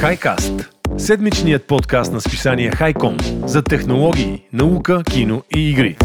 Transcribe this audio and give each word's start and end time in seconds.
Хайкаст– 0.00 0.52
седмичният 0.98 1.66
подкаст 1.66 2.12
на 2.12 2.20
списание 2.20 2.70
Хайком 2.70 3.16
за 3.44 3.62
технологии, 3.62 4.42
наука, 4.52 5.02
кино 5.04 5.42
и 5.56 5.70
игри. 5.70 5.96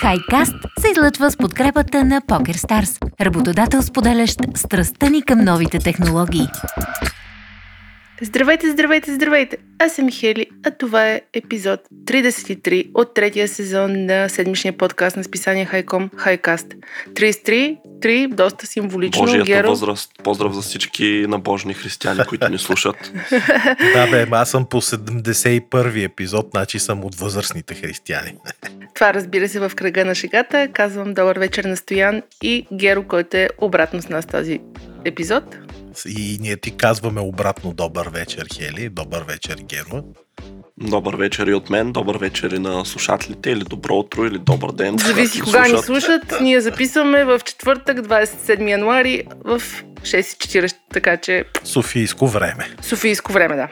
Хайкаст 0.00 0.54
се 0.80 0.90
излъчва 0.90 1.30
с 1.30 1.36
подкрепата 1.36 2.04
на 2.04 2.20
PokerStars, 2.20 3.20
работодател 3.20 3.82
споделящ 3.82 4.40
страстта 4.56 5.10
ни 5.10 5.22
към 5.22 5.44
новите 5.44 5.78
технологии. 5.78 6.46
Здравейте, 8.22 8.70
здравейте, 8.70 9.14
здравейте! 9.14 9.56
Аз 9.78 9.92
съм 9.92 10.10
Хели, 10.10 10.46
а 10.66 10.70
това 10.70 11.08
е 11.08 11.20
епизод 11.32 11.80
33 12.04 12.90
от 12.94 13.14
третия 13.14 13.48
сезон 13.48 14.04
на 14.04 14.28
седмичния 14.28 14.72
подкаст 14.78 15.16
на 15.16 15.24
списание 15.24 15.64
Хайком 15.64 16.10
Хайкаст. 16.16 16.66
33, 17.12 17.78
3, 18.00 18.28
доста 18.34 18.66
символично. 18.66 19.22
Божията 19.22 19.46
Геро. 19.46 19.68
възраст. 19.68 20.12
Поздрав 20.24 20.52
за 20.52 20.62
всички 20.62 21.24
набожни 21.28 21.74
християни, 21.74 22.20
които 22.28 22.48
ни 22.48 22.58
слушат. 22.58 22.96
Да, 23.94 24.06
бе, 24.10 24.26
аз 24.30 24.50
съм 24.50 24.66
по 24.66 24.80
71-и 24.80 26.04
епизод, 26.04 26.48
значи 26.50 26.78
съм 26.78 27.04
от 27.04 27.14
възрастните 27.14 27.74
християни. 27.74 28.34
Това 28.94 29.14
разбира 29.14 29.48
се 29.48 29.60
в 29.60 29.72
кръга 29.76 30.04
на 30.04 30.14
шегата. 30.14 30.68
Казвам 30.72 31.14
добър 31.14 31.38
вечер 31.38 31.64
на 31.64 31.76
Стоян 31.76 32.22
и 32.42 32.66
Геро, 32.72 33.02
който 33.02 33.36
е 33.36 33.48
обратно 33.58 34.02
с 34.02 34.08
нас 34.08 34.26
този 34.26 34.60
епизод. 35.04 35.69
И 36.06 36.38
ние 36.40 36.56
ти 36.56 36.76
казваме 36.76 37.20
обратно 37.20 37.72
добър 37.72 38.08
вечер, 38.08 38.46
Хели, 38.54 38.88
добър 38.88 39.22
вечер, 39.22 39.56
Геро. 39.62 40.04
Добър 40.78 41.16
вечер 41.16 41.46
и 41.46 41.54
от 41.54 41.70
мен, 41.70 41.92
добър 41.92 42.18
вечер 42.18 42.50
и 42.50 42.58
на 42.58 42.84
слушателите, 42.84 43.50
или 43.50 43.64
добро 43.64 43.94
утро, 43.94 44.26
или 44.26 44.38
добър 44.38 44.72
ден. 44.72 44.98
Зависи 44.98 45.40
кога 45.40 45.68
ни 45.68 45.78
слушат. 45.78 46.34
Ние 46.40 46.60
записваме 46.60 47.24
в 47.24 47.40
четвъртък, 47.44 47.98
27 47.98 48.70
януари 48.70 49.24
в 49.44 49.62
6.40, 50.00 50.74
така 50.92 51.16
че 51.16 51.44
Софийско 51.64 52.26
време. 52.26 52.68
Софийско 52.82 53.32
време, 53.32 53.56
да. 53.56 53.68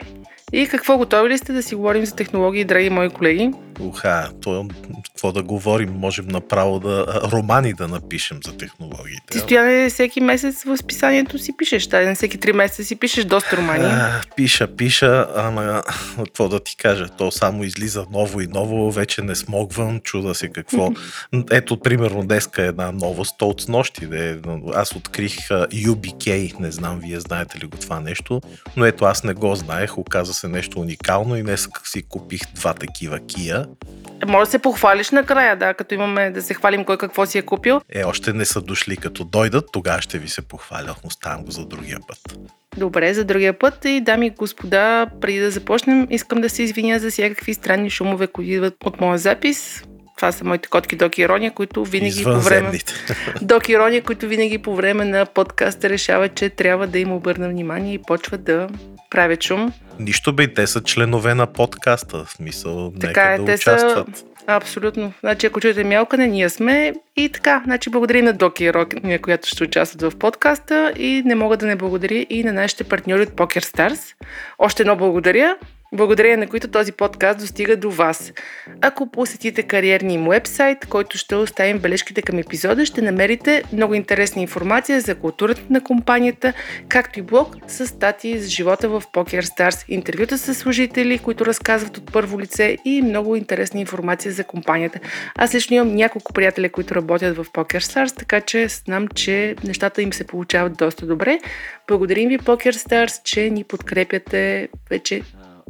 И 0.53 0.67
какво 0.67 0.97
готови 0.97 1.29
ли 1.29 1.37
сте 1.37 1.53
да 1.53 1.63
си 1.63 1.75
говорим 1.75 2.05
за 2.05 2.15
технологии, 2.15 2.63
драги 2.63 2.89
мои 2.89 3.09
колеги? 3.09 3.51
Уха, 3.79 4.29
то, 4.41 4.67
какво 5.05 5.31
да 5.31 5.43
говорим, 5.43 5.89
можем 5.93 6.27
направо 6.27 6.79
да 6.79 7.21
романи 7.31 7.73
да 7.73 7.87
напишем 7.87 8.39
за 8.45 8.57
технологиите. 8.57 9.23
Ти 9.31 9.39
стояне 9.39 9.89
всеки 9.89 10.21
месец 10.21 10.63
в 10.63 10.77
списанието 10.77 11.37
си 11.37 11.57
пишеш. 11.57 11.87
Та, 11.87 12.01
на 12.01 12.15
всеки 12.15 12.37
три 12.37 12.53
месеца 12.53 12.83
си 12.83 12.95
пишеш 12.95 13.25
доста 13.25 13.57
романи. 13.57 13.85
А, 13.85 14.21
пиша, 14.35 14.75
пиша, 14.75 15.27
ама 15.35 15.83
какво 16.17 16.49
да 16.49 16.59
ти 16.59 16.75
кажа, 16.75 17.07
то 17.17 17.31
само 17.31 17.63
излиза 17.63 18.05
ново 18.11 18.41
и 18.41 18.47
ново, 18.47 18.91
вече 18.91 19.21
не 19.21 19.35
смогвам, 19.35 19.99
чуда 19.99 20.35
се 20.35 20.47
какво. 20.47 20.91
Ето, 21.51 21.79
примерно, 21.79 22.23
днеска 22.23 22.63
е 22.63 22.67
една 22.67 22.91
новост, 22.91 23.35
то 23.37 23.49
от 23.49 23.61
снощи, 23.61 24.05
де, 24.05 24.39
аз 24.73 24.95
открих 24.95 25.37
UBK, 25.49 26.59
не 26.59 26.71
знам 26.71 26.99
вие 26.99 27.19
знаете 27.19 27.59
ли 27.59 27.65
го 27.65 27.77
това 27.77 27.99
нещо, 27.99 28.41
но 28.77 28.85
ето 28.85 29.05
аз 29.05 29.23
не 29.23 29.33
го 29.33 29.55
знаех, 29.55 29.97
оказа 29.97 30.33
се 30.33 30.47
нещо 30.47 30.79
уникално 30.79 31.35
и 31.35 31.43
днес 31.43 31.67
си 31.83 32.03
купих 32.03 32.41
два 32.55 32.73
такива 32.73 33.19
Kia. 33.19 33.68
Може 34.27 34.45
да 34.45 34.51
се 34.51 34.59
похвалиш 34.59 35.11
накрая, 35.11 35.55
да, 35.55 35.73
като 35.73 35.95
имаме 35.95 36.31
да 36.31 36.41
се 36.41 36.53
хвалим 36.53 36.85
кой 36.85 36.97
какво 36.97 37.25
си 37.25 37.37
е 37.37 37.41
купил. 37.41 37.81
Е, 37.89 38.03
още 38.03 38.33
не 38.33 38.45
са 38.45 38.61
дошли, 38.61 38.97
като 38.97 39.23
дойдат, 39.23 39.65
тогава 39.71 40.01
ще 40.01 40.17
ви 40.19 40.27
се 40.27 40.41
похваля, 40.41 40.95
оставам 41.03 41.43
го 41.43 41.51
за 41.51 41.65
другия 41.65 41.97
път. 42.07 42.39
Добре, 42.77 43.13
за 43.13 43.25
другия 43.25 43.59
път. 43.59 43.85
И 43.85 44.01
дами 44.01 44.27
и 44.27 44.29
господа, 44.29 45.07
преди 45.21 45.39
да 45.39 45.51
започнем, 45.51 46.07
искам 46.09 46.41
да 46.41 46.49
се 46.49 46.63
извиня 46.63 46.99
за 46.99 47.09
всякакви 47.09 47.53
странни 47.53 47.89
шумове, 47.89 48.27
които 48.27 48.51
идват 48.51 48.75
от 48.85 49.01
моя 49.01 49.17
запис. 49.17 49.83
Това 50.15 50.31
са 50.31 50.45
моите 50.45 50.69
котки 50.69 50.95
Доки 50.95 51.21
Ирония, 51.21 51.51
които 51.51 51.85
винаги 51.85 52.23
по 52.23 52.29
време... 52.29 52.39
Извънземните. 52.39 52.93
Док 53.41 53.69
Ирония, 53.69 54.03
които 54.03 54.27
винаги 54.27 54.57
по 54.57 54.75
време 54.75 55.05
на 55.05 55.25
подкаста 55.25 55.89
решават, 55.89 56.35
че 56.35 56.49
трябва 56.49 56.87
да 56.87 56.99
им 56.99 57.11
обърна 57.11 57.49
внимание 57.49 57.93
и 57.93 58.01
почват 58.01 58.43
да 58.43 58.67
правят 59.09 59.43
шум. 59.43 59.73
Нищо 59.99 60.33
бе, 60.33 60.53
те 60.53 60.67
са 60.67 60.83
членове 60.83 61.35
на 61.35 61.47
подкаста, 61.47 62.25
в 62.25 62.31
смисъл, 62.31 62.93
Така 63.01 63.07
нека 63.07 63.33
е, 63.33 63.37
да 63.37 63.45
те 63.45 63.53
участват. 63.53 64.17
са 64.17 64.23
абсолютно. 64.47 65.13
Значи, 65.19 65.47
ако 65.47 65.61
чуете 65.61 65.83
мялкане, 65.83 66.27
ние 66.27 66.49
сме 66.49 66.93
и 67.15 67.29
така. 67.29 67.61
Значи, 67.65 67.89
благодарим 67.89 68.25
на 68.25 68.33
Доки 68.33 68.63
и 68.63 68.73
Рония, 68.73 69.21
която 69.21 69.47
ще 69.47 69.63
участват 69.63 70.13
в 70.13 70.17
подкаста 70.17 70.93
и 70.97 71.21
не 71.25 71.35
мога 71.35 71.57
да 71.57 71.65
не 71.65 71.75
благодаря 71.75 72.25
и 72.29 72.43
на 72.43 72.53
нашите 72.53 72.83
партньори 72.83 73.21
от 73.21 73.29
Poker 73.29 73.63
Stars. 73.63 73.99
Още 74.59 74.83
едно 74.83 74.95
благодаря, 74.95 75.55
благодарение 75.93 76.37
на 76.37 76.47
които 76.47 76.67
този 76.67 76.91
подкаст 76.91 77.39
достига 77.39 77.77
до 77.77 77.91
вас. 77.91 78.33
Ако 78.81 79.11
посетите 79.11 79.63
кариерния 79.63 80.13
им 80.13 80.29
вебсайт, 80.29 80.85
който 80.85 81.17
ще 81.17 81.35
оставим 81.35 81.79
бележките 81.79 82.21
към 82.21 82.37
епизода, 82.37 82.85
ще 82.85 83.01
намерите 83.01 83.63
много 83.73 83.93
интересна 83.93 84.41
информация 84.41 85.01
за 85.01 85.15
културата 85.15 85.61
на 85.69 85.83
компанията, 85.83 86.53
както 86.89 87.19
и 87.19 87.21
блог 87.21 87.55
с 87.67 87.87
статии 87.87 88.39
за 88.39 88.49
живота 88.49 88.89
в 88.89 89.03
Poker 89.13 89.41
Stars, 89.41 89.85
интервюта 89.87 90.37
с 90.37 90.55
служители, 90.55 91.17
които 91.17 91.45
разказват 91.45 91.97
от 91.97 92.13
първо 92.13 92.39
лице 92.39 92.77
и 92.85 93.01
много 93.01 93.35
интересна 93.35 93.79
информация 93.79 94.31
за 94.31 94.43
компанията. 94.43 94.99
Аз 95.35 95.55
лично 95.55 95.75
имам 95.75 95.95
няколко 95.95 96.33
приятели, 96.33 96.69
които 96.69 96.95
работят 96.95 97.37
в 97.37 97.45
Poker 97.45 97.79
Stars, 97.79 98.17
така 98.17 98.41
че 98.41 98.67
знам, 98.67 99.07
че 99.07 99.55
нещата 99.63 100.01
им 100.01 100.13
се 100.13 100.27
получават 100.27 100.77
доста 100.77 101.05
добре. 101.05 101.39
Благодарим 101.87 102.29
ви, 102.29 102.39
Poker 102.39 102.71
Stars, 102.71 103.23
че 103.23 103.49
ни 103.49 103.63
подкрепяте 103.63 104.67
вече 104.89 105.21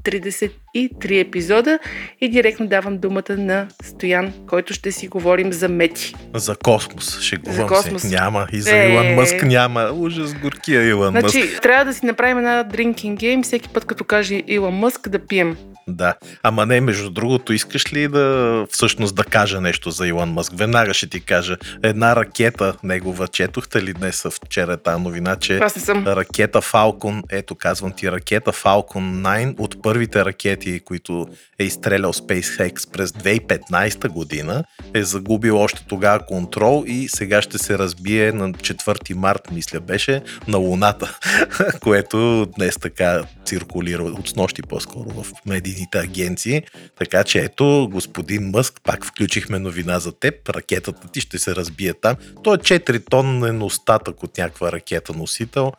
33 0.04 1.20
епизода 1.20 1.80
и 2.22 2.30
директно 2.30 2.68
давам 2.68 2.98
думата 2.98 3.36
на 3.38 3.68
Стоян, 3.84 4.34
който 4.48 4.74
ще 4.74 4.92
си 4.92 5.08
говорим 5.08 5.54
за 5.54 5.70
мети. 5.70 6.14
За 6.34 6.56
космос, 6.56 7.20
шегувам 7.20 7.56
За 7.56 7.66
космос. 7.66 8.02
се. 8.02 8.08
Няма. 8.16 8.48
И 8.54 8.62
за 8.62 8.78
Е. 8.78 8.90
Илон 8.90 9.16
Мъск 9.16 9.44
няма. 9.44 9.92
Ужас, 9.94 10.34
горкия 10.34 10.90
Илон 10.90 11.14
Мъск. 11.14 11.30
Значи, 11.30 11.50
трябва 11.62 11.86
да 11.86 11.94
си 11.94 12.06
направим 12.06 12.38
една 12.38 12.66
drinking 12.74 13.16
game, 13.16 13.44
всеки 13.44 13.70
път 13.70 13.86
като 13.86 14.04
каже 14.04 14.44
Илон 14.48 14.74
Мъск 14.74 15.10
да 15.10 15.20
пием. 15.20 15.58
Да. 15.90 16.14
Ама 16.44 16.66
не, 16.66 16.82
между 16.82 17.10
другото, 17.10 17.54
искаш 17.54 17.94
ли 17.94 18.08
да 18.08 18.66
всъщност 18.72 19.16
да 19.16 19.24
кажа 19.24 19.62
нещо 19.62 19.92
за 19.92 20.08
Илон 20.08 20.30
Мъск? 20.30 20.54
Веднага 20.56 20.94
ще 20.94 21.08
ти 21.08 21.20
кажа. 21.20 21.58
Една 21.84 22.16
ракета, 22.16 22.74
негова, 22.84 23.28
четохте 23.28 23.84
ли 23.84 23.94
днес 23.94 24.26
вчера 24.46 24.78
тази 24.78 25.02
новина, 25.02 25.36
че 25.36 25.58
Аз 25.58 25.76
не 25.76 25.82
съм. 25.82 26.08
ракета 26.08 26.62
Falcon, 26.62 27.24
ето 27.30 27.56
казвам 27.56 27.92
ти, 27.92 28.12
ракета 28.12 28.52
Falcon 28.52 29.22
9 29.22 29.60
от 29.60 29.82
първите 29.82 30.26
ракети, 30.26 30.80
които 30.80 31.28
е 31.60 31.64
изстрелял 31.64 32.14
SpaceX 32.14 32.92
през 32.92 33.12
2015 33.12 34.08
година, 34.08 34.64
е 34.94 35.04
загубил 35.04 35.58
още 35.58 35.86
тогава 35.88 36.26
контрол 36.26 36.84
и 36.88 37.08
сега 37.08 37.42
ще 37.42 37.58
се 37.58 37.78
разбие 37.78 38.32
на 38.32 38.52
4 38.52 39.14
март, 39.14 39.52
мисля 39.52 39.80
беше, 39.80 40.22
на 40.48 40.58
Луната, 40.58 41.18
което 41.82 42.46
днес 42.58 42.78
така 42.78 43.24
циркулира 43.46 44.04
от 44.04 44.30
снощи 44.30 44.62
по-скоро 44.62 45.10
в 45.10 45.32
медийните 45.80 46.00
агенции. 46.00 46.64
Така 46.98 47.24
че 47.24 47.40
ето, 47.40 47.90
господин 47.92 48.50
Мъск, 48.50 48.82
пак 48.84 49.06
включихме 49.06 49.60
новина 49.60 50.00
за 50.00 50.12
теб, 50.12 50.50
ракетата 50.50 51.08
ти 51.08 51.22
ще 51.22 51.40
се 51.40 51.56
разбие 51.56 51.94
там. 51.94 52.16
Той 52.44 52.56
е 52.56 52.60
4 52.60 53.10
тонен 53.10 53.62
остатък 53.62 54.24
от 54.24 54.38
някаква 54.38 54.72
ракета 54.72 55.14
носител, 55.14 55.72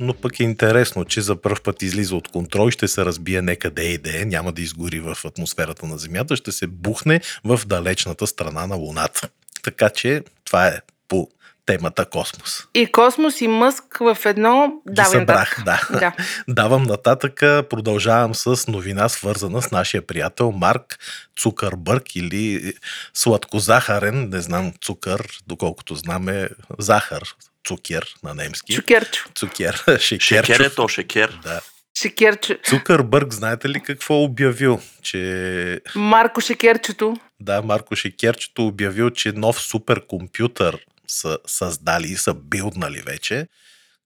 но 0.00 0.14
пък 0.14 0.40
е 0.40 0.44
интересно, 0.44 1.04
че 1.04 1.20
за 1.20 1.36
първ 1.36 1.60
път 1.64 1.82
излиза 1.82 2.16
от 2.16 2.28
контрол 2.28 2.68
и 2.68 2.72
ще 2.72 2.88
се 2.88 3.04
разбие 3.04 3.42
некъде 3.42 3.82
и 3.82 3.98
да 3.98 4.20
е, 4.20 4.24
няма 4.24 4.52
да 4.52 4.62
изгори 4.62 5.00
в 5.00 5.16
атмосферата 5.24 5.86
на 5.86 5.98
Земята, 5.98 6.36
ще 6.36 6.52
се 6.52 6.66
бухне 6.66 7.20
в 7.44 7.60
далечната 7.66 8.26
страна 8.26 8.66
на 8.66 8.76
Луната. 8.76 9.28
Така 9.62 9.90
че 9.90 10.22
това 10.44 10.68
е 10.68 10.80
по 11.08 11.28
темата 11.66 12.06
космос. 12.06 12.64
И 12.74 12.86
Космос 12.86 13.40
и 13.40 13.48
Мъск 13.48 13.84
в 14.00 14.18
едно 14.24 14.72
Ги 14.88 14.94
давай 14.94 15.10
събрах, 15.20 15.58
нататък. 15.58 15.92
да. 15.92 15.98
да. 16.00 16.12
Давам 16.48 16.82
нататък, 16.82 17.40
продължавам 17.70 18.34
с 18.34 18.66
новина 18.68 19.08
свързана 19.08 19.62
с 19.62 19.70
нашия 19.70 20.06
приятел 20.06 20.52
Марк 20.52 20.98
Цукърбърг 21.40 22.16
или 22.16 22.72
сладкозахарен, 23.14 24.28
не 24.28 24.40
знам 24.40 24.72
цукър, 24.80 25.26
доколкото 25.46 25.94
знаме 25.94 26.48
захар, 26.78 27.22
цукер 27.68 28.14
на 28.22 28.34
немски. 28.34 28.74
Чукерчо. 28.74 29.28
Цукер, 29.34 29.74
Шекер 29.98 30.00
шекерчо. 30.44 30.62
е 30.62 30.70
то, 30.70 30.88
шекер. 30.88 31.38
Да. 31.42 31.60
Шекерчо. 32.02 32.54
Цукърбърг, 32.64 33.32
знаете 33.32 33.68
ли 33.68 33.80
какво 33.80 34.22
обявил? 34.22 34.80
Че 35.02 35.80
Марко 35.94 36.40
Шекерчето. 36.40 37.16
да, 37.40 37.62
Марко 37.62 37.96
Шекерчето 37.96 38.66
обявил, 38.66 39.10
че 39.10 39.32
нов 39.32 39.60
суперкомпютър 39.60 40.78
са 41.08 41.38
създали 41.46 42.08
и 42.08 42.16
са 42.16 42.34
билднали 42.34 43.00
вече, 43.00 43.48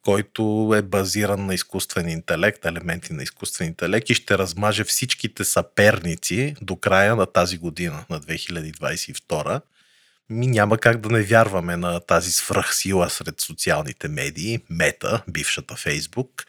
който 0.03 0.73
е 0.77 0.83
базиран 0.83 1.47
на 1.47 1.55
изкуствен 1.55 2.09
интелект, 2.09 2.65
елементи 2.65 3.13
на 3.13 3.23
изкуствен 3.23 3.69
интелект 3.69 4.11
и 4.11 4.15
ще 4.15 4.39
размаже 4.39 4.85
всичките 4.85 5.45
съперници 5.45 6.55
до 6.63 6.77
края 6.77 7.17
на 7.17 7.27
тази 7.27 7.59
година, 7.59 8.05
на 8.11 8.21
2022. 8.21 9.61
Ми 10.31 10.47
няма 10.47 10.79
как 10.79 11.01
да 11.01 11.09
не 11.09 11.23
вярваме 11.23 11.77
на 11.77 12.01
тази 12.01 12.33
свръхсила 12.33 13.11
сред 13.11 13.41
социалните 13.41 14.09
медии, 14.09 14.59
Мета, 14.71 15.23
бившата 15.29 15.77
Фейсбук. 15.77 16.45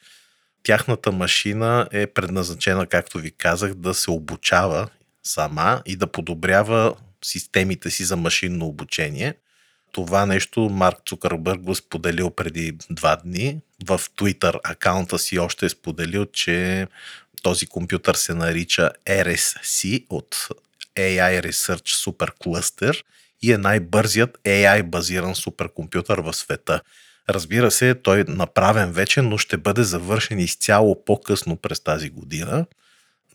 Тяхната 0.63 1.12
машина 1.12 1.88
е 1.92 2.07
предназначена, 2.07 2.88
както 2.88 3.18
ви 3.18 3.31
казах, 3.31 3.74
да 3.74 3.94
се 3.94 4.12
обучава 4.12 4.89
сама 5.24 5.81
и 5.86 5.95
да 5.95 6.07
подобрява 6.07 6.95
системите 7.24 7.89
си 7.89 8.03
за 8.03 8.18
машинно 8.18 8.65
обучение. 8.65 9.36
Това 9.91 10.25
нещо 10.25 10.61
Марк 10.61 10.97
Цукърбърг 11.05 11.61
го 11.61 11.75
споделил 11.75 12.29
преди 12.29 12.77
два 12.89 13.15
дни. 13.15 13.59
В 13.85 14.01
Twitter 14.17 14.59
акаунта 14.63 15.19
си 15.19 15.39
още 15.39 15.65
е 15.65 15.69
споделил, 15.69 16.25
че 16.25 16.88
този 17.41 17.67
компютър 17.67 18.15
се 18.15 18.33
нарича 18.33 18.91
RSC 19.05 20.05
от 20.09 20.47
AI 20.95 21.41
Research 21.47 22.11
Super 22.11 23.03
и 23.41 23.53
е 23.53 23.57
най-бързият 23.57 24.38
AI 24.43 24.83
базиран 24.83 25.35
суперкомпютър 25.35 26.19
в 26.19 26.33
света. 26.33 26.81
Разбира 27.29 27.71
се, 27.71 27.95
той 27.95 28.19
е 28.19 28.25
направен 28.27 28.91
вече, 28.91 29.21
но 29.21 29.38
ще 29.38 29.57
бъде 29.57 29.83
завършен 29.83 30.39
изцяло 30.39 31.05
по-късно 31.05 31.55
през 31.55 31.79
тази 31.79 32.09
година. 32.09 32.65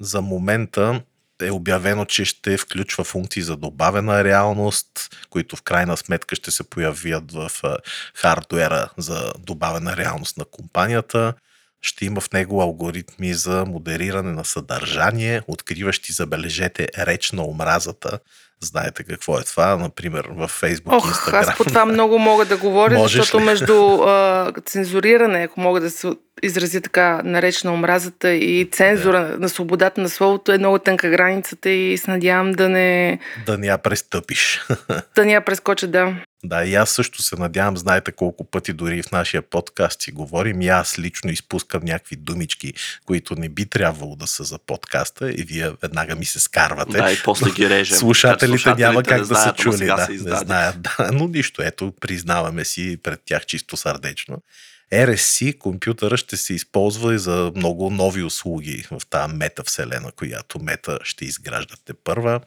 За 0.01 0.23
момента 0.23 1.03
е 1.43 1.51
обявено, 1.51 2.05
че 2.05 2.25
ще 2.25 2.59
включва 2.59 3.05
функции 3.05 3.43
за 3.43 3.57
добавена 3.57 4.25
реалност, 4.25 4.89
които 5.31 5.57
в 5.57 5.63
крайна 5.63 5.97
сметка 5.97 6.37
ще 6.37 6.51
се 6.51 6.71
появят 6.71 7.33
в 7.33 7.51
хардуера 8.15 8.89
за 8.97 9.33
добавена 9.39 9.97
реалност 9.97 10.39
на 10.39 10.45
компанията. 10.45 11.35
Ще 11.87 12.05
има 12.05 12.21
в 12.21 12.33
него 12.33 12.63
алгоритми 12.63 13.35
за 13.35 13.65
модериране 13.65 14.33
на 14.33 14.45
съдържание, 14.45 15.43
откриващи, 15.49 16.13
забележете, 16.13 16.89
реч 16.99 17.33
на 17.33 17.45
омразата, 17.45 18.19
Знаете 18.61 19.05
какво 19.05 19.39
е 19.39 19.45
това, 19.45 19.77
например, 19.77 20.29
в 20.31 20.49
Facebook, 20.49 20.97
Ох, 20.97 21.13
Instagram. 21.13 21.41
аз 21.41 21.57
по 21.57 21.65
това 21.65 21.85
много 21.85 22.19
мога 22.19 22.45
да 22.45 22.57
говоря, 22.57 22.95
Можеш 22.95 23.21
защото 23.21 23.41
ли? 23.41 23.45
между 23.45 24.03
а, 24.03 24.53
цензуриране, 24.65 25.43
ако 25.43 25.61
мога 25.61 25.81
да 25.81 25.91
се 25.91 26.09
изрази 26.43 26.81
така 26.81 27.23
наречена 27.25 27.73
омразата 27.73 28.33
и 28.33 28.69
цензура 28.73 29.29
да. 29.29 29.39
на 29.39 29.49
свободата 29.49 30.01
на 30.01 30.09
словото 30.09 30.53
е 30.53 30.59
много 30.59 30.79
тънка 30.79 31.09
границата 31.11 31.71
и 31.71 31.99
се 31.99 32.11
надявам 32.11 32.53
да 32.53 32.69
не, 32.69 33.19
Да 33.47 33.59
не 33.59 33.67
я 33.67 33.79
престъпиш. 33.79 34.67
да 35.15 35.25
не 35.25 35.33
я 35.33 35.41
прескоча, 35.41 35.87
да. 35.87 36.15
Да, 36.49 36.65
и 36.65 36.75
аз 36.75 36.91
също 36.91 37.23
се 37.23 37.37
надявам, 37.37 37.77
знаете 37.77 38.13
колко 38.13 38.45
пъти 38.45 38.73
дори 38.73 39.03
в 39.03 39.13
нашия 39.13 39.43
подкаст 39.43 40.03
си 40.03 40.13
говорим 40.13 40.61
и 40.63 40.69
аз 40.69 40.99
лично 40.99 41.31
изпускам 41.31 41.85
някакви 41.85 42.17
думички, 42.17 42.75
които 43.05 43.35
не 43.35 43.49
би 43.49 43.67
трябвало 43.67 44.17
да 44.17 44.27
са 44.27 44.45
за 44.45 44.59
подкаста 44.59 45.33
и 45.33 45.43
вие 45.43 45.71
веднага 45.83 46.15
ми 46.15 46.25
се 46.25 46.41
скарвате. 46.41 46.99
Да, 46.99 47.13
и 47.13 47.17
после 47.25 47.51
ги 47.51 47.71
режем. 47.71 47.99
Слушателите, 47.99 48.47
Слушателите 48.47 48.83
няма 48.85 49.03
как 49.03 49.19
да 49.19 49.27
са 49.27 49.35
знаят, 49.35 49.61
ама 49.61 49.73
чули, 49.73 49.87
да, 49.87 50.07
се 50.07 50.13
не 50.13 50.37
знаят, 50.37 50.77
да, 50.83 51.11
но 51.13 51.29
нищо, 51.29 51.63
ето, 51.63 51.93
признаваме 52.01 52.65
си 52.65 52.99
пред 53.03 53.21
тях 53.25 53.47
чисто 53.47 53.77
сърдечно. 53.77 54.43
RSC 54.93 55.59
компютъра 55.59 56.17
ще 56.17 56.37
се 56.37 56.55
използва 56.55 57.15
и 57.15 57.19
за 57.19 57.53
много 57.57 57.91
нови 57.91 58.23
услуги 58.23 58.87
в 58.91 59.01
тази 59.11 59.35
метавселена, 59.35 60.13
която 60.13 60.59
мета 60.59 60.99
ще 61.03 61.25
изграждате 61.25 61.95
първа. 62.05 62.41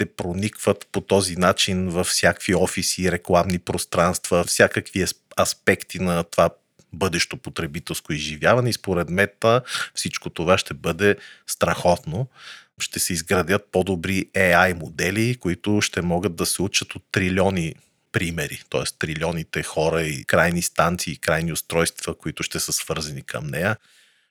Ще 0.00 0.06
проникват 0.06 0.88
по 0.92 1.00
този 1.00 1.36
начин 1.36 1.88
във 1.88 2.06
всякакви 2.06 2.54
офиси, 2.54 3.12
рекламни 3.12 3.58
пространства, 3.58 4.44
всякакви 4.44 5.00
ас- 5.06 5.16
аспекти 5.40 5.98
на 5.98 6.24
това 6.24 6.50
бъдещо 6.92 7.36
потребителско 7.36 8.12
изживяване 8.12 8.70
и 8.70 8.72
според 8.72 9.10
мета 9.10 9.62
всичко 9.94 10.30
това 10.30 10.58
ще 10.58 10.74
бъде 10.74 11.16
страхотно. 11.46 12.28
Ще 12.78 12.98
се 12.98 13.12
изградят 13.12 13.68
по-добри 13.72 14.26
AI 14.34 14.72
модели, 14.72 15.36
които 15.40 15.80
ще 15.80 16.02
могат 16.02 16.36
да 16.36 16.46
се 16.46 16.62
учат 16.62 16.94
от 16.94 17.02
трилиони 17.12 17.74
примери, 18.12 18.62
т.е. 18.70 18.82
трилионите 18.98 19.62
хора 19.62 20.02
и 20.02 20.24
крайни 20.24 20.62
станции, 20.62 21.16
крайни 21.16 21.52
устройства, 21.52 22.14
които 22.14 22.42
ще 22.42 22.60
са 22.60 22.72
свързани 22.72 23.22
към 23.22 23.46
нея. 23.46 23.76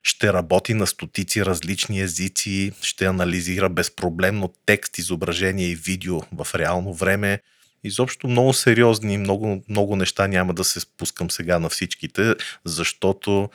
Ще 0.04 0.34
работи 0.34 0.74
на 0.74 0.88
стотици 0.88 1.46
различни 1.46 2.02
езици, 2.02 2.72
ще 2.82 3.06
анализира 3.06 3.70
безпроблемно 3.70 4.54
текст, 4.66 4.98
изображение 4.98 5.68
и 5.68 5.76
видео 5.76 6.20
в 6.32 6.56
реално 6.56 6.94
време. 6.94 7.40
Изобщо 7.84 8.28
много 8.28 8.54
сериозни, 8.54 9.18
много, 9.18 9.64
много 9.70 9.96
неща 9.96 10.28
няма 10.28 10.54
да 10.54 10.64
се 10.64 10.80
спускам 10.80 11.32
сега 11.32 11.60
на 11.60 11.70
всичките, 11.70 12.36
защото 12.66 13.50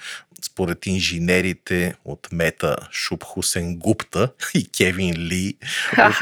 според 0.44 0.86
инженерите 0.86 1.94
от 2.04 2.28
Мета 2.32 2.76
Шуб 2.92 3.24
Хусен 3.24 3.76
Гупта 3.76 4.32
и 4.54 4.68
Кевин 4.68 5.14
Ли 5.18 5.56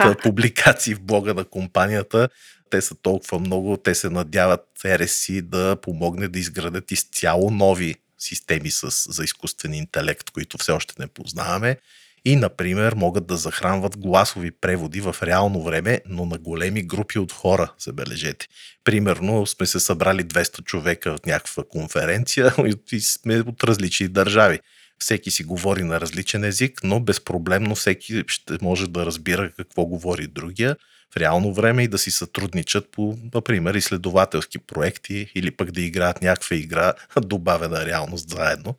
от 0.05 0.23
публикации 0.23 0.95
в 0.95 1.01
блога 1.01 1.35
на 1.35 1.45
компанията, 1.45 2.29
те 2.71 2.83
са 2.83 2.95
толкова 2.95 3.39
много, 3.39 3.77
те 3.77 3.95
се 3.95 4.11
надяват 4.11 4.67
RSC 4.85 5.43
да 5.43 5.77
помогне 5.83 6.29
да 6.29 6.39
изградят 6.39 6.91
изцяло 6.91 7.51
нови 7.51 7.95
системи 8.23 8.71
с, 8.71 9.13
за 9.13 9.25
изкуствен 9.25 9.75
интелект, 9.75 10.31
които 10.31 10.59
все 10.59 10.73
още 10.73 10.95
не 10.99 11.07
познаваме. 11.07 11.77
И, 12.25 12.37
например, 12.37 12.95
могат 12.95 13.27
да 13.27 13.37
захранват 13.37 13.99
гласови 13.99 14.51
преводи 14.51 15.01
в 15.01 15.17
реално 15.23 15.63
време, 15.63 16.01
но 16.07 16.27
на 16.27 16.39
големи 16.39 16.83
групи 16.83 17.19
от 17.19 17.33
хора, 17.33 17.73
забележете. 17.79 18.47
Примерно 18.85 19.47
сме 19.47 19.67
се 19.67 19.81
събрали 19.81 20.25
200 20.25 20.65
човека 20.65 21.17
в 21.17 21.27
някаква 21.27 21.65
конференция 21.65 22.55
и 22.93 23.01
сме 23.01 23.41
от 23.41 23.65
различни 23.65 24.09
държави. 24.09 24.61
Всеки 24.99 25.31
си 25.31 25.45
говори 25.45 25.83
на 25.83 26.01
различен 26.01 26.45
език, 26.45 26.81
но 26.85 27.01
безпроблемно 27.01 27.75
всеки 27.75 28.25
ще 28.27 28.59
може 28.63 28.87
да 28.87 29.07
разбира 29.07 29.51
какво 29.51 29.87
говори 29.87 30.27
другия 30.27 30.77
в 31.13 31.17
реално 31.17 31.55
време 31.55 31.83
и 31.83 31.89
да 31.89 31.99
си 31.99 32.11
сътрудничат 32.11 32.89
по, 32.93 33.19
например, 33.35 33.75
изследователски 33.75 34.59
проекти 34.59 35.33
или 35.35 35.51
пък 35.51 35.71
да 35.71 35.81
играят 35.81 36.23
някаква 36.23 36.57
игра, 36.57 36.93
добавена 37.21 37.87
реалност 37.87 38.29
заедно. 38.29 38.75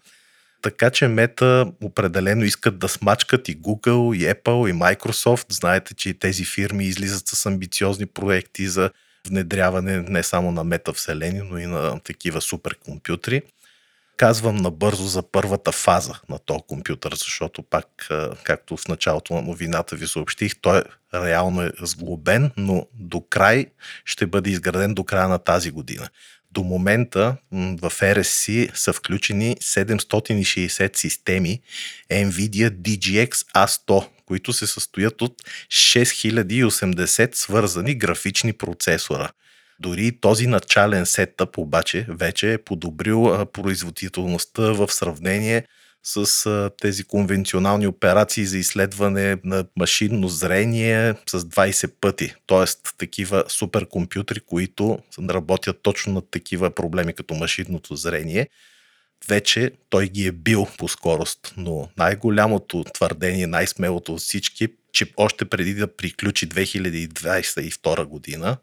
Така 0.61 0.89
че 0.89 1.07
Мета 1.07 1.71
определено 1.81 2.43
искат 2.43 2.79
да 2.79 2.89
смачкат 2.89 3.49
и 3.49 3.57
Google, 3.57 4.17
и 4.17 4.33
Apple, 4.33 4.69
и 4.69 4.73
Microsoft. 4.73 5.53
Знаете, 5.53 5.93
че 5.93 6.09
и 6.09 6.13
тези 6.13 6.45
фирми 6.45 6.85
излизат 6.85 7.27
с 7.27 7.45
амбициозни 7.45 8.05
проекти 8.05 8.67
за 8.67 8.91
внедряване 9.27 9.97
не 9.97 10.23
само 10.23 10.51
на 10.51 10.63
метавселени, 10.63 11.41
но 11.51 11.57
и 11.57 11.65
на 11.65 11.99
такива 11.99 12.41
суперкомпютри. 12.41 13.41
Казвам 14.23 14.55
набързо 14.55 15.03
за 15.03 15.31
първата 15.31 15.71
фаза 15.71 16.13
на 16.29 16.39
този 16.39 16.59
компютър, 16.67 17.15
защото 17.15 17.63
пак, 17.63 18.07
както 18.43 18.77
в 18.77 18.87
началото 18.87 19.33
на 19.33 19.41
новината 19.41 19.95
ви 19.95 20.07
съобщих, 20.07 20.55
той 20.61 20.83
реално 21.13 21.61
е 21.61 21.71
сглобен, 21.81 22.51
но 22.57 22.87
до 22.93 23.21
край 23.21 23.65
ще 24.05 24.27
бъде 24.27 24.49
изграден 24.49 24.93
до 24.93 25.03
края 25.03 25.27
на 25.27 25.39
тази 25.39 25.71
година. 25.71 26.07
До 26.51 26.63
момента 26.63 27.35
в 27.51 27.91
RSC 27.99 28.75
са 28.75 28.93
включени 28.93 29.55
760 29.55 30.97
системи 30.97 31.61
NVIDIA 32.11 32.69
DGX 32.69 33.31
A100, 33.33 34.07
които 34.25 34.53
се 34.53 34.67
състоят 34.67 35.21
от 35.21 35.41
6080 35.69 37.35
свързани 37.35 37.95
графични 37.95 38.53
процесора. 38.53 39.29
Дори 39.83 40.11
този 40.21 40.47
начален 40.47 41.05
сетъп 41.05 41.57
обаче 41.57 42.05
вече 42.09 42.53
е 42.53 42.57
подобрил 42.57 43.45
производителността 43.53 44.61
в 44.61 44.91
сравнение 44.91 45.67
с 46.03 46.71
тези 46.81 47.03
конвенционални 47.03 47.87
операции 47.87 48.45
за 48.45 48.57
изследване 48.57 49.37
на 49.43 49.65
машинно 49.77 50.27
зрение 50.27 51.13
с 51.29 51.39
20 51.39 51.91
пъти. 52.01 52.33
Тоест 52.45 52.95
такива 52.97 53.43
суперкомпютри, 53.47 54.39
които 54.39 54.99
работят 55.29 55.79
точно 55.81 56.13
над 56.13 56.25
такива 56.31 56.71
проблеми 56.71 57.13
като 57.13 57.33
машинното 57.33 57.95
зрение. 57.95 58.47
Вече 59.27 59.71
той 59.89 60.07
ги 60.07 60.27
е 60.27 60.31
бил 60.31 60.67
по 60.77 60.87
скорост, 60.87 61.53
но 61.57 61.89
най-голямото 61.97 62.83
твърдение, 62.83 63.47
най-смелото 63.47 64.13
от 64.13 64.19
всички, 64.19 64.67
че 64.93 65.13
още 65.17 65.45
преди 65.45 65.73
да 65.73 65.95
приключи 65.95 66.49
2022 66.49 68.05
година, 68.05 68.57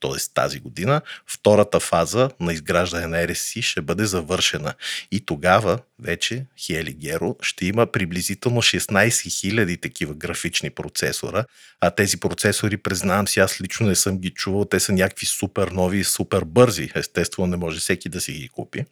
т.е. 0.00 0.34
тази 0.34 0.60
година, 0.60 1.00
втората 1.26 1.80
фаза 1.80 2.30
на 2.40 2.52
изграждане 2.52 3.06
на 3.06 3.16
RSC 3.16 3.62
ще 3.62 3.80
бъде 3.80 4.04
завършена. 4.04 4.74
И 5.10 5.20
тогава 5.20 5.78
вече 5.98 6.44
Хели 6.66 6.92
Геро 6.92 7.36
ще 7.42 7.66
има 7.66 7.86
приблизително 7.86 8.62
16 8.62 9.08
000 9.08 9.82
такива 9.82 10.14
графични 10.14 10.70
процесора, 10.70 11.44
а 11.80 11.90
тези 11.90 12.16
процесори, 12.16 12.76
признавам 12.76 13.28
си, 13.28 13.40
аз 13.40 13.60
лично 13.60 13.86
не 13.86 13.94
съм 13.94 14.18
ги 14.18 14.30
чувал, 14.30 14.64
те 14.64 14.80
са 14.80 14.92
някакви 14.92 15.26
супер 15.26 15.68
нови 15.68 15.98
и 15.98 16.04
супер 16.04 16.44
бързи. 16.44 16.90
Естествено, 16.94 17.46
не 17.46 17.56
може 17.56 17.80
всеки 17.80 18.08
да 18.08 18.20
си 18.20 18.32
ги 18.32 18.48
купи. 18.48 18.84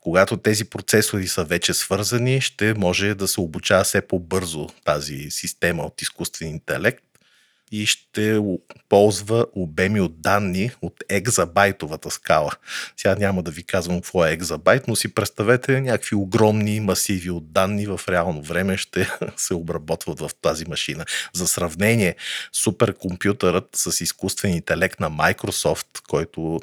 Когато 0.00 0.36
тези 0.36 0.64
процесори 0.64 1.28
са 1.28 1.44
вече 1.44 1.74
свързани, 1.74 2.40
ще 2.40 2.74
може 2.74 3.14
да 3.14 3.28
се 3.28 3.40
обучава 3.40 3.84
все 3.84 4.00
по-бързо 4.00 4.68
тази 4.84 5.30
система 5.30 5.82
от 5.82 6.02
изкуствен 6.02 6.48
интелект 6.48 7.04
и 7.72 7.86
ще 7.86 8.40
ползва 8.88 9.46
обеми 9.52 10.00
от 10.00 10.20
данни 10.20 10.70
от 10.82 11.04
екзабайтовата 11.08 12.10
скала. 12.10 12.52
Сега 12.96 13.14
няма 13.14 13.42
да 13.42 13.50
ви 13.50 13.62
казвам 13.62 14.00
какво 14.00 14.26
е 14.26 14.32
екзабайт, 14.32 14.88
но 14.88 14.96
си 14.96 15.14
представете 15.14 15.80
някакви 15.80 16.16
огромни 16.16 16.80
масиви 16.80 17.30
от 17.30 17.52
данни 17.52 17.86
в 17.86 18.00
реално 18.08 18.42
време 18.42 18.76
ще 18.76 19.08
се 19.36 19.54
обработват 19.54 20.20
в 20.20 20.30
тази 20.42 20.64
машина. 20.68 21.04
За 21.34 21.46
сравнение, 21.46 22.16
суперкомпютърът 22.52 23.68
с 23.74 24.00
изкуствен 24.00 24.52
интелект 24.52 25.00
на 25.00 25.10
Microsoft, 25.10 25.86
който 26.08 26.60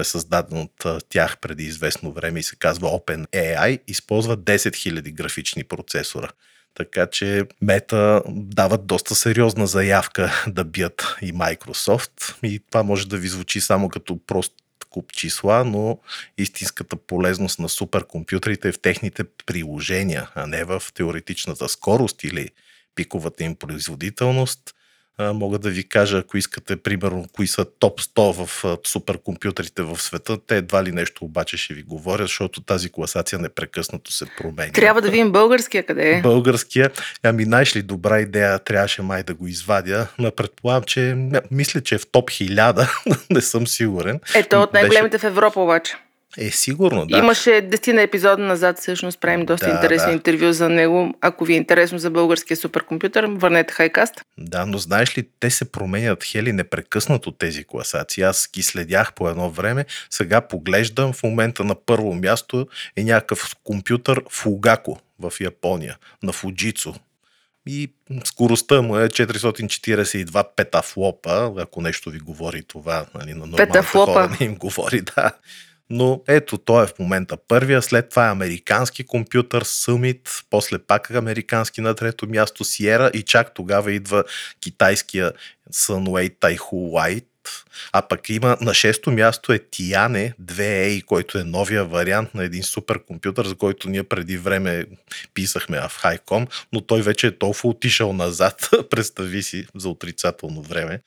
е 0.00 0.04
създаден 0.04 0.58
от 0.58 1.08
тях 1.08 1.38
преди 1.38 1.64
известно 1.64 2.12
време 2.12 2.40
и 2.40 2.42
се 2.42 2.56
казва 2.56 2.88
OpenAI, 2.88 3.80
използва 3.88 4.36
10 4.36 4.56
000 4.56 5.12
графични 5.12 5.64
процесора. 5.64 6.28
Така 6.74 7.06
че 7.06 7.44
Мета 7.62 8.22
дават 8.28 8.86
доста 8.86 9.14
сериозна 9.14 9.66
заявка 9.66 10.44
да 10.48 10.64
бият 10.64 11.16
и 11.22 11.32
Microsoft. 11.32 12.34
И 12.42 12.60
това 12.70 12.82
може 12.82 13.08
да 13.08 13.16
ви 13.16 13.28
звучи 13.28 13.60
само 13.60 13.88
като 13.88 14.18
прост 14.26 14.52
куп 14.90 15.12
числа, 15.12 15.64
но 15.64 15.98
истинската 16.38 16.96
полезност 16.96 17.58
на 17.58 17.68
суперкомпютрите 17.68 18.68
е 18.68 18.72
в 18.72 18.80
техните 18.80 19.24
приложения, 19.46 20.30
а 20.34 20.46
не 20.46 20.64
в 20.64 20.82
теоретичната 20.94 21.68
скорост 21.68 22.24
или 22.24 22.48
пиковата 22.94 23.44
им 23.44 23.54
производителност– 23.54 24.74
мога 25.34 25.58
да 25.58 25.70
ви 25.70 25.88
кажа, 25.88 26.18
ако 26.18 26.36
искате, 26.36 26.76
примерно, 26.76 27.24
кои 27.32 27.46
са 27.46 27.66
топ 27.78 28.00
100 28.00 28.44
в 28.44 28.78
суперкомпютрите 28.86 29.82
в 29.82 30.00
света. 30.00 30.38
Те 30.46 30.56
едва 30.56 30.84
ли 30.84 30.92
нещо 30.92 31.24
обаче 31.24 31.56
ще 31.56 31.74
ви 31.74 31.82
говоря, 31.82 32.22
защото 32.22 32.60
тази 32.60 32.90
класация 32.92 33.38
непрекъснато 33.38 34.12
се 34.12 34.26
променя. 34.38 34.72
Трябва 34.72 35.02
да 35.02 35.10
видим 35.10 35.32
българския 35.32 35.86
къде 35.86 36.10
е. 36.10 36.20
Българския. 36.20 36.90
Ами, 37.22 37.44
знаеш 37.44 37.76
ли, 37.76 37.82
добра 37.82 38.20
идея, 38.20 38.58
трябваше 38.58 39.02
май 39.02 39.22
да 39.22 39.34
го 39.34 39.46
извадя. 39.46 40.06
Но 40.18 40.30
предполагам, 40.30 40.82
че 40.82 41.16
мисля, 41.50 41.80
че 41.80 41.94
е 41.94 41.98
в 41.98 42.06
топ 42.06 42.30
1000. 42.30 42.88
не 43.30 43.40
съм 43.40 43.66
сигурен. 43.66 44.20
Ето 44.34 44.56
от 44.60 44.72
най-големите 44.72 45.16
Беше... 45.16 45.26
в 45.26 45.30
Европа 45.30 45.60
обаче. 45.60 45.96
Е, 46.38 46.50
сигурно, 46.50 47.06
да. 47.06 47.18
Имаше 47.18 47.50
10 47.50 47.92
на 47.92 48.02
епизода 48.02 48.42
назад, 48.42 48.78
всъщност 48.78 49.20
правим 49.20 49.46
доста 49.46 49.66
да, 49.66 49.72
интересни 49.72 50.06
да. 50.06 50.12
интервю 50.12 50.52
за 50.52 50.68
него. 50.68 51.14
Ако 51.20 51.44
ви 51.44 51.52
е 51.52 51.56
интересно 51.56 51.98
за 51.98 52.10
българския 52.10 52.56
суперкомпютър, 52.56 53.24
върнете 53.24 53.74
Хайкаст. 53.74 54.14
Да, 54.38 54.66
но 54.66 54.78
знаеш 54.78 55.18
ли, 55.18 55.28
те 55.40 55.50
се 55.50 55.72
променят 55.72 56.24
хели 56.24 56.52
непрекъснато 56.52 57.30
тези 57.30 57.64
класации. 57.64 58.22
Аз 58.22 58.50
ги 58.54 58.62
следях 58.62 59.12
по 59.12 59.28
едно 59.28 59.50
време, 59.50 59.84
сега 60.10 60.40
поглеждам, 60.40 61.12
в 61.12 61.22
момента 61.22 61.64
на 61.64 61.74
първо 61.74 62.14
място 62.14 62.66
е 62.96 63.04
някакъв 63.04 63.56
компютър 63.64 64.22
Фугако 64.30 65.00
в 65.20 65.32
Япония, 65.40 65.96
на 66.22 66.32
Фуджицу. 66.32 66.94
И 67.66 67.92
скоростта 68.24 68.82
му 68.82 68.98
е 68.98 69.08
442 69.08 70.46
петафлопа, 70.56 71.52
ако 71.58 71.80
нещо 71.80 72.10
ви 72.10 72.18
говори 72.18 72.62
това, 72.62 73.06
нали, 73.14 73.34
на 73.34 73.46
нормалните 73.46 73.82
хора 73.82 74.36
не 74.40 74.46
им 74.46 74.54
говори, 74.54 75.00
да. 75.16 75.32
Но 75.90 76.22
ето, 76.28 76.58
той 76.58 76.84
е 76.84 76.86
в 76.86 76.98
момента 76.98 77.36
първия, 77.48 77.82
след 77.82 78.08
това 78.08 78.26
е 78.26 78.30
американски 78.30 79.04
компютър 79.04 79.64
Summit, 79.64 80.44
после 80.50 80.78
пак 80.78 81.10
американски 81.10 81.80
на 81.80 81.94
трето 81.94 82.28
място 82.28 82.64
Sierra 82.64 83.10
и 83.10 83.22
чак 83.22 83.54
тогава 83.54 83.92
идва 83.92 84.24
китайския 84.60 85.32
Sunway 85.72 86.34
Taihu 86.38 86.72
White, 86.72 87.24
а 87.92 88.02
пък 88.02 88.28
има 88.28 88.56
на 88.60 88.74
шесто 88.74 89.10
място 89.10 89.52
е 89.52 89.58
Tiane 89.58 90.32
2A, 90.42 91.04
който 91.04 91.38
е 91.38 91.44
новия 91.44 91.84
вариант 91.84 92.34
на 92.34 92.44
един 92.44 92.62
суперкомпютър, 92.62 93.46
за 93.46 93.54
който 93.54 93.88
ние 93.88 94.02
преди 94.02 94.38
време 94.38 94.84
писахме 95.34 95.80
в 95.80 95.92
Хайком, 95.98 96.46
но 96.72 96.80
той 96.80 97.02
вече 97.02 97.26
е 97.26 97.38
толкова 97.38 97.68
отишъл 97.68 98.12
назад, 98.12 98.68
представи 98.90 99.42
си, 99.42 99.66
за 99.74 99.88
отрицателно 99.88 100.62
време. 100.62 101.00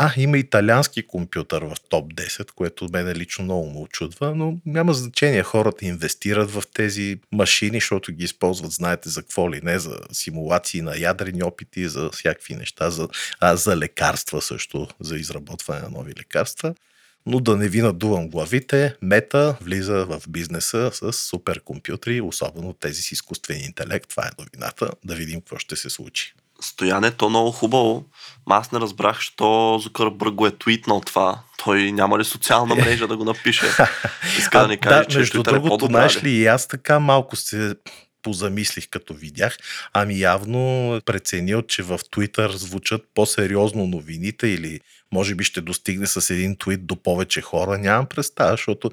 А, 0.00 0.12
има 0.16 0.38
италиански 0.38 1.06
компютър 1.06 1.62
в 1.62 1.76
топ 1.88 2.14
10, 2.14 2.50
което 2.50 2.88
мене 2.92 3.14
лично 3.14 3.44
много 3.44 3.66
му 3.66 3.82
очудва, 3.82 4.34
но 4.34 4.58
няма 4.66 4.94
значение. 4.94 5.42
Хората 5.42 5.84
инвестират 5.84 6.50
в 6.50 6.62
тези 6.74 7.20
машини, 7.32 7.76
защото 7.76 8.12
ги 8.12 8.24
използват, 8.24 8.72
знаете 8.72 9.08
за 9.08 9.22
какво 9.22 9.52
ли 9.52 9.60
не, 9.62 9.78
за 9.78 9.98
симулации 10.12 10.82
на 10.82 10.98
ядрени 10.98 11.42
опити, 11.42 11.88
за 11.88 12.10
всякакви 12.10 12.54
неща, 12.54 12.90
за, 12.90 13.08
а, 13.40 13.56
за 13.56 13.76
лекарства 13.76 14.42
също, 14.42 14.88
за 15.00 15.16
изработване 15.16 15.80
на 15.80 15.88
нови 15.88 16.12
лекарства. 16.18 16.74
Но 17.26 17.40
да 17.40 17.56
не 17.56 17.68
ви 17.68 17.82
надувам 17.82 18.28
главите, 18.28 18.94
Мета 19.02 19.56
влиза 19.60 20.04
в 20.04 20.22
бизнеса 20.28 20.90
с 20.92 21.12
суперкомпютри, 21.12 22.20
особено 22.20 22.72
тези 22.72 23.02
с 23.02 23.12
изкуствен 23.12 23.64
интелект. 23.64 24.08
Това 24.08 24.26
е 24.26 24.42
новината. 24.42 24.90
Да 25.04 25.14
видим 25.14 25.40
какво 25.40 25.58
ще 25.58 25.76
се 25.76 25.90
случи. 25.90 26.34
Стояне, 26.60 27.10
то 27.10 27.28
много 27.28 27.50
хубаво. 27.50 28.04
Аз 28.50 28.72
не 28.72 28.80
разбрах, 28.80 29.20
що 29.20 29.78
Зукърбърг 29.82 30.34
го 30.34 30.46
е 30.46 30.58
твитнал 30.58 31.00
това. 31.00 31.40
Той 31.64 31.92
няма 31.92 32.18
ли 32.18 32.24
социална 32.24 32.74
мрежа 32.74 33.06
да 33.06 33.16
го 33.16 33.24
напише? 33.24 33.66
Иска 34.38 34.58
да 34.58 34.68
ни 34.68 34.78
каже, 34.78 34.98
да, 34.98 35.04
че 35.04 35.18
между 35.18 35.42
Twitter 35.42 35.48
е 35.48 35.52
другото, 35.52 35.84
е 35.84 35.88
знаеш 35.88 36.24
ли, 36.24 36.30
и 36.30 36.46
аз 36.46 36.68
така 36.68 36.98
малко 36.98 37.36
се 37.36 37.74
позамислих 38.22 38.88
като 38.88 39.14
видях. 39.14 39.56
Ами 39.92 40.20
явно 40.20 40.94
е 40.96 41.00
преценил, 41.00 41.62
че 41.62 41.82
в 41.82 41.98
Twitter 41.98 42.56
звучат 42.56 43.02
по-сериозно 43.14 43.86
новините 43.86 44.48
или 44.48 44.80
може 45.12 45.34
би 45.34 45.44
ще 45.44 45.60
достигне 45.60 46.06
с 46.06 46.30
един 46.30 46.56
твит 46.56 46.86
до 46.86 46.96
повече 46.96 47.40
хора. 47.40 47.78
Нямам 47.78 48.06
представа, 48.06 48.50
защото 48.50 48.90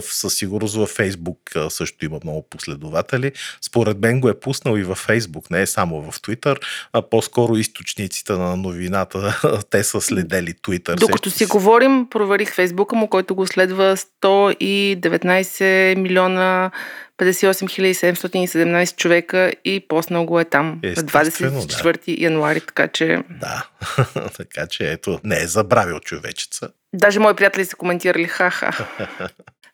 със 0.00 0.34
сигурност 0.34 0.74
във 0.74 0.88
Фейсбук 0.88 1.38
също 1.68 2.04
има 2.04 2.18
много 2.24 2.46
последователи. 2.50 3.32
Според 3.60 3.98
мен 3.98 4.20
го 4.20 4.28
е 4.28 4.40
пуснал 4.40 4.76
и 4.76 4.82
във 4.82 4.98
Фейсбук, 4.98 5.50
не 5.50 5.62
е 5.62 5.66
само 5.66 6.10
в 6.10 6.22
Твитър, 6.22 6.60
а 6.92 7.02
по-скоро 7.02 7.56
източниците 7.56 8.32
на 8.32 8.56
новината, 8.56 9.40
те 9.70 9.84
са 9.84 10.00
следели 10.00 10.54
Твитър. 10.62 10.96
Докато 10.96 11.30
си 11.30 11.46
говорим, 11.46 12.06
проверих 12.10 12.54
Фейсбука 12.54 12.96
му, 12.96 13.08
който 13.08 13.34
го 13.34 13.46
следва 13.46 13.96
119 13.96 15.96
милиона 15.96 16.70
58 17.18 17.92
717 17.92 18.96
човека 18.96 19.52
и 19.64 19.80
поснал 19.88 20.24
го 20.24 20.40
е 20.40 20.44
там 20.44 20.80
на 20.82 20.90
24 20.90 22.06
да. 22.06 22.22
януари, 22.22 22.60
така 22.60 22.88
че... 22.88 23.22
Да, 23.30 23.66
така 24.36 24.66
че 24.66 24.92
ето, 24.92 25.20
не 25.24 25.42
е 25.42 25.46
забравил 25.46 26.00
човечеца. 26.00 26.68
Даже 26.94 27.20
мои 27.20 27.34
приятели 27.34 27.64
са 27.64 27.76
коментирали 27.76 28.24
ха-ха. 28.24 28.86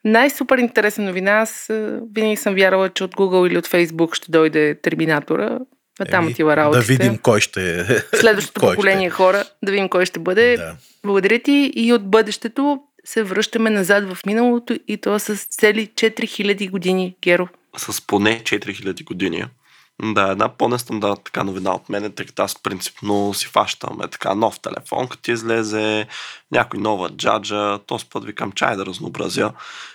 Най-супер 0.04 0.58
интересна 0.58 1.04
новина, 1.04 1.32
аз 1.32 1.66
винаги 2.14 2.36
съм 2.36 2.54
вярвала, 2.54 2.88
че 2.88 3.04
от 3.04 3.14
Google 3.14 3.48
или 3.48 3.58
от 3.58 3.68
Facebook 3.68 4.14
ще 4.14 4.32
дойде 4.32 4.80
терминатора. 4.80 5.58
А 6.00 6.04
там 6.04 6.26
отива 6.26 6.56
работите. 6.56 6.86
Да 6.86 6.92
видим 6.92 7.18
кой 7.18 7.40
ще 7.40 7.80
е. 7.80 7.84
Следващото 8.16 8.60
кой 8.60 8.74
поколение 8.74 9.08
ще... 9.08 9.14
хора, 9.14 9.44
да 9.64 9.72
видим 9.72 9.88
кой 9.88 10.06
ще 10.06 10.18
бъде. 10.18 10.56
Да. 10.56 10.76
Благодаря 11.04 11.38
ти 11.38 11.72
и 11.74 11.92
от 11.92 12.10
бъдещето 12.10 12.80
се 13.04 13.22
връщаме 13.22 13.70
назад 13.70 14.14
в 14.14 14.18
миналото 14.26 14.78
и 14.88 14.96
то 14.96 15.18
с 15.18 15.36
цели 15.36 15.90
4000 15.94 16.70
години, 16.70 17.16
Геро. 17.22 17.48
С 17.76 18.06
поне 18.06 18.42
4000 18.42 19.04
години. 19.04 19.44
Да, 20.02 20.30
една 20.30 20.48
по-нестандартна 20.48 21.24
така 21.24 21.44
новина 21.44 21.74
от 21.74 21.88
мен, 21.88 22.12
тъй 22.12 22.26
като 22.26 22.42
аз 22.42 22.62
принципно 22.62 23.34
си 23.34 23.46
фащам 23.46 24.00
е 24.04 24.08
така 24.08 24.34
нов 24.34 24.60
телефон, 24.60 25.08
като 25.08 25.22
ти 25.22 25.32
излезе 25.32 26.06
някой 26.52 26.80
нова 26.80 27.10
джаджа, 27.10 27.78
този 27.86 28.06
път 28.06 28.24
викам 28.24 28.52
чай 28.52 28.76
да 28.76 28.86
разнообразя, 28.86 29.52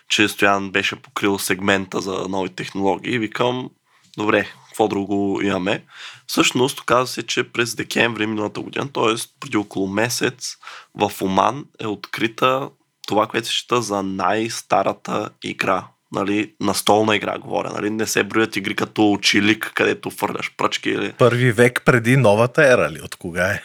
че 0.09 0.27
Стоян 0.27 0.71
беше 0.71 0.95
покрил 0.95 1.39
сегмента 1.39 2.01
за 2.01 2.25
нови 2.29 2.49
технологии. 2.49 3.19
Викам, 3.19 3.69
добре, 4.17 4.47
какво 4.67 4.87
друго 4.87 5.41
имаме. 5.41 5.83
Всъщност, 6.27 6.79
оказа 6.79 7.07
се, 7.07 7.23
че 7.23 7.51
през 7.51 7.75
декември 7.75 8.27
миналата 8.27 8.61
година, 8.61 8.89
т.е. 8.93 9.15
преди 9.39 9.57
около 9.57 9.87
месец, 9.87 10.57
в 10.95 11.11
Оман 11.21 11.65
е 11.79 11.87
открита 11.87 12.69
това, 13.05 13.27
което 13.27 13.47
се 13.47 13.53
счита 13.53 13.81
за 13.81 14.03
най-старата 14.03 15.29
игра. 15.43 15.87
Нали, 16.11 16.53
настолна 16.61 17.15
игра 17.15 17.37
говоря. 17.37 17.69
Нали? 17.69 17.89
Не 17.89 18.07
се 18.07 18.23
броят 18.23 18.55
игри 18.55 18.75
като 18.75 19.11
очилик, 19.11 19.71
където 19.75 20.11
фърляш 20.11 20.51
пръчки. 20.57 20.89
Или... 20.89 21.13
Първи 21.17 21.51
век 21.51 21.81
преди 21.85 22.17
новата 22.17 22.73
ера 22.73 22.89
ли? 22.91 23.01
От 23.01 23.15
кога 23.15 23.47
е? 23.47 23.61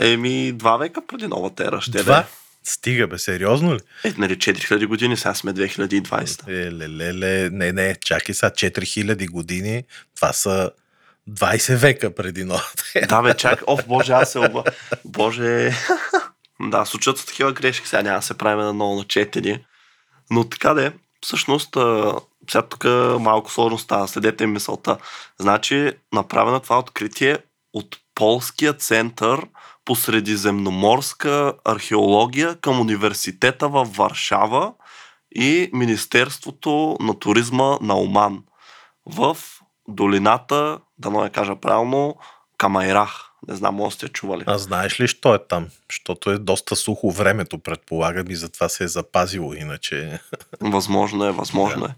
Еми, 0.00 0.52
два 0.52 0.76
века 0.76 1.00
преди 1.06 1.26
новата 1.26 1.64
ера 1.64 1.80
ще 1.80 2.02
два? 2.02 2.20
Бе. 2.20 2.26
Стига 2.64 3.06
бе, 3.06 3.18
сериозно 3.18 3.74
ли? 3.74 3.78
Е, 4.04 4.14
нали 4.18 4.36
4000 4.36 4.86
години, 4.86 5.16
сега 5.16 5.34
сме 5.34 5.54
2020. 5.54 6.48
Е, 6.48 6.72
ле, 6.72 6.88
ле, 6.88 7.14
ле, 7.14 7.50
не, 7.50 7.72
не, 7.72 7.94
чакай 7.94 8.34
сега 8.34 8.50
4000 8.50 9.30
години, 9.30 9.84
това 10.16 10.32
са 10.32 10.70
20 11.30 11.76
века 11.76 12.14
преди 12.14 12.44
новата 12.44 12.84
ера. 12.94 13.06
Да 13.06 13.22
бе, 13.22 13.34
чак, 13.34 13.62
о, 13.66 13.78
боже, 13.86 14.12
аз 14.12 14.32
се 14.32 14.38
оба... 14.38 14.64
Боже, 15.04 15.72
да, 16.60 16.84
случат 16.84 17.18
са 17.18 17.26
такива 17.26 17.52
грешки, 17.52 17.88
сега 17.88 18.02
няма 18.02 18.18
да 18.18 18.22
се 18.22 18.38
правим 18.38 18.64
на 18.64 18.72
ново 18.72 18.96
на 18.96 19.04
четени. 19.04 19.64
Но 20.30 20.48
така 20.48 20.74
де, 20.74 20.92
всъщност, 21.20 21.76
сега 22.50 22.62
тук 22.62 22.84
малко 23.20 23.50
сложно 23.50 23.78
става, 23.78 24.08
следете 24.08 24.46
мисълта. 24.46 24.98
Значи, 25.38 25.92
направено 26.12 26.60
това 26.60 26.78
откритие 26.78 27.38
от 27.72 27.96
Полския 28.14 28.72
център 28.72 29.46
по 29.84 29.96
средиземноморска 29.96 31.54
археология 31.64 32.56
към 32.60 32.80
университета 32.80 33.68
в 33.68 33.84
Варшава 33.84 34.72
и 35.34 35.70
Министерството 35.72 36.96
на 37.00 37.18
туризма 37.18 37.78
на 37.80 37.98
Оман 37.98 38.42
в 39.06 39.36
долината, 39.88 40.78
да 40.98 41.10
не 41.10 41.30
кажа 41.30 41.56
правилно, 41.56 42.16
Камайрах. 42.58 43.30
Не 43.48 43.54
знам, 43.54 43.74
може 43.74 43.94
сте 43.94 44.08
чували. 44.08 44.44
А 44.46 44.58
знаеш 44.58 45.00
ли, 45.00 45.08
що 45.08 45.34
е 45.34 45.38
там? 45.48 45.66
Защото 45.90 46.30
е 46.30 46.38
доста 46.38 46.76
сухо 46.76 47.10
времето, 47.10 47.58
предполагам, 47.58 48.30
и 48.30 48.34
затова 48.34 48.68
се 48.68 48.84
е 48.84 48.88
запазило, 48.88 49.54
иначе... 49.54 50.20
Възможно 50.60 51.24
е, 51.24 51.32
възможно 51.32 51.84
е. 51.84 51.94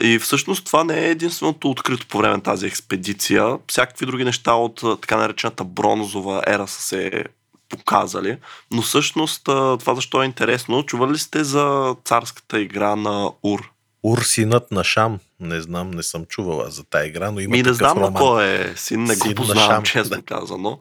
И 0.00 0.18
всъщност 0.18 0.66
това 0.66 0.84
не 0.84 0.98
е 0.98 1.10
единственото 1.10 1.70
открито 1.70 2.06
по 2.06 2.18
време 2.18 2.34
на 2.34 2.42
тази 2.42 2.66
експедиция. 2.66 3.58
Всякакви 3.68 4.06
други 4.06 4.24
неща 4.24 4.52
от 4.52 4.82
така 5.00 5.16
наречената 5.16 5.64
бронзова 5.64 6.42
ера 6.46 6.68
са 6.68 6.80
се 6.80 7.24
показали. 7.68 8.38
Но 8.70 8.82
всъщност 8.82 9.44
това 9.44 9.94
защо 9.94 10.22
е 10.22 10.26
интересно, 10.26 10.82
чували 10.82 11.12
ли 11.12 11.18
сте 11.18 11.44
за 11.44 11.96
царската 12.04 12.60
игра 12.60 12.96
на 12.96 13.30
Ур? 13.42 13.73
Урсинът 14.04 14.70
на 14.70 14.84
Шам. 14.84 15.18
Не 15.40 15.60
знам, 15.60 15.90
не 15.90 16.02
съм 16.02 16.24
чувала 16.24 16.70
за 16.70 16.84
тази 16.84 17.08
игра, 17.08 17.30
но 17.30 17.40
има 17.40 17.52
Ми 17.56 17.62
не 17.62 17.72
знам 17.72 17.98
роман. 17.98 18.12
на 18.12 18.18
кой 18.18 18.44
е 18.44 18.76
син, 18.76 19.04
не 19.04 19.16
го 19.16 19.28
на 19.28 19.34
познавам, 19.34 19.70
Шам, 19.70 19.84
честно 19.84 20.16
да. 20.16 20.22
казано. 20.36 20.78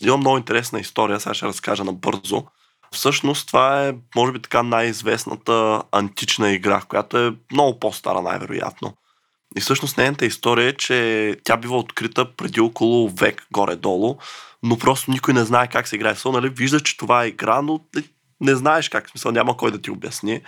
Има 0.00 0.16
много 0.16 0.38
интересна 0.38 0.80
история, 0.80 1.20
сега 1.20 1.34
ще 1.34 1.46
разкажа 1.46 1.84
набързо. 1.84 2.44
Всъщност 2.92 3.46
това 3.46 3.86
е, 3.86 3.94
може 4.16 4.32
би 4.32 4.42
така, 4.42 4.62
най-известната 4.62 5.82
антична 5.92 6.52
игра, 6.52 6.80
която 6.88 7.18
е 7.18 7.34
много 7.52 7.78
по-стара 7.78 8.22
най-вероятно. 8.22 8.94
И 9.56 9.60
всъщност 9.60 9.96
нейната 9.96 10.26
история 10.26 10.68
е, 10.68 10.72
че 10.72 11.36
тя 11.44 11.56
бива 11.56 11.78
открита 11.78 12.36
преди 12.36 12.60
около 12.60 13.08
век 13.08 13.46
горе-долу, 13.52 14.16
но 14.62 14.78
просто 14.78 15.10
никой 15.10 15.34
не 15.34 15.44
знае 15.44 15.68
как 15.68 15.88
се 15.88 15.96
играе. 15.96 16.14
Со, 16.14 16.32
нали, 16.32 16.48
вижда, 16.48 16.80
че 16.80 16.96
това 16.96 17.24
е 17.24 17.28
игра, 17.28 17.62
но 17.62 17.80
не, 18.40 18.54
знаеш 18.54 18.88
как, 18.88 19.10
смисъл 19.10 19.32
няма 19.32 19.56
кой 19.56 19.70
да 19.70 19.78
ти 19.78 19.90
обясни. 19.90 20.40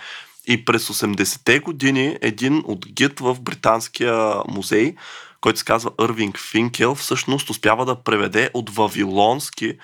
И 0.49 0.65
през 0.65 0.87
80-те 0.87 1.59
години 1.59 2.17
един 2.21 2.63
от 2.65 2.87
гид 2.87 3.19
в 3.19 3.37
Британския 3.41 4.33
музей, 4.47 4.95
който 5.41 5.59
се 5.59 5.65
казва 5.65 5.91
Ирвинг 6.01 6.37
Финкел, 6.37 6.95
всъщност 6.95 7.49
успява 7.49 7.85
да 7.85 7.95
преведе 7.95 8.49
от 8.53 8.75
вавилонски 8.75 9.77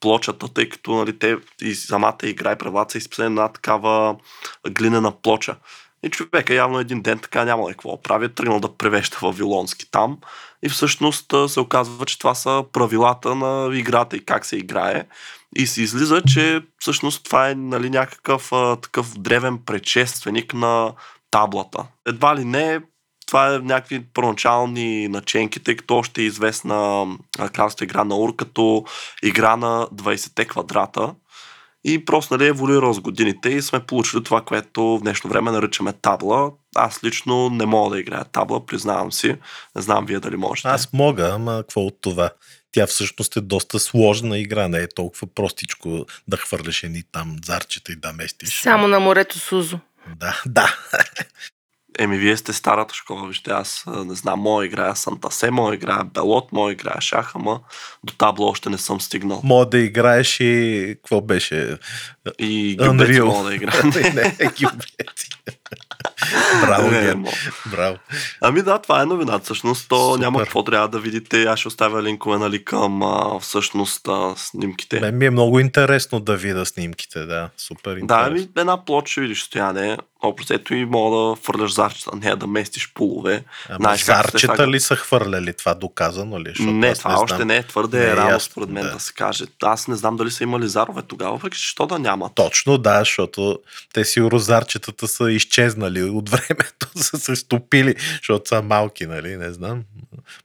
плочата, 0.00 0.48
тъй 0.48 0.68
като 0.68 0.94
нали, 0.94 1.18
те 1.18 1.36
и 1.62 1.74
самата 1.74 2.18
игра 2.22 2.52
и 2.52 2.58
правата 2.58 2.92
са 2.92 2.98
изписани 2.98 3.34
на 3.34 3.48
такава 3.48 4.16
глинена 4.70 5.12
плоча. 5.22 5.56
И 6.02 6.10
човека 6.10 6.54
явно 6.54 6.78
един 6.78 7.02
ден 7.02 7.18
така 7.18 7.44
няма 7.44 7.68
какво 7.68 8.02
прави, 8.02 8.26
е 8.26 8.28
тръгнал 8.28 8.60
да 8.60 8.76
превеща 8.76 9.18
вавилонски 9.22 9.90
там 9.90 10.18
и 10.62 10.68
всъщност 10.68 11.34
се 11.48 11.60
оказва, 11.60 12.06
че 12.06 12.18
това 12.18 12.34
са 12.34 12.64
правилата 12.72 13.34
на 13.34 13.76
играта 13.76 14.16
и 14.16 14.24
как 14.24 14.46
се 14.46 14.56
играе. 14.56 15.04
И 15.56 15.66
се 15.66 15.82
излиза, 15.82 16.22
че 16.22 16.60
всъщност 16.78 17.24
това 17.24 17.50
е 17.50 17.54
нали, 17.54 17.90
някакъв 17.90 18.52
а, 18.52 18.76
такъв 18.76 19.18
древен 19.18 19.58
предшественик 19.58 20.54
на 20.54 20.92
таблата. 21.30 21.86
Едва 22.06 22.36
ли 22.36 22.44
не, 22.44 22.80
това 23.26 23.54
е 23.54 23.58
някакви 23.58 24.04
първоначални 24.14 25.08
наченки, 25.08 25.60
тъй 25.60 25.76
като 25.76 25.96
още 25.96 26.20
е 26.20 26.24
известна 26.24 27.06
кралската 27.52 27.84
игра 27.84 28.04
на 28.04 28.16
Ур 28.16 28.36
като 28.36 28.84
игра 29.22 29.56
на 29.56 29.88
20-те 29.94 30.44
квадрата. 30.44 31.14
И 31.84 32.04
просто 32.04 32.34
нали, 32.34 32.46
еволюира 32.46 32.94
с 32.94 33.00
годините 33.00 33.48
и 33.48 33.62
сме 33.62 33.80
получили 33.80 34.24
това, 34.24 34.40
което 34.40 34.82
в 34.82 35.00
днешно 35.00 35.30
време 35.30 35.50
наричаме 35.50 35.92
табла. 35.92 36.50
Аз 36.74 37.04
лично 37.04 37.50
не 37.50 37.66
мога 37.66 37.90
да 37.90 38.00
играя 38.00 38.24
табла, 38.24 38.66
признавам 38.66 39.12
си. 39.12 39.36
Не 39.76 39.82
знам 39.82 40.06
вие 40.06 40.20
дали 40.20 40.36
можете. 40.36 40.68
Аз 40.68 40.92
мога, 40.92 41.30
ама 41.34 41.56
какво 41.56 41.80
от 41.80 41.98
това? 42.00 42.30
Тя 42.72 42.86
всъщност 42.86 43.36
е 43.36 43.40
доста 43.40 43.78
сложна 43.78 44.38
игра, 44.38 44.68
не 44.68 44.78
е 44.78 44.88
толкова 44.88 45.26
простичко 45.26 46.06
да 46.28 46.36
хвърляш 46.36 46.82
едни 46.82 47.02
там 47.12 47.36
зарчета 47.44 47.92
и 47.92 47.96
да 47.96 48.12
местиш. 48.12 48.60
Само 48.60 48.88
на 48.88 49.00
морето 49.00 49.38
Сузо. 49.38 49.78
Да, 50.16 50.42
да. 50.46 50.76
Еми, 51.98 52.18
вие 52.18 52.36
сте 52.36 52.52
старата 52.52 52.94
школа, 52.94 53.28
вижте, 53.28 53.50
аз 53.50 53.84
не 53.86 54.14
знам, 54.14 54.40
моя 54.40 54.66
играя 54.66 54.96
Сантасе, 54.96 55.50
моя 55.50 55.74
играя 55.74 56.04
Белот, 56.04 56.52
моя 56.52 56.72
играя 56.72 57.00
Шах, 57.00 57.32
ама 57.34 57.60
до 58.04 58.12
табло 58.12 58.46
още 58.46 58.70
не 58.70 58.78
съм 58.78 59.00
стигнал. 59.00 59.40
Мога 59.44 59.66
да 59.66 59.78
играеш 59.78 60.40
и... 60.40 60.96
Какво 61.02 61.20
беше? 61.20 61.78
И 62.38 62.76
Unreal. 62.80 63.24
мога 63.24 63.48
да 63.48 63.54
играя. 63.54 63.84
не, 63.84 64.46
гюбети. 64.46 65.28
Браво, 66.60 66.90
Не. 66.90 67.14
Браво. 67.66 67.96
Ами 68.40 68.62
да, 68.62 68.78
това 68.78 69.02
е 69.02 69.06
новина. 69.06 69.38
Всъщност, 69.38 69.88
то 69.88 70.06
Супер. 70.06 70.20
няма 70.20 70.38
какво 70.38 70.64
трябва 70.64 70.88
да 70.88 70.98
видите. 70.98 71.42
Аз 71.42 71.58
ще 71.58 71.68
оставя 71.68 72.02
линкове 72.02 72.38
нали, 72.38 72.64
към 72.64 73.02
а, 73.02 73.38
всъщност 73.40 74.08
а, 74.08 74.34
снимките. 74.36 75.00
Мен 75.00 75.18
ми 75.18 75.26
е 75.26 75.30
много 75.30 75.60
интересно 75.60 76.20
да 76.20 76.36
видя 76.36 76.66
снимките, 76.66 77.18
да. 77.20 77.50
Супер 77.58 77.92
Да, 77.92 77.98
интересно. 77.98 78.26
ами 78.26 78.48
една 78.56 78.84
плод 78.84 79.08
ще 79.08 79.20
видиш 79.20 79.42
стояне. 79.42 79.96
Общо 80.24 80.74
и 80.74 80.84
мога 80.84 81.16
да 81.18 81.36
фърляш 81.36 81.72
зарчета, 81.72 82.10
не 82.14 82.36
да 82.36 82.46
местиш 82.46 82.92
пулове. 82.94 83.44
Ама 83.68 83.76
Знаеш 83.78 84.04
зарчета 84.04 84.38
сега- 84.38 84.68
ли 84.68 84.80
са 84.80 84.96
хвърляли 84.96 85.52
това? 85.52 85.74
Доказано 85.74 86.40
ли? 86.40 86.48
Защото 86.48 86.70
Не, 86.70 86.94
това 86.94 87.20
още 87.20 87.36
знам. 87.36 87.48
не 87.48 87.56
е 87.56 87.62
твърде 87.62 87.98
Не 87.98 88.04
е 88.04 88.16
рано 88.16 88.40
според 88.40 88.68
мен 88.68 88.84
да. 88.84 88.92
да. 88.92 89.00
се 89.00 89.12
каже. 89.12 89.44
Аз 89.62 89.88
не 89.88 89.96
знам 89.96 90.16
дали 90.16 90.30
са 90.30 90.44
имали 90.44 90.68
зарове 90.68 91.02
тогава, 91.02 91.32
въпреки 91.32 91.58
че 91.58 91.68
що 91.68 91.86
да 91.86 91.98
нямат. 91.98 92.32
Точно 92.34 92.78
да, 92.78 92.98
защото 92.98 93.58
те 93.94 94.04
си 94.04 94.22
розарчетата 94.22 95.08
са 95.08 95.30
изчезнали 95.32 95.91
от 96.00 96.28
времето, 96.28 96.88
са 96.96 97.18
се 97.18 97.36
стопили, 97.36 97.94
защото 98.18 98.48
са 98.48 98.62
малки, 98.62 99.06
нали, 99.06 99.36
не 99.36 99.52
знам. 99.52 99.82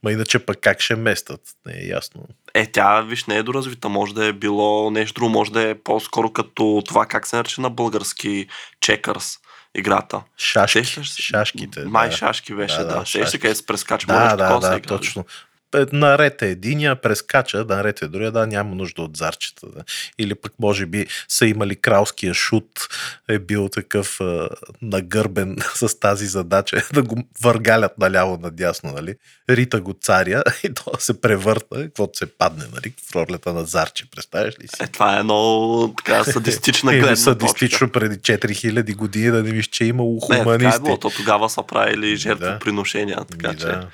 Ма 0.04 0.12
иначе 0.12 0.40
пък 0.40 0.58
как 0.62 0.82
ще 0.82 0.96
местат, 0.96 1.42
не 1.66 1.74
е 1.74 1.88
ясно. 1.88 2.22
Е, 2.54 2.72
тя, 2.72 3.02
виж, 3.02 3.26
не 3.26 3.38
е 3.38 3.44
доразвита. 3.44 3.90
Може 3.90 4.14
да 4.14 4.26
е 4.26 4.34
било 4.34 4.92
нещо 4.92 5.14
друго, 5.14 5.30
може 5.30 5.52
да 5.52 5.70
е 5.70 5.76
по-скоро 5.76 6.34
като 6.34 6.84
това, 6.86 7.06
как 7.06 7.28
се 7.28 7.36
нарича 7.36 7.62
на 7.62 7.70
български 7.70 8.48
чекърс 8.82 9.38
играта. 9.76 10.22
Шашки, 10.38 10.80
Сещаш 10.80 11.12
се? 11.12 11.22
шашките. 11.22 11.86
Май 11.86 12.10
да. 12.10 12.16
шашки 12.16 12.54
беше, 12.54 12.78
Да, 12.78 12.86
да. 12.86 13.00
да. 13.00 13.06
Сещаш 13.06 13.42
къде 13.42 13.56
се 13.56 13.66
прескача. 13.66 14.08
Да, 14.08 14.36
да, 14.36 14.60
да, 14.60 14.80
точно. 14.80 15.26
Е, 15.76 15.86
Наред 15.94 16.42
е 16.42 16.50
единия, 16.50 16.96
прескача, 17.02 17.66
наред 17.70 18.02
е 18.02 18.08
другия, 18.08 18.32
да, 18.32 18.48
няма 18.48 18.76
нужда 18.76 19.02
от 19.02 19.18
зарчета. 19.18 19.68
Да. 19.76 19.84
Или 20.20 20.36
пък 20.36 20.54
може 20.60 20.86
би 20.86 21.08
са 21.28 21.46
имали 21.46 21.76
кралския 21.76 22.34
шут, 22.34 22.70
е 23.30 23.40
бил 23.40 23.70
такъв 23.70 24.22
а, 24.22 24.50
нагърбен 24.82 25.58
с 25.76 26.00
тази 26.00 26.26
задача 26.28 26.84
да 26.94 27.04
го 27.04 27.24
въргалят 27.42 27.98
наляво 27.98 28.38
надясно, 28.38 28.92
нали? 28.94 29.16
Рита 29.50 29.82
го 29.82 29.94
царя 30.02 30.44
и 30.64 30.74
то 30.74 30.92
се 31.00 31.22
превърта, 31.22 31.82
каквото 31.82 32.18
се 32.18 32.26
падне, 32.26 32.64
нали? 32.74 32.94
В 33.12 33.16
ролята 33.16 33.54
на 33.54 33.66
зарче, 33.66 34.10
представяш 34.16 34.60
ли 34.60 34.68
си? 34.68 34.84
Е, 34.84 34.88
това 34.88 35.20
е 35.20 35.24
много 35.24 35.94
така 35.98 36.24
садистична 36.24 36.92
гледна 36.92 37.08
точка. 37.08 37.24
садистично 37.24 37.90
преди 37.90 38.16
4000 38.16 38.96
години 38.96 39.32
да 39.32 39.44
не 39.44 39.52
виж, 39.52 39.68
че 39.68 39.84
е 39.84 39.88
имало 39.88 40.14
Не, 40.14 40.20
така 40.38 40.42
е 40.42 40.44
хуманисти. 40.44 40.82
било. 40.84 40.98
То 40.98 41.10
тогава 41.10 41.50
са 41.50 41.64
правили 41.64 42.16
жертвоприношения. 42.16 43.18
Така 43.32 43.50
Ми, 43.52 43.58
че. 43.58 43.66
да. 43.66 43.88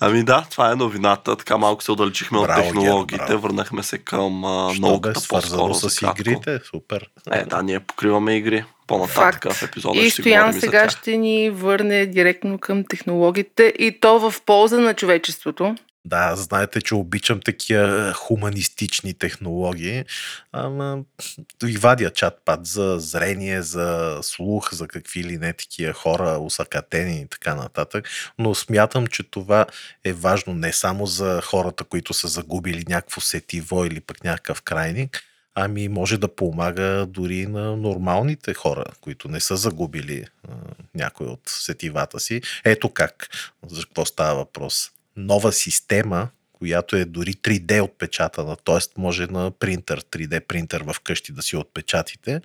Ами 0.00 0.22
да, 0.22 0.46
това 0.50 0.72
е 0.72 0.74
новината. 0.74 1.36
Така 1.36 1.56
малко 1.56 1.82
се 1.82 1.92
удалечихме 1.92 2.38
Браво, 2.40 2.60
от 2.60 2.64
технологиите. 2.64 3.24
Браво. 3.26 3.42
Върнахме 3.42 3.82
се 3.82 3.98
към 3.98 4.44
а, 4.44 4.74
Що 4.74 4.80
бе, 4.82 4.88
науката 4.88 5.20
свързано 5.20 5.68
по-скоро. 5.68 5.90
с 5.90 5.98
кратко. 5.98 6.20
игрите? 6.20 6.58
Супер. 6.70 7.08
Е, 7.30 7.44
да, 7.44 7.62
ние 7.62 7.80
покриваме 7.80 8.36
игри. 8.36 8.64
По-нататък 8.86 9.42
Факт. 9.42 9.52
в 9.52 9.62
епизода 9.62 9.98
И 10.00 10.10
ще 10.10 10.22
Стоян 10.22 10.52
сега 10.52 10.88
ще 10.88 11.16
ни 11.16 11.50
върне 11.50 12.06
директно 12.06 12.58
към 12.58 12.84
технологиите 12.88 13.74
и 13.78 14.00
то 14.00 14.30
в 14.30 14.34
полза 14.46 14.78
на 14.78 14.94
човечеството. 14.94 15.74
Да, 16.06 16.36
знаете, 16.36 16.80
че 16.80 16.94
обичам 16.94 17.40
такива 17.40 18.12
хуманистични 18.12 19.14
технологии. 19.14 20.04
Ама 20.52 20.98
ви 21.62 21.76
вадя 21.76 22.10
чат-пат 22.10 22.66
за 22.66 22.96
зрение, 22.98 23.62
за 23.62 24.18
слух, 24.22 24.74
за 24.74 24.88
какви 24.88 25.24
ли 25.24 25.38
не 25.38 25.52
такива 25.52 25.92
хора, 25.92 26.38
усъкатени 26.38 27.20
и 27.20 27.26
така 27.26 27.54
нататък. 27.54 28.08
Но 28.38 28.54
смятам, 28.54 29.06
че 29.06 29.22
това 29.22 29.66
е 30.04 30.12
важно 30.12 30.54
не 30.54 30.72
само 30.72 31.06
за 31.06 31.40
хората, 31.44 31.84
които 31.84 32.14
са 32.14 32.28
загубили 32.28 32.84
някакво 32.88 33.20
сетиво 33.20 33.84
или 33.84 34.00
пък 34.00 34.24
някакъв 34.24 34.62
крайник, 34.62 35.22
ами 35.54 35.88
може 35.88 36.18
да 36.18 36.34
помага 36.34 37.06
дори 37.08 37.46
на 37.46 37.76
нормалните 37.76 38.54
хора, 38.54 38.84
които 39.00 39.28
не 39.28 39.40
са 39.40 39.56
загубили 39.56 40.24
а, 40.48 40.52
някой 40.94 41.26
от 41.26 41.40
сетивата 41.46 42.20
си. 42.20 42.42
Ето 42.64 42.88
как, 42.88 43.28
за 43.66 43.82
какво 43.82 44.04
става 44.04 44.34
въпрос. 44.34 44.90
Нова 45.16 45.52
система, 45.52 46.28
която 46.52 46.96
е 46.96 47.04
дори 47.04 47.32
3D 47.32 47.82
отпечатана, 47.82 48.56
т.е. 48.56 49.00
може 49.00 49.26
на 49.26 49.50
принтер, 49.50 50.00
3D 50.00 50.40
принтер 50.40 50.80
в 50.80 50.96
къщи 51.00 51.32
да 51.32 51.42
си 51.42 51.56
отпечатите, 51.56 52.40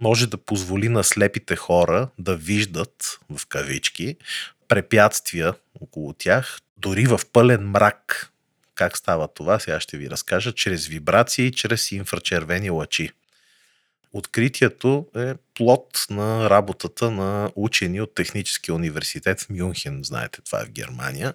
може 0.00 0.26
да 0.26 0.36
позволи 0.36 0.88
на 0.88 1.04
слепите 1.04 1.56
хора 1.56 2.08
да 2.18 2.36
виждат, 2.36 3.18
в 3.30 3.46
кавички, 3.46 4.16
препятствия 4.68 5.54
около 5.80 6.12
тях, 6.12 6.60
дори 6.76 7.06
в 7.06 7.20
пълен 7.32 7.70
мрак. 7.70 8.30
Как 8.74 8.96
става 8.96 9.28
това? 9.28 9.58
Сега 9.58 9.80
ще 9.80 9.96
ви 9.96 10.10
разкажа. 10.10 10.52
Чрез 10.52 10.86
вибрации, 10.86 11.52
чрез 11.52 11.92
инфрачервени 11.92 12.70
лъчи. 12.70 13.10
Откритието 14.12 15.06
е 15.16 15.34
плод 15.54 16.06
на 16.10 16.50
работата 16.50 17.10
на 17.10 17.50
учени 17.54 18.00
от 18.00 18.14
Техническия 18.14 18.74
университет 18.74 19.40
в 19.40 19.50
Мюнхен. 19.50 20.00
Знаете, 20.04 20.42
това 20.42 20.60
е 20.60 20.64
в 20.64 20.70
Германия. 20.70 21.34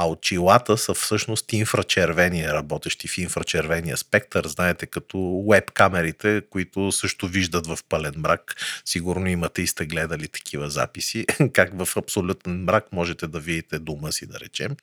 А 0.00 0.08
очилата 0.08 0.76
са 0.76 0.94
всъщност 0.94 1.52
инфрачервени, 1.52 2.48
работещи 2.48 3.08
в 3.08 3.18
инфрачервения 3.18 3.96
спектър. 3.96 4.46
Знаете, 4.46 4.86
като 4.86 5.44
веб 5.50 5.70
камерите, 5.70 6.42
които 6.50 6.92
също 6.92 7.28
виждат 7.28 7.66
в 7.66 7.78
пълен 7.88 8.14
мрак. 8.16 8.56
Сигурно 8.84 9.26
имате 9.26 9.62
и 9.62 9.66
сте 9.66 9.86
гледали 9.86 10.28
такива 10.28 10.70
записи, 10.70 11.26
как 11.52 11.84
в 11.84 11.96
абсолютен 11.96 12.64
мрак 12.64 12.92
можете 12.92 13.26
да 13.26 13.40
видите 13.40 13.78
дома 13.78 14.12
си, 14.12 14.26
да 14.26 14.40
речем. 14.40 14.76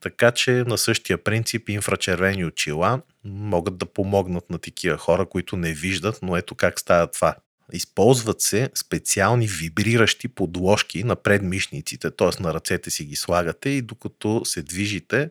Така 0.00 0.30
че 0.30 0.50
на 0.50 0.78
същия 0.78 1.24
принцип 1.24 1.68
инфрачервени 1.68 2.44
очила 2.44 3.00
могат 3.24 3.78
да 3.78 3.86
помогнат 3.86 4.50
на 4.50 4.58
такива 4.58 4.96
хора, 4.96 5.26
които 5.26 5.56
не 5.56 5.72
виждат, 5.72 6.18
но 6.22 6.36
ето 6.36 6.54
как 6.54 6.80
става 6.80 7.06
това. 7.06 7.36
Използват 7.72 8.40
се 8.40 8.70
специални 8.74 9.46
вибриращи 9.46 10.28
подложки 10.28 11.04
на 11.04 11.16
предмишниците, 11.16 12.10
т.е. 12.10 12.42
на 12.42 12.54
ръцете 12.54 12.90
си 12.90 13.04
ги 13.04 13.16
слагате 13.16 13.68
и 13.68 13.82
докато 13.82 14.44
се 14.44 14.62
движите, 14.62 15.30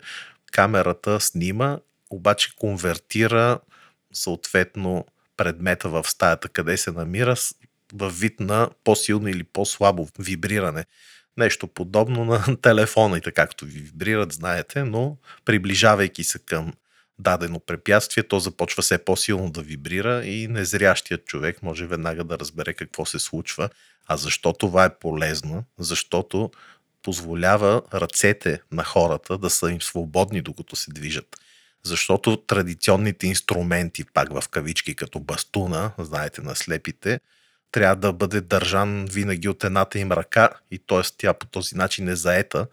камерата 0.52 1.19
снима, 1.19 1.80
обаче 2.10 2.56
конвертира 2.56 3.60
съответно 4.13 5.06
предмета 5.38 5.89
в 5.89 6.04
стаята, 6.08 6.50
къде 6.50 6.78
се 6.78 6.91
намира, 6.91 7.36
във 7.93 8.19
вид 8.19 8.39
на 8.39 8.69
по-силно 8.84 9.28
или 9.28 9.43
по-слабо 9.43 10.08
вибриране. 10.19 10.86
Нещо 11.38 11.67
подобно 11.67 12.26
на 12.26 12.58
така 12.62 13.32
както 13.32 13.65
ви 13.65 13.80
вибрират, 13.80 14.32
знаете, 14.32 14.84
но 14.84 15.17
приближавайки 15.45 16.24
се 16.24 16.39
към 16.39 16.74
дадено 17.19 17.60
препятствие, 17.60 18.23
то 18.23 18.39
започва 18.39 18.84
все 18.84 18.97
по-силно 18.97 19.51
да 19.51 19.62
вибрира 19.62 20.25
и 20.25 20.47
незрящият 20.47 21.25
човек 21.25 21.63
може 21.63 21.88
веднага 21.88 22.23
да 22.23 22.39
разбере 22.39 22.73
какво 22.73 23.06
се 23.06 23.19
случва. 23.19 23.69
А 24.08 24.17
защо 24.17 24.54
това 24.54 24.86
е 24.86 24.99
полезно? 24.99 25.63
Защото 25.80 26.51
позволява 27.04 27.82
ръцете 27.93 28.62
на 28.71 28.84
хората 28.84 29.38
да 29.38 29.49
са 29.49 29.71
им 29.71 29.82
свободни, 29.82 30.41
докато 30.41 30.75
се 30.75 30.91
движат. 30.91 31.36
Защото 31.84 32.38
традиционните 32.38 33.28
инструменти, 33.28 34.06
пак 34.13 34.41
в 34.41 34.49
кавички, 34.49 34.95
като 34.95 35.19
бастуна, 35.19 35.91
знаете, 35.97 36.41
на 36.41 36.56
слепите, 36.56 37.19
трябва 37.71 37.95
да 37.95 38.13
бъде 38.13 38.41
държан 38.41 39.06
винаги 39.06 39.49
от 39.49 39.63
едната 39.63 39.99
им 39.99 40.12
ръка 40.12 40.49
и 40.71 40.80
т.е. 40.80 41.01
тя 41.17 41.34
по 41.34 41.45
този 41.45 41.75
начин 41.75 42.10
е 42.10 42.15
заета 42.15 42.67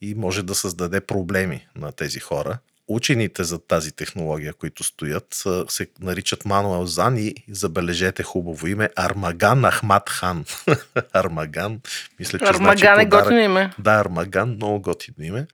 и 0.00 0.14
може 0.14 0.42
да 0.42 0.54
създаде 0.54 1.00
проблеми 1.00 1.66
на 1.76 1.92
тези 1.92 2.20
хора. 2.20 2.58
Учените 2.88 3.44
за 3.44 3.58
тази 3.58 3.92
технология, 3.92 4.52
които 4.52 4.84
стоят, 4.84 5.44
се 5.68 5.86
наричат 6.00 6.44
Мануел 6.44 6.86
Зан 6.86 7.16
и 7.16 7.34
забележете 7.50 8.22
хубаво 8.22 8.66
име 8.66 8.88
Армаган 8.96 9.70
Ахмат 9.70 10.10
Хан. 10.10 10.44
Армаган, 11.12 11.80
мисля, 12.18 12.38
че 12.38 12.44
Армаган 12.44 12.78
значи 12.78 13.02
е 13.02 13.06
готино 13.06 13.40
име. 13.40 13.72
Да, 13.78 13.92
Армаган, 13.92 14.50
много 14.50 14.80
готино 14.80 15.24
име. 15.26 15.46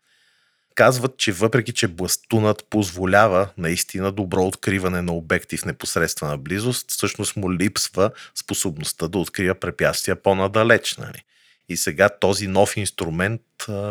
Казват, 0.75 1.17
че 1.17 1.33
въпреки, 1.33 1.73
че 1.73 1.89
бластунът 1.89 2.65
позволява 2.71 3.49
наистина 3.59 4.13
добро 4.13 4.45
откриване 4.47 5.03
на 5.03 5.13
обекти 5.13 5.57
в 5.57 5.65
непосредствена 5.65 6.39
близост, 6.39 6.91
всъщност 6.91 7.37
му 7.37 7.53
липсва 7.53 8.11
способността 8.35 9.09
да 9.09 9.19
открия 9.19 9.55
препятствия 9.55 10.23
по-надалеч. 10.23 10.97
Нали? 10.97 11.25
И 11.69 11.77
сега 11.77 12.09
този 12.09 12.47
нов 12.47 12.77
инструмент 12.77 13.43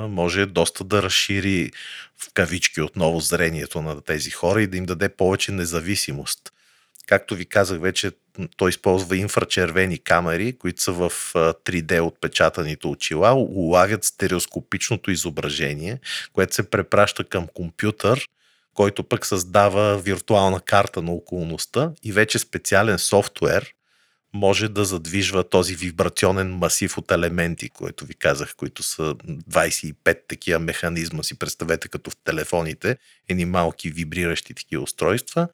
може 0.10 0.46
доста 0.46 0.84
да 0.84 1.04
разшири 1.04 1.72
в 2.18 2.34
кавички 2.34 2.82
отново 2.82 3.20
зрението 3.20 3.82
на 3.82 4.02
тези 4.02 4.30
хора 4.30 4.62
и 4.62 4.68
да 4.68 4.78
им 4.78 4.86
даде 4.86 5.10
повече 5.10 5.52
независимост. 5.52 6.54
Както 7.08 7.36
ви 7.36 7.46
казах 7.46 7.82
вече, 7.82 8.12
той 8.58 8.70
използва 8.70 9.18
инфрачервени 9.18 9.98
камери, 9.98 10.58
които 10.58 10.82
са 10.82 10.92
в 10.92 11.12
3D 11.34 12.02
отпечатаните 12.02 12.88
очила, 12.88 13.34
улавят 13.34 14.04
стереоскопичното 14.04 15.12
изображение, 15.12 16.00
което 16.34 16.56
се 16.56 16.70
препраща 16.70 17.24
към 17.24 17.48
компютър, 17.54 18.28
който 18.74 19.04
пък 19.04 19.26
създава 19.26 19.98
виртуална 19.98 20.60
карта 20.60 21.02
на 21.02 21.12
околността 21.12 21.92
и 22.04 22.12
вече 22.12 22.40
специален 22.40 23.00
софтуер 23.00 23.74
може 24.34 24.70
да 24.70 24.86
задвижва 24.86 25.50
този 25.50 25.76
вибрационен 25.76 26.54
масив 26.54 26.98
от 26.98 27.12
елементи, 27.12 27.70
които 27.70 28.06
ви 28.06 28.14
казах, 28.14 28.56
които 28.56 28.84
са 28.84 29.04
25 29.04 30.18
такива 30.28 30.60
механизма, 30.60 31.24
си 31.24 31.40
представете 31.40 31.88
като 31.88 32.10
в 32.10 32.16
телефоните, 32.24 32.98
едни 33.30 33.46
малки 33.46 33.90
вибриращи 33.90 34.54
такива 34.54 34.84
устройства 34.84 35.48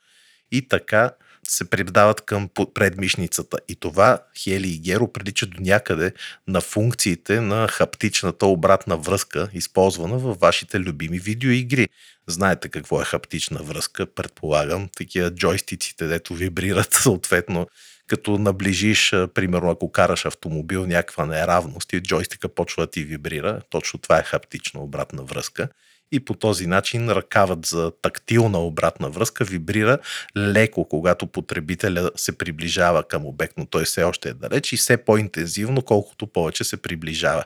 и 0.52 0.68
така 0.68 1.12
се 1.48 1.70
предават 1.70 2.22
към 2.22 2.50
предмишницата. 2.74 3.58
И 3.68 3.76
това 3.76 4.20
Хели 4.38 4.70
и 4.70 4.80
Геро 4.80 5.12
прилича 5.12 5.46
до 5.46 5.62
някъде 5.62 6.14
на 6.48 6.62
функциите 6.62 7.42
на 7.42 7.68
хаптичната 7.68 8.46
обратна 8.46 8.98
връзка, 8.98 9.50
използвана 9.54 10.18
във 10.18 10.40
вашите 10.40 10.80
любими 10.80 11.20
видеоигри. 11.20 11.90
Знаете 12.28 12.70
какво 12.70 13.02
е 13.02 13.06
хаптична 13.06 13.64
връзка, 13.64 14.06
предполагам. 14.06 14.90
Такива 14.96 15.32
джойстиците, 15.32 16.08
дето 16.08 16.34
вибрират 16.34 16.94
съответно 17.04 17.68
като 18.10 18.38
наближиш, 18.38 19.10
примерно 19.34 19.70
ако 19.70 19.92
караш 19.92 20.26
автомобил, 20.26 20.86
някаква 20.86 21.26
неравност 21.26 21.94
и 21.94 22.02
джойстика 22.02 22.50
почва 22.50 22.84
да 22.84 22.92
ти 22.92 23.04
вибрира. 23.04 23.62
Точно 23.70 24.00
това 24.00 24.18
е 24.20 24.24
хаптична 24.24 24.82
обратна 24.82 25.24
връзка 25.24 25.68
и 26.12 26.20
по 26.20 26.34
този 26.34 26.68
начин 26.68 27.10
ръкавът 27.10 27.66
за 27.66 27.92
тактилна 28.02 28.60
обратна 28.60 29.10
връзка 29.10 29.44
вибрира 29.44 29.98
леко, 30.38 30.86
когато 30.86 31.28
потребителя 31.28 32.12
се 32.16 32.38
приближава 32.38 33.04
към 33.04 33.26
обект, 33.26 33.54
но 33.58 33.66
той 33.66 33.84
все 33.84 34.04
още 34.04 34.30
е 34.30 34.34
далеч 34.34 34.74
и 34.74 34.78
все 34.78 34.98
по-интензивно, 34.98 35.82
колкото 35.82 36.28
повече 36.28 36.64
се 36.64 36.82
приближава. 36.82 37.44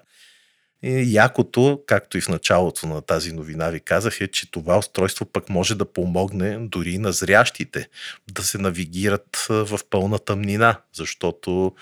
И 0.85 1.13
якото, 1.13 1.81
както 1.87 2.17
и 2.17 2.21
в 2.21 2.29
началото 2.29 2.87
на 2.87 3.01
тази 3.01 3.33
новина 3.33 3.69
ви 3.69 3.79
казах, 3.79 4.21
е, 4.21 4.27
че 4.27 4.51
това 4.51 4.77
устройство 4.77 5.25
пък 5.25 5.49
може 5.49 5.75
да 5.75 5.93
помогне 5.93 6.57
дори 6.59 6.97
на 6.97 7.11
зрящите 7.11 7.89
да 8.31 8.43
се 8.43 8.57
навигират 8.57 9.45
в 9.49 9.79
пълна 9.89 10.19
тъмнина, 10.19 10.79
защото 10.93 11.75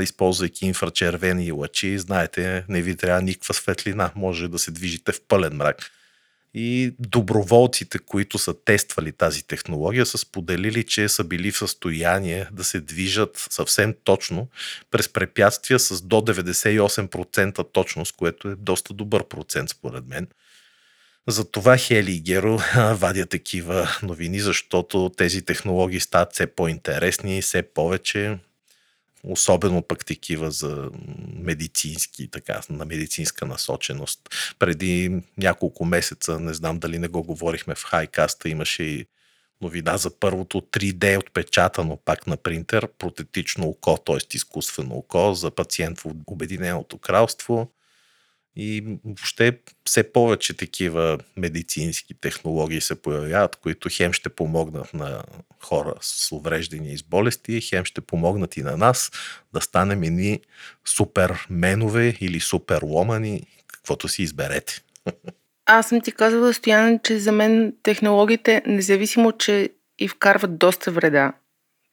използвайки 0.00 0.66
инфрачервени 0.66 1.52
лъчи, 1.52 1.98
знаете, 1.98 2.64
не 2.68 2.82
ви 2.82 2.96
трябва 2.96 3.22
никаква 3.22 3.54
светлина, 3.54 4.10
може 4.14 4.48
да 4.48 4.58
се 4.58 4.70
движите 4.70 5.12
в 5.12 5.20
пълен 5.28 5.56
мрак. 5.56 5.90
И 6.54 6.94
доброволците, 6.98 7.98
които 7.98 8.38
са 8.38 8.54
тествали 8.64 9.12
тази 9.12 9.46
технология, 9.46 10.06
са 10.06 10.18
споделили, 10.18 10.84
че 10.84 11.08
са 11.08 11.24
били 11.24 11.52
в 11.52 11.58
състояние 11.58 12.48
да 12.52 12.64
се 12.64 12.80
движат 12.80 13.46
съвсем 13.50 13.94
точно 14.04 14.48
през 14.90 15.08
препятствия 15.08 15.78
с 15.78 16.02
до 16.02 16.16
98% 16.16 17.72
точност, 17.72 18.16
което 18.16 18.48
е 18.48 18.54
доста 18.54 18.94
добър 18.94 19.28
процент 19.28 19.70
според 19.70 20.06
мен. 20.06 20.28
Затова 21.26 21.76
Хели 21.76 22.12
и 22.12 22.20
Геро 22.20 22.58
вадят 22.94 23.30
такива 23.30 23.88
новини, 24.02 24.40
защото 24.40 25.12
тези 25.16 25.42
технологии 25.42 26.00
стават 26.00 26.32
все 26.32 26.46
по-интересни, 26.46 27.42
все 27.42 27.62
повече 27.62 28.38
особено 29.24 29.82
пък 29.82 30.06
такива 30.06 30.50
за 30.50 30.90
медицински, 31.36 32.30
така, 32.30 32.60
на 32.70 32.84
медицинска 32.84 33.46
насоченост. 33.46 34.20
Преди 34.58 35.22
няколко 35.38 35.84
месеца, 35.84 36.40
не 36.40 36.54
знам 36.54 36.78
дали 36.78 36.98
не 36.98 37.08
го 37.08 37.22
говорихме 37.22 37.74
в 37.74 37.84
хайкаста, 37.84 38.48
имаше 38.48 38.82
и 38.82 39.06
новина 39.60 39.96
за 39.96 40.18
първото 40.18 40.60
3D 40.60 41.18
отпечатано 41.18 41.98
пак 42.04 42.26
на 42.26 42.36
принтер, 42.36 42.88
протетично 42.98 43.68
око, 43.68 43.96
т.е. 43.96 44.36
изкуствено 44.36 44.94
око 44.96 45.34
за 45.34 45.50
пациент 45.50 45.98
в 45.98 46.04
Обединеното 46.26 46.98
кралство. 46.98 47.70
И 48.56 48.98
въобще 49.04 49.58
все 49.84 50.12
повече 50.12 50.56
такива 50.56 51.18
медицински 51.36 52.14
технологии 52.14 52.80
се 52.80 53.02
появяват, 53.02 53.56
които 53.56 53.88
хем 53.92 54.12
ще 54.12 54.28
помогнат 54.28 54.94
на 54.94 55.22
хора 55.62 55.94
с 56.00 56.32
увреждания 56.32 56.92
и 56.92 56.98
с 56.98 57.02
болести, 57.02 57.60
хем 57.60 57.84
ще 57.84 58.00
помогнат 58.00 58.56
и 58.56 58.62
на 58.62 58.76
нас 58.76 59.10
да 59.52 59.60
станем 59.60 60.02
едни 60.02 60.40
суперменове 60.84 62.16
или 62.20 62.40
суперломани, 62.40 63.42
каквото 63.66 64.08
си 64.08 64.22
изберете. 64.22 64.80
Аз 65.66 65.88
съм 65.88 66.00
ти 66.00 66.12
казала, 66.12 66.54
Стоян, 66.54 66.98
че 67.04 67.18
за 67.18 67.32
мен 67.32 67.74
технологиите, 67.82 68.62
независимо, 68.66 69.32
че 69.32 69.70
и 69.98 70.08
вкарват 70.08 70.58
доста 70.58 70.90
вреда, 70.90 71.32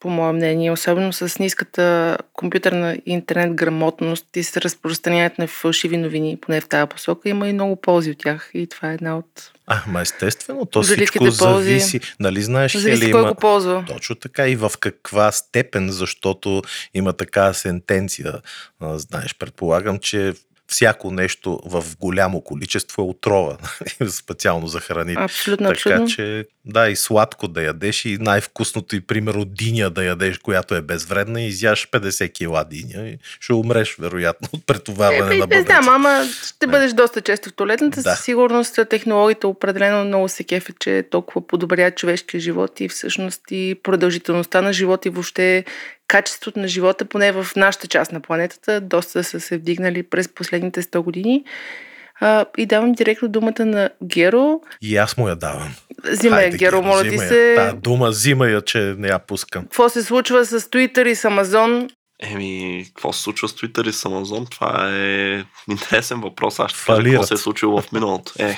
по 0.01 0.09
мое 0.09 0.31
мнение, 0.31 0.71
особено 0.71 1.13
с 1.13 1.39
ниската 1.39 2.17
компютърна 2.33 2.93
и 2.93 3.01
интернет 3.05 3.53
грамотност 3.53 4.25
и 4.35 4.43
с 4.43 4.57
разпространяването 4.57 5.41
на 5.41 5.47
фалшиви 5.47 5.97
новини, 5.97 6.37
поне 6.41 6.61
в 6.61 6.67
тази 6.67 6.89
посока, 6.89 7.29
има 7.29 7.49
и 7.49 7.53
много 7.53 7.75
ползи 7.75 8.11
от 8.11 8.17
тях 8.17 8.51
и 8.53 8.67
това 8.67 8.91
е 8.91 8.93
една 8.93 9.17
от 9.17 9.51
а, 9.67 9.83
ма 9.87 10.01
естествено, 10.01 10.65
то 10.65 10.83
всичко 10.83 11.17
ползи, 11.17 11.39
зависи. 11.39 11.99
Нали 12.19 12.41
знаеш, 12.41 12.77
зависи 12.77 13.01
Хели, 13.01 13.11
кой 13.11 13.21
има... 13.21 13.29
го 13.29 13.35
ползва. 13.35 13.83
Точно 13.87 14.15
така 14.15 14.47
и 14.47 14.55
в 14.55 14.71
каква 14.79 15.31
степен, 15.31 15.89
защото 15.89 16.61
има 16.93 17.13
така 17.13 17.53
сентенция. 17.53 18.33
Знаеш, 18.81 19.35
предполагам, 19.39 19.99
че 19.99 20.33
всяко 20.71 21.11
нещо 21.11 21.59
в 21.65 21.85
голямо 21.99 22.41
количество 22.41 23.01
е 23.01 23.05
отрова, 23.05 23.57
специално 24.09 24.67
за 24.67 24.79
храните. 24.79 25.21
Абсолютно, 25.21 25.67
така 25.67 25.79
абсолютно. 25.79 26.07
че, 26.07 26.45
да, 26.65 26.89
и 26.89 26.95
сладко 26.95 27.47
да 27.47 27.63
ядеш 27.63 28.05
и 28.05 28.17
най-вкусното 28.19 28.95
и 28.95 29.01
примерно 29.01 29.45
диня 29.45 29.89
да 29.89 30.03
ядеш, 30.03 30.37
която 30.37 30.75
е 30.75 30.81
безвредна 30.81 31.41
и 31.41 31.47
изяш 31.47 31.89
50 31.89 32.33
кила 32.33 32.63
диня 32.63 33.09
и 33.09 33.17
ще 33.39 33.53
умреш, 33.53 33.95
вероятно, 33.99 34.47
от 34.53 34.65
претоварване 34.65 35.35
е, 35.35 35.37
на 35.37 35.47
бъбреци. 35.47 35.59
Не 35.59 35.65
знам, 35.65 35.89
ама 35.89 36.23
ще 36.55 36.67
бъдеш 36.67 36.93
доста 36.93 37.21
често 37.21 37.49
в 37.49 37.53
туалетната. 37.53 38.01
Да. 38.01 38.15
Със 38.15 38.25
сигурност 38.25 38.79
технологията 38.89 39.47
определено 39.47 40.05
много 40.05 40.29
се 40.29 40.43
кефе, 40.43 40.73
че 40.79 41.03
толкова 41.11 41.47
подобря 41.47 41.91
човешкия 41.91 42.39
живот 42.39 42.79
и 42.79 42.89
всъщност 42.89 43.41
и 43.51 43.75
продължителността 43.83 44.61
на 44.61 44.73
живота 44.73 45.07
и 45.07 45.11
въобще 45.11 45.65
качеството 46.11 46.59
на 46.59 46.67
живота, 46.67 47.05
поне 47.05 47.31
в 47.31 47.47
нашата 47.55 47.87
част 47.87 48.11
на 48.11 48.19
планетата, 48.19 48.81
доста 48.81 49.23
са 49.23 49.39
се 49.39 49.57
вдигнали 49.57 50.03
през 50.03 50.27
последните 50.27 50.81
100 50.81 50.99
години. 50.99 51.43
А, 52.19 52.45
и 52.57 52.65
давам 52.65 52.91
директно 52.91 53.27
думата 53.27 53.65
на 53.65 53.89
Геро. 54.03 54.61
И 54.81 54.97
аз 54.97 55.17
му 55.17 55.29
я 55.29 55.35
давам. 55.35 55.75
Взима 56.03 56.41
я, 56.41 56.49
Геро, 56.49 56.81
моля 56.81 57.03
ти 57.03 57.17
се. 57.17 57.53
Та 57.57 57.73
дума, 57.73 58.09
взима 58.09 58.47
я, 58.47 58.61
че 58.61 58.95
не 58.97 59.07
я 59.07 59.19
пускам. 59.19 59.63
Какво 59.63 59.89
се 59.89 60.03
случва 60.03 60.45
с 60.45 60.59
Twitter 60.59 61.07
и 61.07 61.15
с 61.15 61.25
Амазон? 61.25 61.89
Еми, 62.23 62.83
какво 62.87 63.13
се 63.13 63.21
случва 63.21 63.47
с 63.47 63.53
Twitter 63.53 63.89
и 63.89 63.93
с 63.93 64.05
Амазон? 64.05 64.45
Това 64.51 64.89
е 64.93 65.43
интересен 65.69 66.21
въпрос. 66.21 66.59
Аз 66.59 66.71
ще 66.71 66.85
кажа 66.85 67.03
какво 67.03 67.23
се 67.23 67.33
е 67.33 67.37
случило 67.37 67.81
в 67.81 67.91
миналото. 67.91 68.33
Е, 68.39 68.57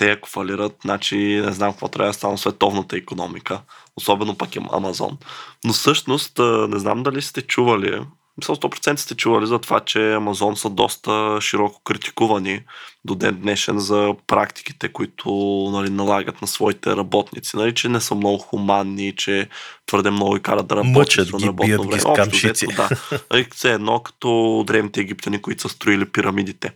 те 0.00 0.10
ако 0.10 0.28
фалират, 0.28 0.76
значи 0.82 1.16
не 1.16 1.52
знам 1.52 1.72
какво 1.72 1.88
трябва 1.88 2.10
да 2.10 2.14
стане 2.14 2.38
световната 2.38 2.96
економика 2.96 3.60
особено 3.96 4.36
пък 4.38 4.48
Амазон. 4.72 5.18
Но 5.64 5.72
всъщност, 5.72 6.38
не 6.68 6.78
знам 6.78 7.02
дали 7.02 7.22
сте 7.22 7.42
чували, 7.42 8.00
Мисля, 8.38 8.56
100% 8.56 8.96
сте 8.96 9.14
чували 9.14 9.46
за 9.46 9.58
това, 9.58 9.80
че 9.80 10.12
Амазон 10.12 10.56
са 10.56 10.70
доста 10.70 11.38
широко 11.40 11.82
критикувани 11.84 12.60
до 13.04 13.14
ден 13.14 13.40
днешен 13.40 13.78
за 13.78 14.14
практиките, 14.26 14.92
които 14.92 15.30
нали, 15.72 15.90
налагат 15.90 16.42
на 16.42 16.48
своите 16.48 16.96
работници. 16.96 17.56
Нали, 17.56 17.74
че 17.74 17.88
не 17.88 18.00
са 18.00 18.14
много 18.14 18.38
хуманни, 18.38 19.16
че 19.16 19.48
твърде 19.86 20.10
много 20.10 20.36
и 20.36 20.42
карат 20.42 20.66
да 20.66 20.76
работят 20.76 20.96
Мъчат 20.96 21.26
ги, 21.26 21.46
работно 21.46 21.66
бият 21.66 21.84
време. 21.84 21.98
ги 21.98 22.20
Общо 22.20 22.36
взето, 22.36 22.66
да. 22.76 22.88
Нали, 23.30 23.46
все 23.54 23.72
едно 23.72 24.00
като 24.00 24.64
древните 24.66 25.00
египтяни, 25.00 25.42
които 25.42 25.62
са 25.62 25.68
строили 25.68 26.04
пирамидите. 26.04 26.72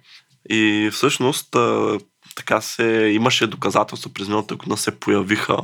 И 0.51 0.91
всъщност 0.93 1.57
така 2.37 2.61
се, 2.61 2.85
имаше 3.15 3.47
доказателства 3.47 4.11
през 4.15 4.27
миналата 4.27 4.57
година 4.57 4.77
се 4.77 5.01
появиха 5.01 5.59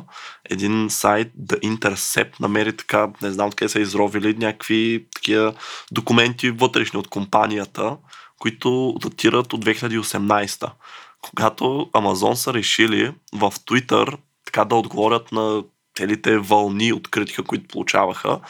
един 0.51 0.91
сайт 0.91 1.33
The 1.47 1.61
Intercept 1.61 2.41
намери 2.41 2.77
така, 2.77 3.09
не 3.23 3.31
знам 3.31 3.51
къде 3.51 3.69
са 3.69 3.81
изровили 3.81 4.37
някакви 4.39 5.07
такива 5.15 5.55
документи 5.93 6.51
вътрешни 6.51 6.99
от 6.99 7.09
компанията, 7.09 7.97
които 8.39 8.95
датират 9.01 9.53
от 9.53 9.65
2018 9.65 10.71
когато 11.23 11.91
Амазон 11.93 12.37
са 12.37 12.55
решили 12.55 13.15
в 13.33 13.51
Twitter 13.51 14.17
така 14.45 14.65
да 14.65 14.75
отговорят 14.75 15.33
на 15.33 15.65
целите 15.97 16.39
вълни 16.39 16.93
от 16.93 17.11
критика, 17.11 17.43
които 17.43 17.69
получаваха, 17.69 18.41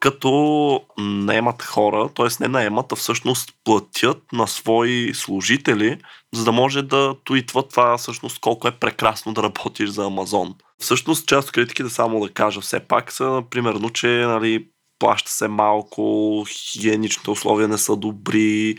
като 0.00 0.80
наемат 0.98 1.62
хора, 1.62 2.08
т.е. 2.14 2.26
не 2.40 2.48
наемат, 2.48 2.92
а 2.92 2.96
всъщност 2.96 3.52
платят 3.64 4.22
на 4.32 4.46
свои 4.46 5.14
служители, 5.14 5.98
за 6.34 6.44
да 6.44 6.52
може 6.52 6.82
да 6.82 7.14
туитват 7.24 7.70
това 7.70 7.98
всъщност 7.98 8.38
колко 8.38 8.68
е 8.68 8.78
прекрасно 8.78 9.32
да 9.32 9.42
работиш 9.42 9.88
за 9.88 10.04
Амазон. 10.04 10.54
Всъщност 10.78 11.28
част 11.28 11.48
от 11.48 11.52
критиките, 11.52 11.88
само 11.88 12.20
да 12.20 12.32
кажа 12.32 12.60
все 12.60 12.80
пак, 12.80 13.12
са 13.12 13.42
примерно, 13.50 13.90
че 13.90 14.06
нали, 14.06 14.68
плаща 14.98 15.30
се 15.30 15.48
малко, 15.48 16.44
хигиеничните 16.48 17.30
условия 17.30 17.68
не 17.68 17.78
са 17.78 17.96
добри, 17.96 18.76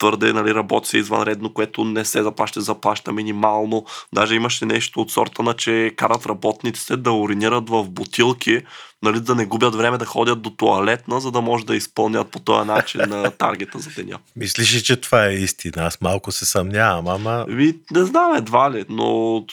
твърде 0.00 0.32
нали, 0.32 0.54
работи 0.54 0.88
се 0.88 0.98
извънредно, 0.98 1.54
което 1.54 1.84
не 1.84 2.04
се 2.04 2.22
заплаща, 2.22 2.60
заплаща 2.60 3.12
минимално. 3.12 3.84
Даже 4.12 4.34
имаше 4.34 4.66
нещо 4.66 5.00
от 5.00 5.10
сорта 5.10 5.42
на, 5.42 5.54
че 5.54 5.92
карат 5.96 6.26
работниците 6.26 6.96
да 6.96 7.12
уринират 7.12 7.70
в 7.70 7.84
бутилки, 7.90 8.62
нали, 9.02 9.20
да 9.20 9.34
не 9.34 9.46
губят 9.46 9.74
време 9.74 9.98
да 9.98 10.04
ходят 10.04 10.42
до 10.42 10.50
туалетна, 10.50 11.20
за 11.20 11.30
да 11.30 11.40
може 11.40 11.66
да 11.66 11.76
изпълнят 11.76 12.30
по 12.30 12.38
този 12.38 12.66
начин 12.66 13.00
на 13.08 13.30
таргета 13.38 13.78
за 13.78 13.90
деня. 13.90 14.18
Мислиш 14.36 14.74
ли, 14.74 14.82
че 14.82 14.96
това 14.96 15.26
е 15.26 15.34
истина? 15.34 15.86
Аз 15.86 16.00
малко 16.00 16.32
се 16.32 16.46
съмнявам, 16.46 17.08
ама... 17.08 17.44
Ви, 17.48 17.78
не 17.90 18.04
знам 18.04 18.36
едва 18.36 18.70
ли, 18.70 18.84
но 18.88 19.44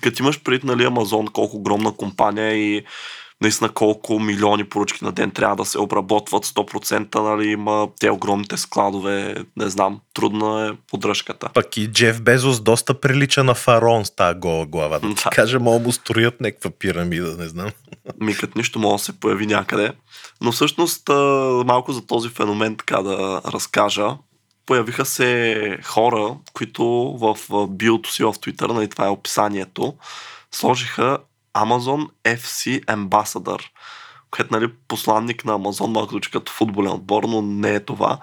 като 0.00 0.22
имаш 0.22 0.42
пред 0.42 0.64
нали, 0.64 0.84
Амазон, 0.84 1.26
колко 1.26 1.56
огромна 1.56 1.92
компания 1.92 2.54
и 2.54 2.84
наистина 3.42 3.70
колко 3.70 4.18
милиони 4.18 4.64
поръчки 4.64 5.04
на 5.04 5.12
ден 5.12 5.30
трябва 5.30 5.56
да 5.56 5.64
се 5.64 5.78
обработват, 5.78 6.46
100% 6.46 7.14
нали, 7.14 7.48
има 7.48 7.88
те 8.00 8.10
огромните 8.10 8.56
складове, 8.56 9.34
не 9.56 9.68
знам, 9.68 10.00
трудна 10.14 10.68
е 10.68 10.76
поддръжката. 10.90 11.48
Пък 11.54 11.76
и 11.76 11.92
Джеф 11.92 12.22
Безос 12.22 12.60
доста 12.60 13.00
прилича 13.00 13.44
на 13.44 13.54
фараон 13.54 14.04
с 14.04 14.10
тази 14.10 14.38
гола 14.38 14.66
глава. 14.66 14.98
Да 14.98 15.08
ти 15.08 15.24
Да. 15.24 15.30
кажа, 15.30 15.60
мога 15.60 15.78
му 15.78 15.92
строят 15.92 16.40
някаква 16.40 16.70
пирамида, 16.70 17.36
не 17.38 17.48
знам. 17.48 17.70
Ми 18.20 18.34
като 18.36 18.58
нищо 18.58 18.78
може 18.78 19.00
да 19.00 19.04
се 19.04 19.20
появи 19.20 19.46
някъде. 19.46 19.92
Но 20.40 20.52
всъщност 20.52 21.08
малко 21.66 21.92
за 21.92 22.06
този 22.06 22.28
феномен 22.28 22.76
така 22.76 23.02
да 23.02 23.40
разкажа. 23.46 24.16
Появиха 24.66 25.04
се 25.04 25.78
хора, 25.84 26.36
които 26.52 26.84
в 27.20 27.38
в 27.48 27.66
биото 27.68 28.12
си 28.12 28.24
в 28.24 28.32
Twitter, 28.32 28.72
нали, 28.72 28.88
това 28.88 29.06
е 29.06 29.10
описанието, 29.10 29.94
сложиха 30.52 31.18
Amazon 31.54 32.08
FC 32.24 32.84
Ambassador, 32.84 33.62
което 34.30 34.54
нали, 34.54 34.72
посланник 34.88 35.44
на 35.44 35.52
Amazon, 35.52 35.86
малко 35.86 36.10
звучи 36.10 36.30
като 36.30 36.52
футболен 36.52 36.92
отбор, 36.92 37.22
но 37.22 37.42
не 37.42 37.74
е 37.74 37.80
това. 37.80 38.18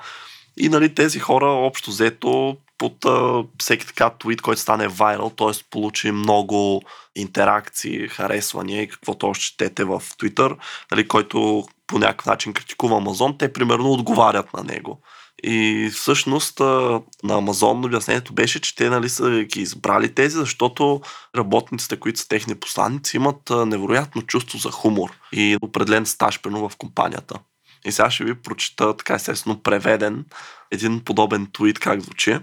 И 0.57 0.69
нали, 0.69 0.95
тези 0.95 1.19
хора 1.19 1.45
общо 1.45 1.91
взето 1.91 2.57
под 2.77 3.05
а, 3.05 3.43
всеки 3.59 3.87
така 3.87 4.09
твит, 4.09 4.41
който 4.41 4.61
стане 4.61 4.87
вайрал, 4.87 5.29
т.е. 5.29 5.63
получи 5.69 6.11
много 6.11 6.81
интеракции, 7.15 8.07
харесвания 8.07 8.81
и 8.81 8.87
каквото 8.87 9.27
още 9.27 9.45
четете 9.45 9.83
в 9.83 9.99
Twitter, 9.99 10.57
нали, 10.91 11.07
който 11.07 11.63
по 11.87 11.99
някакъв 11.99 12.25
начин 12.25 12.53
критикува 12.53 12.97
Амазон, 12.97 13.37
те 13.37 13.53
примерно 13.53 13.91
отговарят 13.91 14.53
на 14.53 14.63
него. 14.63 15.01
И 15.43 15.89
всъщност 15.93 16.59
на 16.59 17.01
Амазон 17.29 17.85
обяснението 17.85 18.33
беше, 18.33 18.59
че 18.59 18.75
те 18.75 18.89
нали, 18.89 19.09
са 19.09 19.43
ги 19.43 19.61
избрали 19.61 20.15
тези, 20.15 20.37
защото 20.37 21.01
работниците, 21.35 21.99
които 21.99 22.19
са 22.19 22.27
техни 22.27 22.55
посланници, 22.55 23.17
имат 23.17 23.49
невероятно 23.49 24.21
чувство 24.21 24.57
за 24.57 24.71
хумор 24.71 25.09
и 25.31 25.57
определен 25.61 26.05
стаж 26.05 26.39
в 26.45 26.71
компанията. 26.77 27.39
И 27.85 27.91
сега 27.91 28.11
ще 28.11 28.23
ви 28.23 28.35
прочита 28.35 28.97
така 28.97 29.13
естествено 29.13 29.63
преведен 29.63 30.25
един 30.71 31.03
подобен 31.03 31.47
твит, 31.53 31.79
как 31.79 32.01
звучи. 32.01 32.39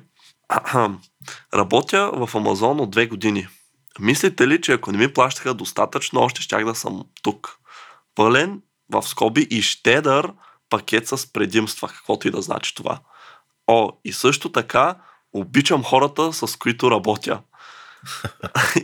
Работя 1.54 2.10
в 2.14 2.34
Амазон 2.34 2.80
от 2.80 2.90
две 2.90 3.06
години. 3.06 3.48
Мислите 4.00 4.48
ли, 4.48 4.60
че 4.60 4.72
ако 4.72 4.92
не 4.92 4.98
ми 4.98 5.12
плащаха 5.12 5.54
достатъчно, 5.54 6.20
още 6.20 6.42
щях 6.42 6.64
да 6.64 6.74
съм 6.74 7.04
тук? 7.22 7.58
Пълен, 8.14 8.60
в 8.90 9.02
скоби 9.02 9.46
и 9.50 9.62
щедър 9.62 10.32
пакет 10.70 11.08
с 11.08 11.32
предимства, 11.32 11.88
каквото 11.88 12.28
и 12.28 12.30
да 12.30 12.42
значи 12.42 12.74
това. 12.74 12.98
О, 13.66 13.90
и 14.04 14.12
също 14.12 14.52
така 14.52 14.94
обичам 15.32 15.84
хората, 15.84 16.32
с 16.32 16.56
които 16.56 16.90
работя. 16.90 17.40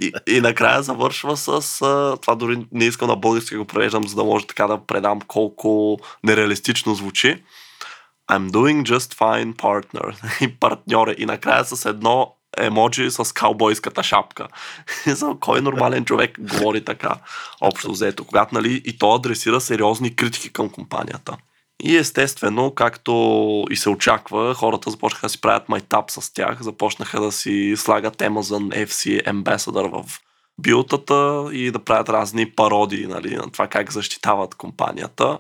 и, 0.01 0.13
и 0.27 0.41
накрая 0.41 0.83
завършва 0.83 1.37
с 1.37 1.83
а, 1.83 2.17
това 2.17 2.35
дори 2.35 2.67
не 2.73 2.85
искам 2.85 3.09
на 3.09 3.17
български 3.17 3.57
го 3.57 3.65
превеждам, 3.65 4.09
за 4.09 4.17
да 4.17 4.25
може 4.25 4.47
така 4.47 4.67
да 4.67 4.87
предам 4.87 5.21
колко 5.21 5.99
нереалистично 6.25 6.95
звучи. 6.95 7.43
I'm 8.31 8.51
doing 8.51 8.83
just 8.83 9.15
fine, 9.15 9.55
partner. 9.55 10.15
И 10.45 10.57
партньора. 10.57 11.15
И 11.19 11.27
накрая 11.27 11.65
с 11.65 11.85
едно 11.85 12.35
емоджи 12.59 13.11
с 13.11 13.35
каубойската 13.35 14.03
шапка. 14.03 14.49
За 15.07 15.37
кой 15.41 15.61
нормален 15.61 16.05
човек 16.05 16.41
говори 16.41 16.85
така, 16.85 17.15
общо 17.61 17.93
взето, 17.93 18.25
когато 18.25 18.55
нали, 18.55 18.83
и 18.85 18.99
то 18.99 19.15
адресира 19.15 19.61
сериозни 19.61 20.17
критики 20.17 20.53
към 20.53 20.71
компанията. 20.71 21.37
И 21.85 21.97
естествено, 21.97 22.71
както 22.71 23.65
и 23.71 23.77
се 23.77 23.91
очаква, 23.91 24.55
хората 24.55 24.91
започнаха 24.91 25.27
да 25.27 25.31
си 25.31 25.41
правят 25.41 25.69
майтап 25.69 26.11
с 26.11 26.35
тях, 26.35 26.63
започнаха 26.63 27.21
да 27.21 27.33
си 27.33 27.75
слагат 27.77 28.17
Amazon 28.17 28.87
FC 28.87 29.25
Ambassador 29.27 30.03
в 30.03 30.21
билтата 30.59 31.49
и 31.53 31.71
да 31.71 31.79
правят 31.79 32.09
разни 32.09 32.51
пародии 32.51 33.07
нали, 33.07 33.37
на 33.37 33.51
това 33.53 33.67
как 33.67 33.93
защитават 33.93 34.55
компанията. 34.55 35.39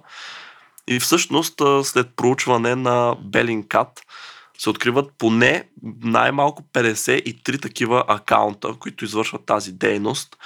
И 0.89 1.01
всъщност 1.01 1.63
след 1.83 2.09
проучване 2.17 2.75
на 2.75 3.17
Bellingcat 3.31 4.01
се 4.59 4.71
откриват 4.71 5.11
поне 5.19 5.65
най-малко 6.03 6.63
53 6.73 7.63
такива 7.63 8.05
акаунта, 8.09 8.75
които 8.79 9.05
извършват 9.05 9.47
тази 9.47 9.73
дейност. 9.73 10.37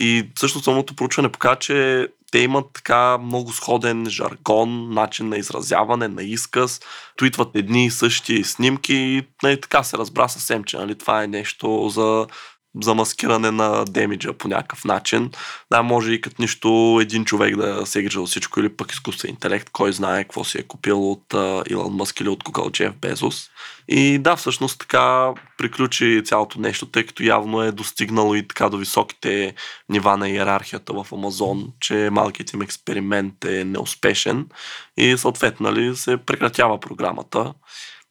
И 0.00 0.30
всъщност 0.34 0.64
самото 0.64 0.96
проучване 0.96 1.32
показва, 1.32 1.56
че 1.56 2.08
те 2.36 2.40
имат 2.40 2.66
така 2.74 3.18
много 3.18 3.52
сходен 3.52 4.06
жаргон, 4.10 4.90
начин 4.90 5.28
на 5.28 5.36
изразяване, 5.36 6.08
на 6.08 6.22
изказ, 6.22 6.80
твитват 7.18 7.48
едни 7.54 7.84
и 7.84 7.90
същи 7.90 8.44
снимки 8.44 8.94
и 8.94 9.22
нали, 9.42 9.60
така 9.60 9.82
се 9.82 9.98
разбра 9.98 10.28
съвсем, 10.28 10.64
че 10.64 10.76
нали, 10.76 10.98
това 10.98 11.22
е 11.22 11.26
нещо 11.26 11.88
за 11.88 12.26
за 12.82 12.94
маскиране 12.94 13.50
на 13.50 13.84
демиджа 13.84 14.32
по 14.32 14.48
някакъв 14.48 14.84
начин. 14.84 15.30
Да, 15.70 15.82
може 15.82 16.12
и 16.12 16.20
като 16.20 16.42
нищо 16.42 16.98
един 17.02 17.24
човек 17.24 17.56
да 17.56 17.86
се 17.86 17.98
е 17.98 18.02
грижал 18.02 18.26
всичко 18.26 18.60
или 18.60 18.76
пък 18.76 18.92
изкуствен 18.92 19.30
интелект, 19.30 19.70
кой 19.70 19.92
знае 19.92 20.24
какво 20.24 20.44
си 20.44 20.58
е 20.58 20.62
купил 20.62 21.10
от 21.10 21.34
Илон 21.70 21.92
Мъск 21.92 22.20
или 22.20 22.28
от 22.28 22.44
Google 22.44 22.72
Джеф 22.72 22.92
Безос. 23.00 23.50
И 23.88 24.18
да, 24.18 24.36
всъщност 24.36 24.78
така 24.78 25.32
приключи 25.58 26.22
цялото 26.24 26.60
нещо, 26.60 26.86
тъй 26.86 27.06
като 27.06 27.22
явно 27.22 27.62
е 27.62 27.72
достигнало 27.72 28.34
и 28.34 28.48
така 28.48 28.68
до 28.68 28.76
високите 28.76 29.54
нива 29.88 30.16
на 30.16 30.28
иерархията 30.28 30.92
в 30.92 31.06
Амазон, 31.12 31.72
че 31.80 32.08
малкият 32.12 32.52
им 32.52 32.62
експеримент 32.62 33.44
е 33.44 33.64
неуспешен 33.64 34.46
и 34.96 35.18
съответно 35.18 35.70
нали, 35.70 35.96
се 35.96 36.16
прекратява 36.16 36.80
програмата 36.80 37.54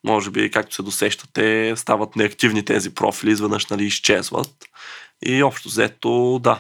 може 0.06 0.32
би, 0.32 0.52
както 0.52 0.76
се 0.76 0.84
досещате, 0.84 1.74
стават 1.76 2.16
неактивни 2.16 2.66
тези 2.66 2.94
профили, 2.94 3.32
изведнъж 3.32 3.66
нали, 3.66 3.86
изчезват. 3.86 4.66
И 5.26 5.44
общо 5.44 5.70
взето, 5.70 6.40
да, 6.44 6.60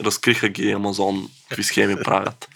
разкриха 0.00 0.48
ги 0.48 0.70
Амазон, 0.70 1.28
какви 1.48 1.64
схеми 1.64 1.96
правят. 2.04 2.48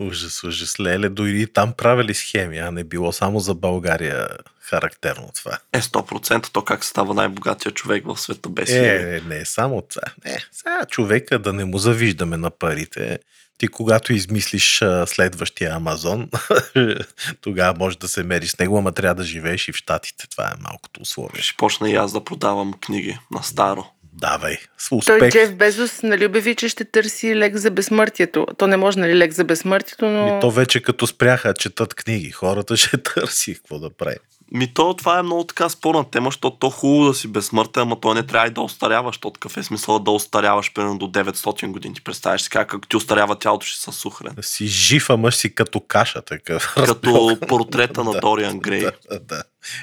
Ужас, 0.00 0.44
ужас. 0.44 0.80
Леле, 0.80 1.08
дори 1.08 1.46
там 1.46 1.72
правили 1.72 2.14
схеми, 2.14 2.58
а 2.58 2.70
не 2.70 2.84
било 2.84 3.12
само 3.12 3.40
за 3.40 3.54
България 3.54 4.28
характерно 4.60 5.30
това. 5.34 5.58
Е, 5.72 5.80
100% 5.80 6.48
то 6.52 6.64
как 6.64 6.84
става 6.84 7.14
най-богатия 7.14 7.72
човек 7.72 8.04
в 8.06 8.20
света 8.20 8.48
без 8.48 8.70
Е, 8.70 9.22
не, 9.28 9.36
не, 9.36 9.44
само 9.44 9.82
това. 9.82 10.02
Не, 10.24 10.38
сега 10.52 10.84
човека 10.88 11.38
да 11.38 11.52
не 11.52 11.64
му 11.64 11.78
завиждаме 11.78 12.36
на 12.36 12.50
парите. 12.50 13.18
Ти 13.58 13.68
когато 13.68 14.12
измислиш 14.12 14.82
следващия 15.06 15.74
Амазон, 15.74 16.30
тогава 17.40 17.78
може 17.78 17.98
да 17.98 18.08
се 18.08 18.22
мериш 18.22 18.50
с 18.50 18.58
него, 18.58 18.78
ама 18.78 18.92
трябва 18.92 19.14
да 19.14 19.24
живееш 19.24 19.68
и 19.68 19.72
в 19.72 19.76
Штатите. 19.76 20.28
Това 20.28 20.44
е 20.44 20.62
малкото 20.62 21.00
условие. 21.00 21.42
Ще 21.42 21.56
почна 21.56 21.90
и 21.90 21.94
аз 21.94 22.12
да 22.12 22.24
продавам 22.24 22.72
книги 22.72 23.18
на 23.30 23.42
старо. 23.42 23.86
Давай, 24.12 24.58
с 24.78 24.88
Той 24.88 24.98
успех. 24.98 25.32
Джеф 25.32 25.54
Безос 25.54 26.02
нали 26.02 26.26
обяви, 26.26 26.54
че 26.54 26.68
ще 26.68 26.84
търси 26.84 27.36
лек 27.36 27.56
за 27.56 27.70
безсмъртието. 27.70 28.46
То 28.58 28.66
не 28.66 28.76
може 28.76 28.98
нали 28.98 29.18
лек 29.18 29.32
за 29.32 29.44
безсмъртието, 29.44 30.06
но... 30.06 30.36
И 30.36 30.40
то 30.40 30.50
вече 30.50 30.82
като 30.82 31.06
спряха 31.06 31.48
да 31.48 31.54
четат 31.54 31.94
книги, 31.94 32.30
хората 32.30 32.76
ще 32.76 33.02
търси 33.02 33.54
какво 33.54 33.78
да 33.78 33.90
прави. 33.90 34.16
Ми 34.54 34.74
то, 34.74 34.94
това 34.94 35.18
е 35.18 35.22
много 35.22 35.44
така 35.44 35.68
спорна 35.68 36.10
тема, 36.10 36.26
защото 36.26 36.56
то 36.56 36.70
хубаво 36.70 37.04
да 37.04 37.14
си 37.14 37.28
безсмъртен, 37.28 37.82
ама 37.82 38.00
то 38.00 38.14
не 38.14 38.26
трябва 38.26 38.46
и 38.46 38.50
да 38.50 38.60
остаряваш, 38.60 39.14
защото 39.14 39.32
какъв 39.32 39.56
е 39.56 39.62
смисъл 39.62 39.98
да 39.98 40.10
остаряваш 40.10 40.72
примерно 40.72 40.98
до 40.98 41.06
900 41.06 41.70
години. 41.70 41.94
Ти 41.94 42.04
представяш 42.04 42.42
си 42.42 42.50
как, 42.50 42.68
как 42.68 42.88
ти 42.88 42.96
остарява 42.96 43.38
тялото 43.38 43.66
ще 43.66 43.80
са 43.80 43.92
сухрен. 43.92 44.34
Да 44.34 44.42
си 44.42 44.66
жив, 44.66 45.10
ама 45.10 45.32
си 45.32 45.54
като 45.54 45.80
каша, 45.80 46.22
такъв. 46.22 46.74
Като 46.86 47.38
портрета 47.48 48.04
на 48.04 48.12
Дориан 48.20 48.58
Грей. 48.58 48.80
Да, 48.80 49.20
да. 49.20 49.42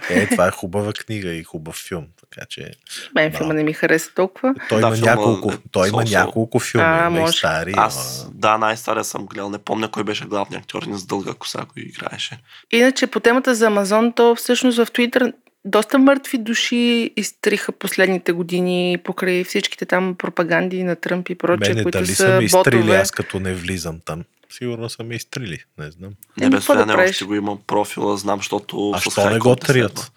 Е, 0.10 0.28
това 0.28 0.48
е 0.48 0.52
хубава 0.52 0.94
книга 0.94 1.30
и 1.30 1.44
хубав 1.44 1.76
филм. 1.76 2.06
Така 2.32 2.46
че 2.46 2.72
Мен 3.15 3.32
Да. 3.32 3.38
филма 3.38 3.54
не 3.54 3.63
ми 3.63 3.74
хареса 3.74 4.12
толкова. 4.12 4.56
той 4.70 4.82
Да, 4.82 4.88
има 4.88 4.96
филма 4.96 5.10
няколко, 5.10 5.52
е 5.52 5.58
той 5.72 5.88
има 5.88 6.04
няколко 6.06 6.60
филма, 6.60 6.86
А, 6.98 7.10
може. 7.12 7.38
стари. 7.38 7.74
Аз, 7.78 8.22
ама- 8.22 8.32
да, 8.34 8.58
най-стария 8.58 9.04
съм 9.04 9.26
гледал. 9.26 9.50
Не 9.50 9.58
помня 9.58 9.88
кой 9.88 10.04
беше 10.04 10.26
главният 10.26 10.63
актьор 10.63 10.84
ни 10.84 10.98
с 10.98 11.06
дълга 11.06 11.34
коса, 11.34 11.65
кой 11.65 11.84
играеше. 11.84 12.38
Иначе 12.72 13.08
по 13.08 13.20
темата 13.20 13.56
за 13.56 13.68
Амазон, 13.68 14.13
то 14.13 14.36
всъщност 14.36 14.78
в 14.78 14.88
Твитър 14.88 15.34
доста 15.65 16.00
мъртви 16.00 16.38
души 16.38 16.76
изтриха 17.18 17.72
последните 17.72 18.32
години 18.32 18.98
покрай 19.04 19.44
всичките 19.44 19.86
там 19.86 20.15
пропаганди 20.15 20.84
на 20.84 20.96
Тръмп 20.96 21.30
и 21.30 21.36
прочее, 21.36 21.70
Мене 21.70 21.84
които 21.84 21.98
дали 21.98 22.08
са 22.08 22.15
са 22.15 22.28
ме 22.30 22.44
изтрили, 22.44 22.78
ботове. 22.78 22.96
аз 22.96 23.12
като 23.12 23.39
не 23.39 23.54
влизам 23.54 24.00
там. 24.06 24.24
Сигурно 24.52 24.90
са 24.90 25.04
ме 25.04 25.16
изтрили, 25.16 25.64
не 25.78 25.92
знам. 25.92 26.12
Не 26.38 26.46
Еми, 26.46 26.52
бе, 26.52 26.58
какво 26.58 26.74
да 26.74 26.80
Стояне, 26.80 26.94
правиш? 26.94 27.10
още 27.12 27.26
го 27.26 27.36
имам 27.36 27.60
профила, 27.68 28.18
знам, 28.18 28.40
защото 28.40 28.92
А 28.92 29.00
що 29.00 29.30
не 29.30 29.40
го 29.40 29.56
трият? 29.56 30.12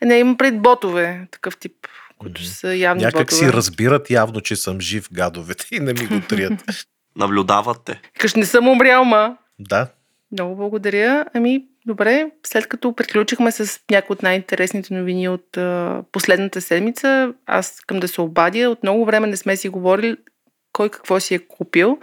Е, 0.00 0.06
Не, 0.06 0.18
имам 0.18 0.36
пред 0.36 0.60
ботове, 0.60 1.28
такъв 1.30 1.56
тип, 1.56 1.72
които 2.18 2.40
Мгм. 2.40 2.46
са 2.46 2.74
явни 2.74 3.02
Някак 3.02 3.20
ботове. 3.20 3.38
си 3.38 3.52
разбират 3.52 4.10
явно, 4.10 4.40
че 4.40 4.56
съм 4.56 4.80
жив 4.80 5.08
гадовете 5.12 5.66
и 5.72 5.80
не 5.80 5.92
ми 5.92 6.06
го 6.06 6.20
трият. 6.20 6.64
Наблюдават 7.16 7.80
те. 7.84 8.00
Каш 8.18 8.34
не 8.34 8.44
съм 8.46 8.68
умрял, 8.68 9.04
ма. 9.04 9.36
да, 9.58 9.88
Много 10.32 10.56
благодаря. 10.56 11.24
Ами, 11.34 11.64
добре, 11.86 12.30
след 12.46 12.66
като 12.66 12.94
приключихме 12.94 13.52
с 13.52 13.80
някои 13.90 14.14
от 14.14 14.22
най-интересните 14.22 14.94
новини 14.94 15.28
от 15.28 15.56
а, 15.56 16.02
последната 16.12 16.60
седмица, 16.60 17.32
аз 17.46 17.80
към 17.80 18.00
да 18.00 18.08
се 18.08 18.20
обадя. 18.20 18.70
От 18.70 18.82
много 18.82 19.04
време 19.04 19.26
не 19.26 19.36
сме 19.36 19.56
си 19.56 19.68
говорили 19.68 20.16
кой 20.72 20.88
какво 20.88 21.20
си 21.20 21.34
е 21.34 21.38
купил. 21.40 21.98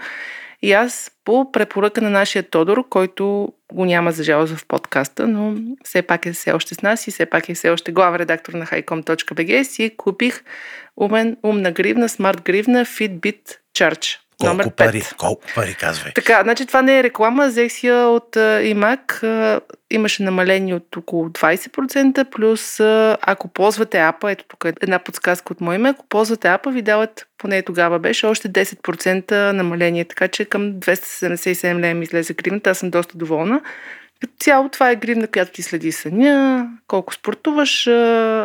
И 0.61 0.73
аз 0.73 1.11
по 1.25 1.51
препоръка 1.51 2.01
на 2.01 2.09
нашия 2.09 2.43
Тодор, 2.43 2.89
който 2.89 3.53
го 3.73 3.85
няма 3.85 4.11
за 4.11 4.23
жалост 4.23 4.55
в 4.55 4.65
подкаста, 4.65 5.27
но 5.27 5.55
все 5.83 6.01
пак 6.01 6.25
е 6.25 6.33
все 6.33 6.51
още 6.51 6.75
с 6.75 6.81
нас 6.81 7.07
и 7.07 7.11
все 7.11 7.25
пак 7.25 7.49
е 7.49 7.53
все 7.53 7.69
още 7.69 7.91
главен 7.91 8.19
редактор 8.19 8.53
на 8.53 8.65
highcom.bg, 8.65 9.63
си 9.63 9.91
купих 9.97 10.43
умен, 10.97 11.37
умна 11.43 11.71
гривна, 11.71 12.09
смарт 12.09 12.41
гривна 12.43 12.85
Fitbit 12.85 13.57
Charge. 13.73 14.17
Номер 14.43 14.63
колко 14.63 14.75
5. 14.75 14.85
пари, 14.85 15.03
колко 15.17 15.43
пари, 15.55 15.75
казвай. 15.79 16.11
Така, 16.13 16.39
значи 16.43 16.65
това 16.65 16.81
не 16.81 16.99
е 16.99 17.03
реклама, 17.03 17.47
взех 17.47 17.71
си 17.71 17.87
я 17.87 18.07
от 18.07 18.35
а, 18.35 18.61
имаше 19.91 20.23
намаление 20.23 20.75
от 20.75 20.95
около 20.97 21.29
20%, 21.29 22.23
плюс 22.29 22.79
ако 23.21 23.47
ползвате 23.47 23.99
апа, 23.99 24.31
ето 24.31 24.45
тук 24.47 24.65
е 24.65 24.73
една 24.81 24.99
подсказка 24.99 25.53
от 25.53 25.61
мой 25.61 25.75
име, 25.75 25.89
ако 25.89 26.05
ползвате 26.07 26.47
апа, 26.47 26.71
ви 26.71 26.81
дават, 26.81 27.27
поне 27.37 27.61
тогава 27.61 27.99
беше, 27.99 28.25
още 28.25 28.49
10% 28.49 29.51
намаление, 29.51 30.05
така 30.05 30.27
че 30.27 30.45
към 30.45 30.73
277 30.73 31.79
лева 31.79 31.93
ми 31.93 32.03
излезе 32.03 32.33
гривната, 32.33 32.69
аз 32.69 32.77
съм 32.77 32.89
доста 32.89 33.17
доволна. 33.17 33.61
Като 34.21 34.33
цяло 34.39 34.69
това 34.69 34.91
е 34.91 34.95
гривна, 34.95 35.27
която 35.27 35.51
ти 35.51 35.61
следи 35.61 35.91
съня, 35.91 36.67
колко 36.87 37.13
спортуваш, 37.13 37.87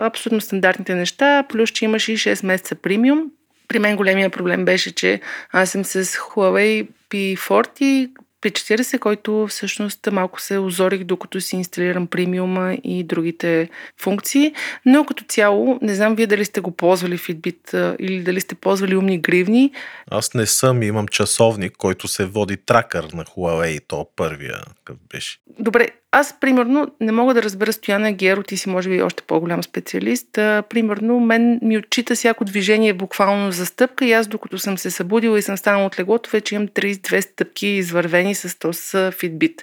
абсолютно 0.02 0.40
стандартните 0.40 0.94
неща, 0.94 1.44
плюс 1.48 1.70
че 1.70 1.84
имаш 1.84 2.08
и 2.08 2.16
6 2.16 2.46
месеца 2.46 2.74
премиум. 2.74 3.30
При 3.68 3.78
мен 3.78 3.96
големия 3.96 4.30
проблем 4.30 4.64
беше, 4.64 4.94
че 4.94 5.20
аз 5.52 5.70
съм 5.70 5.84
с 5.84 6.04
Huawei 6.04 6.88
P40, 7.10 8.08
P40, 8.42 8.98
който 8.98 9.46
всъщност 9.50 10.08
малко 10.12 10.40
се 10.40 10.58
озорих, 10.58 11.04
докато 11.04 11.40
си 11.40 11.56
инсталирам 11.56 12.06
премиума 12.06 12.76
и 12.84 13.04
другите 13.04 13.68
функции. 14.00 14.52
Но 14.86 15.04
като 15.04 15.24
цяло, 15.28 15.78
не 15.82 15.94
знам 15.94 16.14
вие 16.14 16.26
дали 16.26 16.44
сте 16.44 16.60
го 16.60 16.70
ползвали 16.70 17.18
Fitbit 17.18 17.96
или 17.98 18.22
дали 18.22 18.40
сте 18.40 18.54
ползвали 18.54 18.96
умни 18.96 19.18
гривни. 19.18 19.72
Аз 20.10 20.34
не 20.34 20.46
съм, 20.46 20.82
имам 20.82 21.08
часовник, 21.08 21.72
който 21.76 22.08
се 22.08 22.24
води 22.24 22.56
тракър 22.56 23.04
на 23.14 23.24
Huawei, 23.24 23.80
то 23.88 24.08
първия, 24.16 24.62
какъв 24.76 24.96
беше. 25.12 25.38
Добре, 25.58 25.88
аз 26.12 26.40
примерно 26.40 26.88
не 27.00 27.12
мога 27.12 27.34
да 27.34 27.42
разбера 27.42 27.72
Стояна 27.72 28.12
Геро, 28.12 28.42
ти 28.42 28.56
си 28.56 28.68
може 28.68 28.88
би 28.88 29.02
още 29.02 29.22
по-голям 29.22 29.62
специалист. 29.62 30.38
А, 30.38 30.62
примерно 30.70 31.20
мен 31.20 31.58
ми 31.62 31.78
отчита 31.78 32.14
всяко 32.14 32.44
движение 32.44 32.92
буквално 32.92 33.52
за 33.52 33.66
стъпка 33.66 34.04
и 34.06 34.12
аз 34.12 34.26
докато 34.26 34.58
съм 34.58 34.78
се 34.78 34.90
събудила 34.90 35.38
и 35.38 35.42
съм 35.42 35.56
станала 35.56 35.86
от 35.86 35.98
леглото, 35.98 36.30
вече 36.30 36.54
имам 36.54 36.68
32 36.68 37.20
стъпки 37.20 37.66
извървени 37.66 38.34
с 38.34 38.58
този 38.58 38.80
Fitbit. 38.80 39.62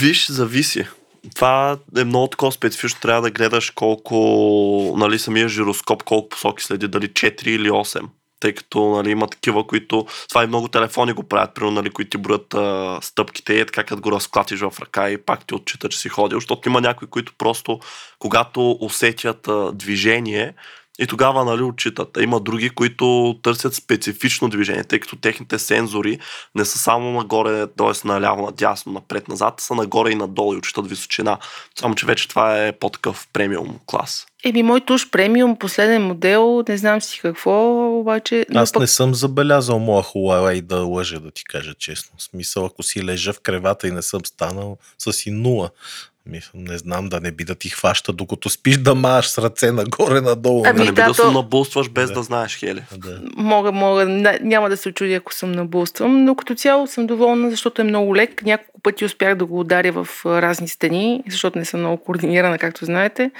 Виж, 0.00 0.30
зависи. 0.30 0.86
Това 1.34 1.78
е 1.96 2.04
много 2.04 2.26
такова 2.26 2.52
специфично. 2.52 3.00
Трябва 3.00 3.22
да 3.22 3.30
гледаш 3.30 3.70
колко, 3.70 4.16
нали, 4.98 5.18
самия 5.18 5.48
жироскоп, 5.48 6.02
колко 6.02 6.28
посоки 6.28 6.64
следи, 6.64 6.88
дали 6.88 7.08
4 7.08 7.48
или 7.48 7.70
8. 7.70 8.02
Тъй 8.44 8.54
като 8.54 8.90
нали, 8.96 9.10
има 9.10 9.26
такива, 9.26 9.66
които... 9.66 10.06
Това 10.28 10.44
и 10.44 10.46
много 10.46 10.68
телефони 10.68 11.12
го 11.12 11.22
правят, 11.22 11.54
примерно, 11.54 11.74
нали, 11.74 11.90
които 11.90 12.10
ти 12.10 12.18
броят 12.18 12.54
стъпките 13.04 13.54
и 13.54 13.60
е 13.60 13.66
така, 13.66 13.84
като 13.84 14.02
го 14.02 14.12
разклатиш 14.12 14.60
в 14.60 14.72
ръка 14.80 15.10
и 15.10 15.18
пак 15.18 15.46
ти 15.46 15.54
отчита, 15.54 15.88
че 15.88 15.98
си 15.98 16.08
ходил. 16.08 16.36
Защото 16.40 16.68
има 16.68 16.80
някои, 16.80 17.08
които 17.08 17.32
просто, 17.38 17.80
когато 18.18 18.78
усетят 18.80 19.48
а, 19.48 19.72
движение, 19.72 20.54
и 20.98 21.06
тогава 21.06 21.44
нали, 21.44 21.62
отчитат. 21.62 22.16
А 22.16 22.22
Има 22.22 22.40
други, 22.40 22.70
които 22.70 23.38
търсят 23.42 23.74
специфично 23.74 24.48
движение, 24.48 24.84
тъй 24.84 25.00
като 25.00 25.16
техните 25.16 25.58
сензори 25.58 26.18
не 26.54 26.64
са 26.64 26.78
само 26.78 27.12
нагоре, 27.12 27.66
т.е. 27.66 28.08
наляво, 28.08 28.46
надясно, 28.46 28.92
напред-назад, 28.92 29.54
а 29.58 29.62
са 29.62 29.74
нагоре 29.74 30.10
и 30.10 30.14
надолу 30.14 30.54
и 30.54 30.56
отчитат 30.56 30.88
височина. 30.88 31.38
Само, 31.78 31.94
че 31.94 32.06
вече 32.06 32.28
това 32.28 32.66
е 32.66 32.72
по-такъв 32.72 33.28
премиум 33.32 33.78
клас. 33.86 34.26
Еми, 34.44 34.62
мой 34.62 34.80
туш 34.80 35.10
премиум, 35.10 35.58
последен 35.58 36.02
модел, 36.02 36.64
не 36.68 36.76
знам 36.76 37.00
си 37.00 37.18
какво, 37.22 37.86
обаче... 38.00 38.46
Аз 38.54 38.72
пък... 38.72 38.80
не 38.80 38.86
съм 38.86 39.14
забелязал 39.14 39.78
моя 39.78 40.02
Huawei 40.02 40.62
да 40.62 40.76
лъже, 40.76 41.18
да 41.18 41.30
ти 41.30 41.44
кажа 41.44 41.74
честно. 41.74 42.18
В 42.18 42.22
смисъл, 42.22 42.64
ако 42.64 42.82
си 42.82 43.04
лежа 43.04 43.32
в 43.32 43.40
кревата 43.40 43.88
и 43.88 43.90
не 43.90 44.02
съм 44.02 44.24
станал, 44.24 44.78
са 44.98 45.12
си 45.12 45.30
нула. 45.30 45.70
Мисля, 46.26 46.50
не 46.54 46.78
знам 46.78 47.08
да 47.08 47.20
не 47.20 47.32
би 47.32 47.44
да 47.44 47.54
ти 47.54 47.68
хваща, 47.68 48.12
докато 48.12 48.50
спиш 48.50 48.76
да 48.76 48.94
маеш 48.94 49.26
с 49.26 49.38
ръце 49.38 49.72
нагоре-надолу. 49.72 50.62
Ами, 50.66 50.78
да 50.78 50.84
не 50.84 50.90
би 50.90 50.94
да, 50.94 51.02
да, 51.02 51.14
то- 51.14 51.28
се 51.28 51.30
набулстваш 51.30 51.88
без 51.88 52.08
Да. 52.08 52.14
да. 52.14 52.22
знаеш, 52.22 52.58
Хели. 52.58 52.82
Да. 52.96 53.20
Мога, 53.36 53.72
мога, 53.72 54.06
няма 54.40 54.70
да 54.70 54.76
се 54.76 54.88
очудя, 54.88 55.14
ако 55.14 55.34
съм 55.34 55.52
набулствам, 55.52 56.24
но 56.24 56.34
като 56.34 56.54
цяло 56.54 56.86
съм 56.86 57.06
доволна, 57.06 57.50
защото 57.50 57.82
е 57.82 57.84
много 57.84 58.16
лек. 58.16 58.42
Няколко 58.42 58.80
пъти 58.80 59.04
успях 59.04 59.34
да 59.34 59.46
го 59.46 59.60
ударя 59.60 59.92
в 59.92 60.08
разни 60.26 60.68
стени, 60.68 61.22
защото 61.28 61.58
не 61.58 61.64
съм 61.64 61.80
много 61.80 62.04
координирана, 62.04 62.58
както 62.58 62.84
знаете. 62.84 63.30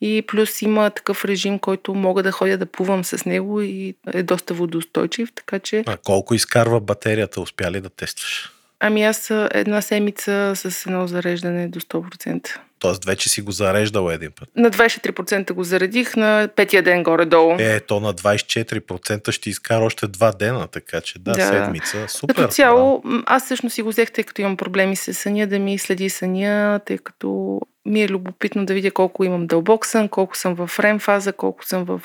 И 0.00 0.22
плюс 0.26 0.62
има 0.62 0.90
такъв 0.90 1.24
режим, 1.24 1.58
който 1.58 1.94
мога 1.94 2.22
да 2.22 2.32
ходя 2.32 2.58
да 2.58 2.66
плувам 2.66 3.04
с 3.04 3.24
него 3.24 3.60
и 3.60 3.94
е 4.12 4.22
доста 4.22 4.54
водоустойчив, 4.54 5.28
така 5.34 5.58
че... 5.58 5.84
А 5.86 5.96
колко 5.96 6.34
изкарва 6.34 6.80
батерията, 6.80 7.40
успя 7.40 7.70
ли 7.70 7.80
да 7.80 7.90
тестваш? 7.90 8.50
Ами 8.86 9.04
аз 9.04 9.30
една 9.50 9.82
седмица 9.82 10.52
с 10.54 10.86
едно 10.86 11.06
зареждане 11.06 11.68
до 11.68 11.80
100%. 11.80 12.48
Тоест 12.78 13.04
вече 13.04 13.28
си 13.28 13.42
го 13.42 13.52
зареждал 13.52 14.10
един 14.10 14.30
път. 14.40 14.48
На 14.56 14.70
24% 14.70 15.52
го 15.52 15.64
заредих, 15.64 16.16
на 16.16 16.48
петия 16.56 16.82
ден 16.82 17.02
горе-долу. 17.02 17.56
Е, 17.58 17.80
то 17.80 18.00
на 18.00 18.14
24% 18.14 19.30
ще 19.30 19.50
изкара 19.50 19.84
още 19.84 20.06
два 20.06 20.32
дена, 20.32 20.66
така 20.66 21.00
че 21.00 21.18
да, 21.18 21.32
Да. 21.32 21.46
седмица. 21.46 22.08
Супер. 22.08 22.34
Като 22.34 22.48
цяло, 22.48 23.02
м, 23.04 23.22
аз 23.26 23.44
всъщност 23.44 23.74
си 23.74 23.82
го 23.82 23.88
взех, 23.88 24.12
тъй 24.12 24.24
като 24.24 24.40
имам 24.40 24.56
проблеми 24.56 24.96
с 24.96 25.14
съня, 25.14 25.46
да 25.46 25.58
ми 25.58 25.78
следи 25.78 26.10
съня, 26.10 26.80
тъй 26.86 26.98
като 26.98 27.60
ми 27.86 28.02
е 28.02 28.08
любопитно 28.08 28.66
да 28.66 28.74
видя 28.74 28.90
колко 28.90 29.24
имам 29.24 29.46
дълбок 29.46 29.86
сън, 29.86 30.08
колко 30.08 30.36
съм 30.36 30.54
в 30.54 30.70
REM 30.78 30.98
фаза, 30.98 31.32
колко 31.32 31.64
съм 31.64 31.84
в 31.84 32.00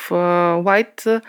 White. 0.64 1.22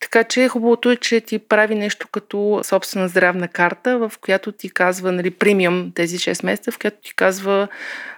Така 0.00 0.24
че 0.24 0.48
хубавото 0.48 0.90
е, 0.90 0.96
че 0.96 1.20
ти 1.20 1.38
прави 1.38 1.74
нещо 1.74 2.08
като 2.12 2.60
собствена 2.64 3.08
здравна 3.08 3.48
карта, 3.48 3.98
в 3.98 4.12
която 4.20 4.52
ти 4.52 4.70
казва, 4.70 5.12
нали, 5.12 5.30
премиум 5.30 5.92
тези 5.94 6.18
6 6.18 6.44
месеца, 6.44 6.72
в 6.72 6.78
която 6.78 6.96
ти 7.02 7.14
казва 7.16 7.68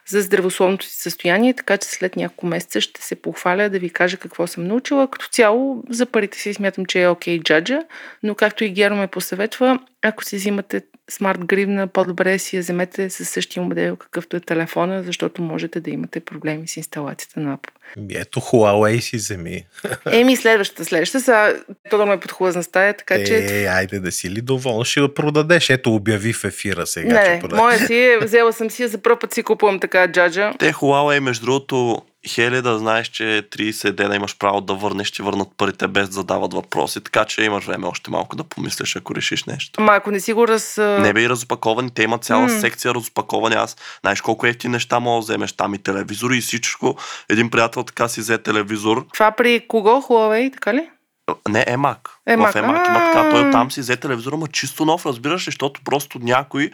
за 0.07 0.21
здравословното 0.23 0.87
си 0.87 0.97
състояние, 0.97 1.55
така 1.55 1.77
че 1.77 1.89
след 1.89 2.17
няколко 2.17 2.47
месеца 2.47 2.81
ще 2.81 3.03
се 3.03 3.15
похваля 3.23 3.69
да 3.69 3.79
ви 3.79 3.91
кажа 3.91 4.17
какво 4.17 4.47
съм 4.47 4.67
научила. 4.67 5.11
Като 5.11 5.29
цяло 5.29 5.83
за 5.91 6.07
парите 6.07 6.39
си 6.39 6.55
смятам, 6.55 6.87
че 6.87 7.03
е 7.03 7.09
окей 7.09 7.39
okay, 7.39 7.43
джаджа, 7.43 7.81
но 8.23 8.35
както 8.35 8.65
и 8.65 8.71
Геро 8.71 8.97
ме 8.97 9.07
посъветва, 9.07 9.79
ако 10.09 10.25
си 10.25 10.37
взимате 10.37 10.83
смарт 11.11 11.45
гривна, 11.45 11.87
по-добре 11.87 12.39
си 12.39 12.57
я 12.57 12.63
вземете 12.63 13.11
със 13.11 13.29
същия 13.29 13.63
модел, 13.63 13.97
какъвто 13.97 14.37
е 14.37 14.41
телефона, 14.41 15.03
защото 15.03 15.43
можете 15.43 15.81
да 15.81 15.91
имате 15.91 16.21
проблеми 16.21 16.69
с 16.69 16.77
инсталацията 16.77 17.41
на 17.41 17.57
Apple. 17.57 17.71
Ето 18.11 18.41
Huawei 18.41 19.01
си 19.01 19.17
вземи. 19.17 19.65
Еми, 20.13 20.37
следващата, 20.37 20.85
следващата. 20.85 21.25
Сега 21.25 21.55
Тодор 21.91 22.07
ме 22.07 22.21
подхлъзна 22.21 22.63
стая, 22.63 22.95
така 22.95 23.25
че... 23.25 23.63
Е, 23.63 23.67
айде 23.67 24.01
да 24.01 24.13
си 24.13 24.31
ли 24.31 24.41
доволна, 24.41 24.85
ще 24.85 25.01
я 25.01 25.15
продадеш. 25.15 25.71
Ето 25.71 25.95
обяви 25.95 26.33
в 26.33 26.45
ефира 26.45 26.87
сега, 26.87 27.25
че 27.25 27.31
не, 27.31 27.41
продадеш. 27.41 27.61
моя 27.63 27.79
си 27.79 27.95
е, 27.95 28.19
взела 28.23 28.53
съм 28.53 28.71
си, 28.71 28.83
я, 28.83 28.89
за 28.89 28.99
първ 28.99 29.19
път 29.19 29.35
си 29.35 29.43
купувам 29.43 29.81
така 29.81 30.13
джаджа. 30.13 30.53
Те 30.59 30.73
Huawei, 30.73 31.19
между 31.19 31.47
другото, 31.47 32.03
Хели 32.29 32.63
да 32.63 32.79
знаеш, 32.79 33.09
че 33.09 33.23
30 33.23 33.91
дена 33.93 34.17
имаш 34.17 34.39
право 34.39 34.61
да 34.61 34.75
върнеш, 34.75 35.07
ще 35.07 35.23
върнат 35.23 35.49
парите 35.57 35.89
без 35.89 36.09
да 36.09 36.13
задават 36.15 36.55
въпроси, 36.55 37.01
така 37.01 37.25
че 37.25 37.43
имаш 37.43 37.65
време 37.65 37.87
още 37.87 38.11
малко 38.11 38.37
да 38.37 38.45
помислиш, 38.45 38.97
ако 38.97 39.15
решиш 39.15 39.45
нещо. 39.45 39.81
Ама 39.81 39.93
ако 39.93 40.11
не 40.11 40.21
си 40.21 40.33
го 40.33 40.49
раз... 40.49 40.77
Не 40.79 41.13
бе 41.13 41.23
и 41.23 41.29
разопаковани, 41.29 41.91
те 41.91 42.03
имат 42.03 42.25
цяла 42.25 42.43
М. 42.43 42.61
секция 42.61 42.95
разопаковани. 42.95 43.55
Аз 43.55 43.77
знаеш 44.01 44.21
колко 44.21 44.47
ефти 44.47 44.69
неща 44.69 45.01
мога 45.01 45.17
да 45.17 45.21
вземеш 45.21 45.53
там 45.53 45.75
и 45.75 45.79
телевизори 45.79 46.37
и 46.37 46.41
всичко. 46.41 46.97
Един 47.29 47.51
приятел 47.51 47.83
така 47.83 48.09
си 48.09 48.21
взе 48.21 48.39
телевизор. 48.39 49.07
Това 49.13 49.31
при 49.31 49.65
кого? 49.69 49.91
Huawei, 49.91 50.53
така 50.53 50.75
ли? 50.75 50.89
Не, 51.49 51.65
Емак. 51.69 52.11
Емак. 52.27 52.53
В 52.53 52.57
Емак 52.57 52.89
има 52.89 52.99
така. 52.99 53.31
Той 53.31 53.51
там 53.51 53.71
си 53.71 53.81
взе 53.81 53.97
телевизора, 53.97 54.37
ма 54.37 54.49
чисто 54.49 54.85
нов, 54.85 55.07
разбираш 55.07 55.43
ли, 55.43 55.45
защото 55.45 55.81
просто 55.85 56.19
някой 56.19 56.71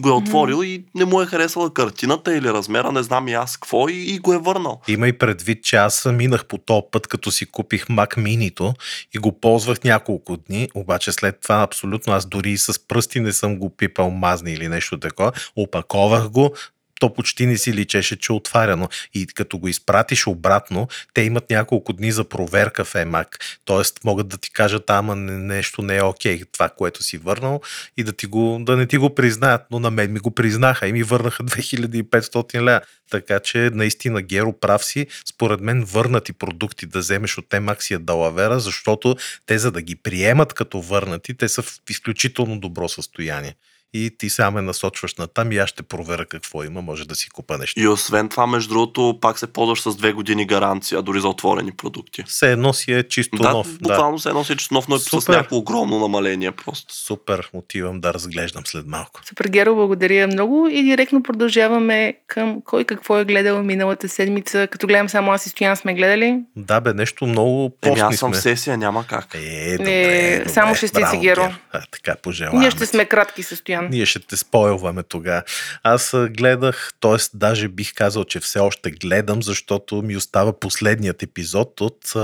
го 0.00 0.08
е 0.08 0.12
отворил 0.12 0.64
и 0.64 0.84
не 0.94 1.04
му 1.04 1.22
е 1.22 1.26
харесала 1.26 1.74
картината 1.74 2.36
или 2.36 2.48
размера, 2.48 2.92
не 2.92 3.02
знам 3.02 3.28
и 3.28 3.34
аз 3.34 3.56
какво, 3.56 3.88
и, 3.88 3.94
и 3.94 4.18
го 4.18 4.32
е 4.32 4.38
върнал. 4.38 4.80
Има 4.88 5.08
и 5.08 5.18
предвид, 5.18 5.64
че 5.64 5.76
аз 5.76 6.04
минах 6.12 6.44
по 6.44 6.58
този 6.58 6.82
път, 6.92 7.06
като 7.06 7.30
си 7.30 7.46
купих 7.46 7.86
Mac 7.86 8.16
Mini-то 8.16 8.74
и 9.14 9.18
го 9.18 9.40
ползвах 9.40 9.84
няколко 9.84 10.36
дни, 10.36 10.68
обаче 10.74 11.12
след 11.12 11.40
това 11.40 11.62
абсолютно 11.62 12.12
аз 12.12 12.26
дори 12.26 12.50
и 12.50 12.58
с 12.58 12.88
пръсти 12.88 13.20
не 13.20 13.32
съм 13.32 13.58
го 13.58 13.76
пипал 13.76 14.10
мазни 14.10 14.52
или 14.52 14.68
нещо 14.68 15.00
такова. 15.00 15.32
Опаковах 15.56 16.28
го, 16.28 16.54
то 17.00 17.14
почти 17.14 17.46
не 17.46 17.58
си 17.58 17.72
личеше, 17.72 18.16
че 18.16 18.32
е 18.32 18.36
отваряно. 18.36 18.88
И 19.14 19.26
като 19.26 19.58
го 19.58 19.68
изпратиш 19.68 20.26
обратно, 20.26 20.88
те 21.14 21.22
имат 21.22 21.50
няколко 21.50 21.92
дни 21.92 22.12
за 22.12 22.24
проверка 22.24 22.84
в 22.84 22.94
EMAC. 22.94 23.26
Тоест 23.64 24.04
могат 24.04 24.28
да 24.28 24.36
ти 24.36 24.52
кажат, 24.52 24.90
ама 24.90 25.16
не- 25.16 25.38
нещо 25.38 25.82
не 25.82 25.96
е 25.96 26.02
окей, 26.02 26.42
това, 26.52 26.68
което 26.68 27.02
си 27.02 27.18
върнал 27.18 27.60
и 27.96 28.04
да, 28.04 28.12
ти 28.12 28.26
го, 28.26 28.58
да 28.60 28.76
не 28.76 28.86
ти 28.86 28.96
го 28.96 29.14
признаят. 29.14 29.62
Но 29.70 29.78
на 29.78 29.90
мен 29.90 30.12
ми 30.12 30.18
го 30.18 30.30
признаха 30.30 30.88
и 30.88 30.92
ми 30.92 31.02
върнаха 31.02 31.44
2500 31.44 32.62
ля. 32.62 32.80
Така 33.10 33.40
че 33.40 33.70
наистина 33.74 34.22
Геро 34.22 34.52
прав 34.52 34.84
си. 34.84 35.06
Според 35.24 35.60
мен 35.60 35.84
върнати 35.84 36.32
продукти 36.32 36.86
да 36.86 36.98
вземеш 36.98 37.38
от 37.38 37.48
EMAC 37.48 37.82
си 37.82 37.94
е 37.94 37.98
далавера, 37.98 38.60
защото 38.60 39.16
те 39.46 39.58
за 39.58 39.70
да 39.72 39.82
ги 39.82 39.96
приемат 39.96 40.52
като 40.52 40.80
върнати, 40.80 41.34
те 41.34 41.48
са 41.48 41.62
в 41.62 41.80
изключително 41.90 42.60
добро 42.60 42.88
състояние. 42.88 43.54
И 43.96 44.10
ти 44.18 44.30
сега 44.30 44.50
ме 44.50 44.62
насочваш 44.62 45.14
на 45.14 45.26
там 45.26 45.52
и 45.52 45.58
аз 45.58 45.70
ще 45.70 45.82
проверя 45.82 46.26
какво 46.26 46.64
има, 46.64 46.82
може 46.82 47.08
да 47.08 47.14
си 47.14 47.30
купа 47.30 47.58
нещо. 47.58 47.80
И 47.80 47.88
освен 47.88 48.28
това, 48.28 48.46
между 48.46 48.68
другото, 48.68 49.18
пак 49.20 49.38
се 49.38 49.46
ползваш 49.46 49.82
с 49.82 49.96
две 49.96 50.12
години 50.12 50.46
гаранция, 50.46 51.02
дори 51.02 51.20
за 51.20 51.28
отворени 51.28 51.72
продукти. 51.72 52.22
Все 52.26 52.52
едно 52.52 52.72
си 52.72 52.92
е 52.92 53.02
чисто 53.02 53.36
да, 53.36 53.50
нов. 53.50 53.72
Да. 53.72 53.78
буквално 53.78 54.18
се 54.18 54.28
едно 54.28 54.44
си, 54.44 54.56
че 54.56 54.68
нов, 54.70 54.88
но 54.88 54.96
е 54.96 54.98
с 54.98 55.02
Супер. 55.02 55.32
някакво 55.32 55.56
огромно 55.56 55.98
намаление 55.98 56.52
просто. 56.52 56.94
Супер, 56.94 57.50
отивам 57.52 58.00
да 58.00 58.14
разглеждам 58.14 58.66
след 58.66 58.86
малко. 58.86 59.20
Супер, 59.28 59.44
Геро, 59.48 59.74
благодаря 59.74 60.26
много 60.26 60.68
и 60.68 60.82
директно 60.82 61.22
продължаваме 61.22 62.14
към 62.26 62.62
кой 62.64 62.84
какво 62.84 63.18
е 63.18 63.24
гледал 63.24 63.62
миналата 63.62 64.08
седмица. 64.08 64.66
Като 64.66 64.86
гледам 64.86 65.08
само 65.08 65.32
аз 65.32 65.46
и 65.46 65.48
Стоян 65.48 65.76
сме 65.76 65.94
гледали. 65.94 66.40
Да, 66.56 66.80
бе, 66.80 66.94
нещо 66.94 67.26
много 67.26 67.60
Еми 67.60 67.70
постни 67.80 68.00
аз 68.00 68.16
съм 68.16 68.34
сме. 68.34 68.42
сесия, 68.42 68.78
няма 68.78 69.06
как. 69.06 69.34
Е, 69.34 69.76
добре, 69.76 70.38
добре. 70.38 70.48
само 70.48 70.74
шестици, 70.74 71.18
Геро. 71.18 71.42
Гер. 71.42 71.58
А, 71.72 71.80
така 71.90 72.16
пожелаваме. 72.22 72.60
Ние 72.60 72.70
ще 72.70 72.86
сме 72.86 73.04
кратки 73.04 73.42
с 73.42 73.56
Стоян. 73.56 73.85
Ние 73.90 74.06
ще 74.06 74.20
те 74.20 74.36
спойлваме 74.36 75.02
тогава. 75.02 75.42
Аз 75.82 76.14
гледах, 76.30 76.92
т.е. 77.00 77.16
даже 77.34 77.68
бих 77.68 77.94
казал, 77.94 78.24
че 78.24 78.40
все 78.40 78.58
още 78.58 78.90
гледам, 78.90 79.42
защото 79.42 80.02
ми 80.02 80.16
остава 80.16 80.60
последният 80.60 81.22
епизод 81.22 81.80
от 81.80 82.14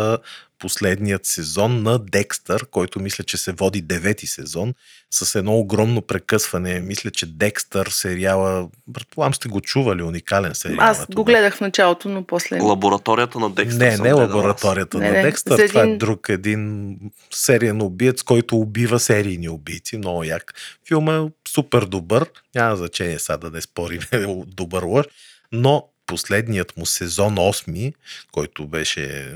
последният 0.63 1.27
сезон 1.27 1.83
на 1.83 1.99
Декстър, 1.99 2.67
който 2.67 3.01
мисля, 3.01 3.25
че 3.25 3.37
се 3.37 3.53
води 3.53 3.81
девети 3.81 4.27
сезон, 4.27 4.75
с 5.11 5.35
едно 5.35 5.55
огромно 5.59 6.03
прекъсване. 6.03 6.81
Мисля, 6.81 7.11
че 7.11 7.27
Декстър 7.27 7.87
сериала, 7.87 8.69
предполагам 8.95 9.35
сте 9.35 9.49
го 9.49 9.61
чували, 9.61 10.03
уникален 10.03 10.55
сериал. 10.55 10.79
Аз 10.81 11.03
е 11.03 11.07
го 11.15 11.25
гледах 11.25 11.57
в 11.57 11.61
началото, 11.61 12.09
но 12.09 12.27
после... 12.27 12.61
Лабораторията 12.61 13.39
на 13.39 13.51
Декстър 13.51 13.79
Не, 13.79 13.97
не 13.99 14.13
лабораторията 14.13 14.99
Не, 14.99 15.07
на 15.07 15.13
не, 15.13 15.23
Декстър. 15.23 15.57
за 15.57 15.69
Това 15.69 15.81
е 15.81 15.85
един- 15.85 15.99
друг 15.99 16.27
един 16.29 16.97
сериен 17.31 17.83
убиец, 17.83 18.23
който 18.23 18.57
убива 18.57 19.01
серийни 19.01 19.49
убийци. 19.49 19.97
Много 19.97 20.25
як. 20.25 20.55
Филма 20.89 21.17
е 21.17 21.21
супер 21.49 21.83
добър. 21.83 22.27
Няма 22.55 22.77
значение 22.77 23.19
сега 23.19 23.37
да 23.37 23.51
не 23.51 23.61
спорим 23.61 24.01
добър 24.47 24.83
лъж. 24.83 25.07
Но 25.53 25.89
последният 26.07 26.77
му 26.77 26.87
сезон 26.87 27.37
8, 27.37 27.93
който 28.33 28.67
беше, 28.67 29.35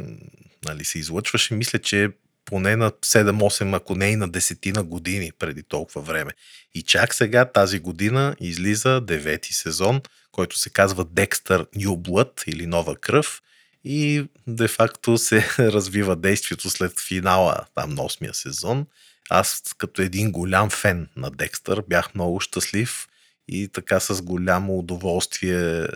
нали, 0.68 0.84
се 0.84 0.98
излъчваше, 0.98 1.54
мисля, 1.54 1.78
че 1.78 2.10
поне 2.44 2.76
на 2.76 2.90
7-8, 2.90 3.76
ако 3.76 3.94
не 3.94 4.06
и 4.10 4.16
на 4.16 4.28
десетина 4.28 4.82
години 4.82 5.32
преди 5.38 5.62
толкова 5.62 6.00
време. 6.00 6.32
И 6.74 6.82
чак 6.82 7.14
сега, 7.14 7.44
тази 7.44 7.78
година, 7.78 8.36
излиза 8.40 9.00
девети 9.00 9.52
сезон, 9.52 10.00
който 10.32 10.58
се 10.58 10.70
казва 10.70 11.04
Dexter 11.04 11.66
New 11.76 11.96
Blood 11.96 12.48
или 12.48 12.66
Нова 12.66 12.96
кръв 12.96 13.42
и 13.84 14.26
де-факто 14.46 15.18
се 15.18 15.48
развива 15.58 16.16
действието 16.16 16.70
след 16.70 17.00
финала 17.00 17.56
там 17.74 17.90
на 17.90 18.02
8-я 18.02 18.34
сезон. 18.34 18.86
Аз 19.30 19.62
като 19.78 20.02
един 20.02 20.32
голям 20.32 20.70
фен 20.70 21.08
на 21.16 21.30
Декстър 21.30 21.82
бях 21.88 22.14
много 22.14 22.40
щастлив 22.40 23.06
и 23.48 23.68
така 23.68 24.00
с 24.00 24.22
голямо 24.22 24.78
удоволствие 24.78 25.86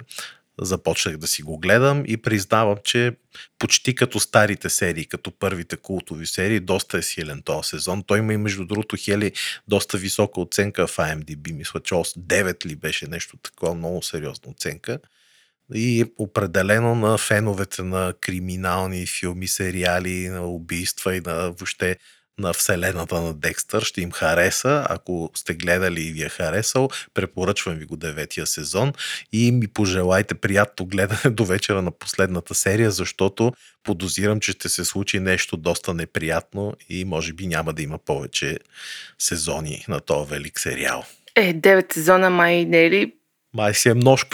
започнах 0.60 1.16
да 1.16 1.26
си 1.26 1.42
го 1.42 1.58
гледам 1.58 2.04
и 2.06 2.16
признавам, 2.16 2.76
че 2.84 3.16
почти 3.58 3.94
като 3.94 4.20
старите 4.20 4.70
серии, 4.70 5.04
като 5.04 5.30
първите 5.38 5.76
култови 5.76 6.26
серии, 6.26 6.60
доста 6.60 6.98
е 6.98 7.02
силен 7.02 7.42
този 7.42 7.68
сезон. 7.68 8.02
Той 8.06 8.18
има 8.18 8.34
и 8.34 8.36
между 8.36 8.64
другото 8.66 8.96
Хели 9.00 9.32
доста 9.68 9.98
висока 9.98 10.40
оценка 10.40 10.86
в 10.86 10.96
IMDb. 10.96 11.52
Мисля, 11.52 11.80
че 11.80 11.94
9 11.94 12.66
ли 12.66 12.76
беше 12.76 13.06
нещо 13.06 13.36
такова, 13.36 13.74
много 13.74 14.02
сериозна 14.02 14.50
оценка. 14.50 14.98
И 15.74 16.04
определено 16.18 16.94
на 16.94 17.18
феновете 17.18 17.82
на 17.82 18.14
криминални 18.20 19.06
филми, 19.06 19.48
сериали, 19.48 20.28
на 20.28 20.46
убийства 20.46 21.16
и 21.16 21.20
на 21.20 21.34
въобще 21.34 21.96
на 22.40 22.52
вселената 22.52 23.20
на 23.20 23.34
Декстър 23.34 23.82
ще 23.82 24.00
им 24.00 24.12
хареса. 24.12 24.86
Ако 24.88 25.30
сте 25.34 25.54
гледали 25.54 26.02
и 26.02 26.12
ви 26.12 26.22
е 26.22 26.28
харесал, 26.28 26.88
препоръчвам 27.14 27.74
ви 27.74 27.84
го 27.84 27.96
деветия 27.96 28.46
сезон 28.46 28.92
и 29.32 29.52
ми 29.52 29.68
пожелайте 29.68 30.34
приятно 30.34 30.86
гледане 30.86 31.20
до 31.30 31.44
вечера 31.44 31.82
на 31.82 31.90
последната 31.90 32.54
серия, 32.54 32.90
защото 32.90 33.52
подозирам, 33.82 34.40
че 34.40 34.52
ще 34.52 34.68
се 34.68 34.84
случи 34.84 35.20
нещо 35.20 35.56
доста 35.56 35.94
неприятно 35.94 36.74
и 36.88 37.04
може 37.04 37.32
би 37.32 37.46
няма 37.46 37.72
да 37.72 37.82
има 37.82 37.98
повече 37.98 38.58
сезони 39.18 39.84
на 39.88 40.00
този 40.00 40.30
велик 40.30 40.60
сериал. 40.60 41.04
Е, 41.36 41.54
9 41.54 41.94
сезона 41.94 42.30
май 42.30 42.64
не 42.64 42.84
е 42.84 42.90
ли? 42.90 43.12
Май 43.54 43.74
си 43.74 43.88
е 43.88 43.94
множко. 43.94 44.30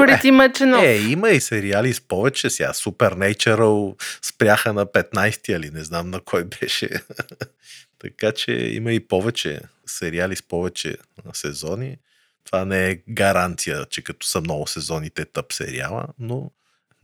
Е, 0.82 0.92
е, 0.92 0.96
има 0.96 1.30
и 1.30 1.40
сериали 1.40 1.94
с 1.94 2.00
повече 2.00 2.50
сега. 2.50 2.72
Supernatural 2.72 4.02
спряха 4.22 4.72
на 4.72 4.86
15-ти, 4.86 5.52
али 5.52 5.70
не 5.70 5.84
знам 5.84 6.10
на 6.10 6.20
кой 6.20 6.44
беше. 6.44 6.88
така 7.98 8.32
че 8.32 8.52
има 8.52 8.92
и 8.92 9.00
повече 9.00 9.60
сериали 9.86 10.36
с 10.36 10.42
повече 10.42 10.96
сезони. 11.32 11.96
Това 12.44 12.64
не 12.64 12.90
е 12.90 12.98
гаранция, 13.08 13.86
че 13.90 14.02
като 14.02 14.26
са 14.26 14.40
много 14.40 14.66
сезоните 14.66 15.24
тъп 15.24 15.52
сериала, 15.52 16.06
но 16.18 16.50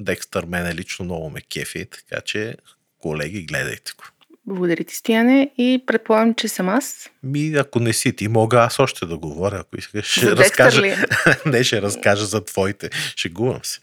Декстър 0.01 0.45
мене 0.45 0.75
лично 0.75 1.05
много 1.05 1.31
ме 1.31 1.41
кефи, 1.41 1.87
така 1.87 2.21
че 2.21 2.57
колеги, 2.99 3.47
гледайте 3.47 3.93
го. 3.97 4.05
Благодаря 4.47 4.85
ти, 4.85 4.97
Стояне. 4.97 5.51
И 5.59 5.83
предполагам, 5.87 6.35
че 6.35 6.49
съм 6.49 6.69
аз. 6.69 7.11
Ми, 7.23 7.55
ако 7.55 7.81
не 7.81 7.93
си 7.93 8.17
ти, 8.17 8.29
мога 8.29 8.59
аз 8.59 8.79
още 8.79 9.07
да 9.07 9.19
говоря, 9.19 9.59
ако 9.61 9.79
искаш. 9.79 10.07
Ще 10.07 10.37
разкажа. 10.37 10.83
ли? 10.83 10.97
не, 11.47 11.65
ще 11.65 11.83
разкажа 11.83 12.27
за 12.27 12.45
твоите. 12.45 12.91
Шегувам 13.17 13.61
се. 13.63 13.81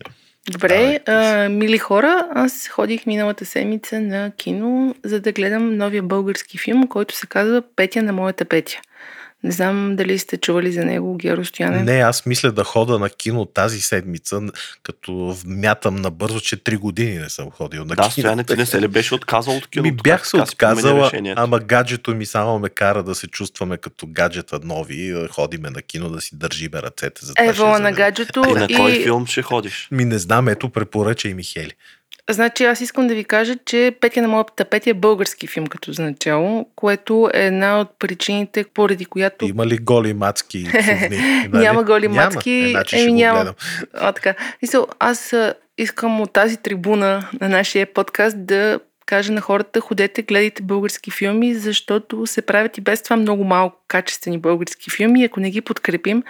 Добре, 0.47 0.99
Давай, 1.05 1.45
а, 1.45 1.49
мили 1.49 1.77
хора, 1.77 2.27
аз 2.31 2.67
ходих 2.67 3.05
миналата 3.05 3.45
седмица 3.45 4.01
на 4.01 4.31
кино, 4.31 4.95
за 5.05 5.19
да 5.19 5.31
гледам 5.31 5.77
новия 5.77 6.03
български 6.03 6.57
филм, 6.57 6.87
който 6.87 7.15
се 7.15 7.27
казва 7.27 7.63
Петя 7.75 8.03
на 8.03 8.13
моята 8.13 8.45
Петя. 8.45 8.79
Не 9.43 9.51
знам 9.51 9.95
дали 9.95 10.19
сте 10.19 10.37
чували 10.37 10.71
за 10.71 10.85
него, 10.85 11.17
Геро 11.17 11.45
Стоянен. 11.45 11.85
Не, 11.85 11.99
аз 11.99 12.25
мисля 12.25 12.51
да 12.51 12.63
хода 12.63 12.99
на 12.99 13.09
кино 13.09 13.45
тази 13.45 13.81
седмица, 13.81 14.41
като 14.83 15.37
мятам 15.45 15.95
набързо, 15.95 16.39
че 16.39 16.63
три 16.63 16.77
години 16.77 17.17
не 17.17 17.29
съм 17.29 17.51
ходил 17.51 17.81
на 17.81 17.95
Да, 17.95 17.95
кино. 17.95 18.11
стояне, 18.11 18.43
ти 18.43 18.55
не 18.55 18.65
се 18.65 18.81
ли 18.81 18.87
беше 18.87 19.15
отказал 19.15 19.55
от 19.57 19.67
киното? 19.67 19.91
Ми 19.91 19.97
бях 20.03 20.27
се 20.27 20.37
отказала, 20.37 21.11
ама 21.35 21.59
гаджето 21.59 22.15
ми 22.15 22.25
само 22.25 22.59
ме 22.59 22.69
кара 22.69 23.03
да 23.03 23.15
се 23.15 23.27
чувстваме 23.27 23.77
като 23.77 24.07
гаджета 24.07 24.59
нови, 24.63 25.09
да 25.09 25.27
ходиме 25.27 25.69
на 25.69 25.81
кино, 25.81 26.09
да 26.09 26.21
си 26.21 26.35
държиме 26.35 26.81
ръцете. 26.81 27.25
За 27.25 27.33
Евала 27.37 27.79
на 27.79 27.91
гаджето 27.91 28.43
И 28.49 28.53
на 28.53 28.67
кой 28.75 28.91
и... 28.91 29.03
филм 29.03 29.25
ще 29.25 29.41
ходиш? 29.41 29.87
Ми 29.91 30.05
не 30.05 30.19
знам, 30.19 30.47
ето 30.47 30.69
препоръча 30.69 31.27
и 31.27 31.33
Михели. 31.33 31.73
Значи 32.29 32.63
аз 32.63 32.81
искам 32.81 33.07
да 33.07 33.15
ви 33.15 33.23
кажа, 33.23 33.55
че 33.65 33.95
Петя 34.01 34.21
на 34.21 34.27
моята 34.27 34.65
Петя 34.65 34.89
е 34.89 34.93
български 34.93 35.47
филм 35.47 35.67
като 35.67 35.93
за 35.93 36.03
начало, 36.03 36.65
което 36.75 37.29
е 37.33 37.45
една 37.45 37.79
от 37.79 37.89
причините, 37.99 38.65
поради 38.73 39.05
която 39.05 39.45
Има 39.45 39.65
ли 39.67 39.77
голи 39.77 40.13
мацки? 40.13 40.67
Нали? 41.49 41.63
Няма 41.63 41.83
голи 41.83 42.07
мацки, 42.07 42.51
Е, 42.51 42.69
значи 42.69 42.99
еми 42.99 43.13
няма. 43.13 43.53
А, 43.93 44.11
така. 44.11 44.33
Мисъл, 44.61 44.87
аз 44.99 45.35
искам 45.77 46.21
от 46.21 46.33
тази 46.33 46.57
трибуна 46.57 47.29
на 47.41 47.49
нашия 47.49 47.93
подкаст 47.93 48.45
да 48.45 48.79
кажа 49.05 49.33
на 49.33 49.41
хората, 49.41 49.79
ходете, 49.79 50.21
гледайте 50.21 50.63
български 50.63 51.11
филми, 51.11 51.55
защото 51.55 52.27
се 52.27 52.41
правят 52.41 52.77
и 52.77 52.81
без 52.81 53.01
това 53.01 53.15
много 53.15 53.43
малко 53.43 53.83
качествени 53.87 54.37
български 54.37 54.89
филми. 54.91 55.23
Ако 55.23 55.39
не 55.39 55.49
ги 55.49 55.61
подкрепим, 55.61 56.23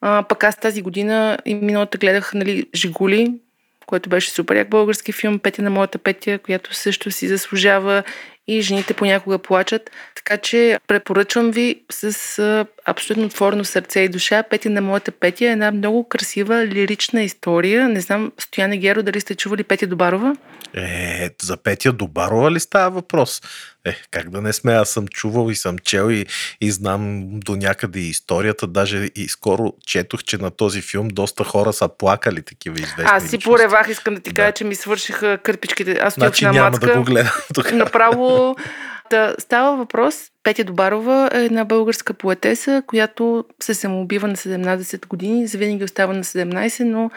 а, 0.00 0.24
пък 0.28 0.44
аз 0.44 0.56
тази 0.56 0.82
година 0.82 1.38
и 1.44 1.54
миналата 1.54 1.98
гледах 1.98 2.34
нали, 2.34 2.66
Жигули, 2.74 3.40
който 3.88 4.08
беше 4.08 4.30
супер 4.30 4.56
як 4.56 4.68
български 4.68 5.12
филм, 5.12 5.38
Петя 5.38 5.62
на 5.62 5.70
моята 5.70 5.98
Петя, 5.98 6.38
която 6.38 6.74
също 6.74 7.10
си 7.10 7.28
заслужава 7.28 8.02
и 8.48 8.60
жените 8.60 8.94
понякога 8.94 9.38
плачат. 9.38 9.90
Така 10.14 10.36
че 10.36 10.78
препоръчвам 10.86 11.50
ви 11.50 11.80
с 11.90 12.66
абсолютно 12.90 13.26
отворено 13.26 13.64
сърце 13.64 14.00
и 14.00 14.08
душа. 14.08 14.42
Петя 14.42 14.70
на 14.70 14.80
моята 14.80 15.12
Петя 15.12 15.44
е 15.44 15.48
една 15.48 15.70
много 15.70 16.08
красива 16.08 16.66
лирична 16.66 17.22
история. 17.22 17.88
Не 17.88 18.00
знам, 18.00 18.32
Стояне 18.38 18.76
Геро, 18.76 19.02
дали 19.02 19.20
сте 19.20 19.34
чували 19.34 19.64
Петя 19.64 19.86
Добарова? 19.86 20.36
Е, 20.74 21.30
за 21.42 21.56
Петя 21.56 21.92
Добарова 21.92 22.52
ли 22.52 22.60
става 22.60 22.90
въпрос? 22.90 23.42
Е, 23.84 23.96
как 24.10 24.30
да 24.30 24.40
не 24.40 24.52
сме, 24.52 24.72
аз 24.72 24.90
съм 24.90 25.08
чувал 25.08 25.50
и 25.50 25.54
съм 25.54 25.78
чел 25.78 26.10
и, 26.10 26.26
и 26.60 26.70
знам 26.70 27.24
до 27.30 27.56
някъде 27.56 28.00
и 28.00 28.08
историята. 28.08 28.66
Даже 28.66 29.10
и 29.16 29.28
скоро 29.28 29.72
четох, 29.86 30.24
че 30.24 30.38
на 30.38 30.50
този 30.50 30.82
филм 30.82 31.08
доста 31.08 31.44
хора 31.44 31.72
са 31.72 31.88
плакали 31.98 32.42
такива 32.42 32.76
известни. 32.76 33.04
Аз 33.06 33.28
си 33.28 33.38
поревах, 33.38 33.88
искам 33.88 34.14
да 34.14 34.20
ти 34.20 34.34
кажа, 34.34 34.52
че 34.52 34.64
ми 34.64 34.74
свършиха 34.74 35.38
кърпичките. 35.38 35.98
Аз 36.02 36.14
Значи 36.14 36.44
на 36.44 36.52
няма 36.52 36.70
мацка. 36.70 36.86
да 36.86 36.94
го 36.94 37.04
гледам 37.04 37.32
тогава. 37.54 37.76
Направо 37.76 38.56
да, 39.10 39.34
става 39.38 39.76
въпрос. 39.76 40.30
Петя 40.42 40.64
Добарова 40.64 41.30
е 41.34 41.44
една 41.44 41.64
българска 41.64 42.14
поетеса, 42.14 42.82
която 42.86 43.44
се 43.62 43.74
самоубива 43.74 44.28
на 44.28 44.36
17 44.36 45.06
години. 45.06 45.46
Завинаги 45.46 45.84
остава 45.84 46.14
на 46.14 46.24
17, 46.24 46.84
но 46.84 47.10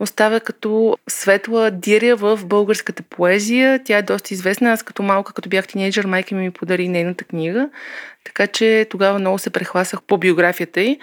оставя 0.00 0.40
като 0.40 0.96
светла 1.08 1.70
диря 1.70 2.16
в 2.16 2.40
българската 2.44 3.02
поезия. 3.02 3.80
Тя 3.84 3.98
е 3.98 4.02
доста 4.02 4.34
известна. 4.34 4.72
Аз 4.72 4.82
като 4.82 5.02
малка, 5.02 5.32
като 5.32 5.48
бях 5.48 5.66
тинейджър, 5.66 6.06
майка 6.06 6.34
ми 6.34 6.42
ми 6.42 6.50
подари 6.50 6.88
нейната 6.88 7.24
книга. 7.24 7.68
Така 8.24 8.46
че 8.46 8.86
тогава 8.90 9.18
много 9.18 9.38
се 9.38 9.50
прехласах 9.50 10.02
по 10.02 10.18
биографията 10.18 10.80
й. 10.80 10.98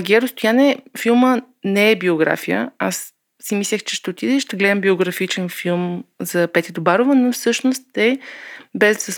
Геро 0.00 0.28
Стояне, 0.28 0.76
филма 0.98 1.40
не 1.64 1.90
е 1.90 1.96
биография. 1.96 2.70
Аз 2.78 3.15
си 3.42 3.54
мислех, 3.54 3.82
че 3.82 3.96
ще 3.96 4.10
отида 4.10 4.32
и 4.32 4.40
ще 4.40 4.56
гледам 4.56 4.80
биографичен 4.80 5.48
филм 5.48 6.04
за 6.20 6.48
Петя 6.48 6.72
Добарова, 6.72 7.14
но 7.14 7.32
всъщност 7.32 7.96
е, 7.96 8.18
без 8.74 8.96
да 8.96 9.02
се 9.02 9.12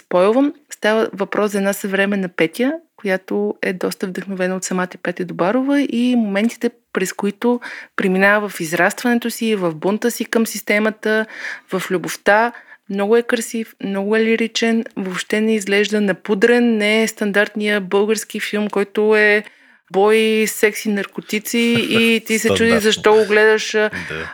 става 0.70 1.10
въпрос 1.12 1.52
за 1.52 1.58
една 1.58 1.72
съвременна 1.72 2.28
Петя, 2.28 2.72
която 2.96 3.54
е 3.62 3.72
доста 3.72 4.06
вдъхновена 4.06 4.56
от 4.56 4.64
самата 4.64 4.88
Петя 5.02 5.24
Добарова 5.24 5.80
и 5.80 6.16
моментите, 6.16 6.70
през 6.92 7.12
които 7.12 7.60
преминава 7.96 8.48
в 8.48 8.60
израстването 8.60 9.30
си, 9.30 9.54
в 9.54 9.74
бунта 9.74 10.10
си 10.10 10.24
към 10.24 10.46
системата, 10.46 11.26
в 11.72 11.82
любовта. 11.90 12.52
Много 12.90 13.16
е 13.16 13.22
красив, 13.22 13.74
много 13.84 14.16
е 14.16 14.24
лиричен, 14.24 14.84
въобще 14.96 15.40
не 15.40 15.54
изглежда 15.54 16.00
напудрен, 16.00 16.76
не 16.76 17.02
е 17.02 17.08
стандартния 17.08 17.80
български 17.80 18.40
филм, 18.40 18.70
който 18.70 19.16
е 19.16 19.44
бой, 19.92 20.44
секси, 20.46 20.88
наркотици 20.88 21.76
и 21.90 22.22
ти 22.26 22.38
се 22.38 22.48
чуди 22.54 22.78
защо 22.78 23.14
го 23.14 23.24
гледаш 23.26 23.72
Да. 23.72 23.90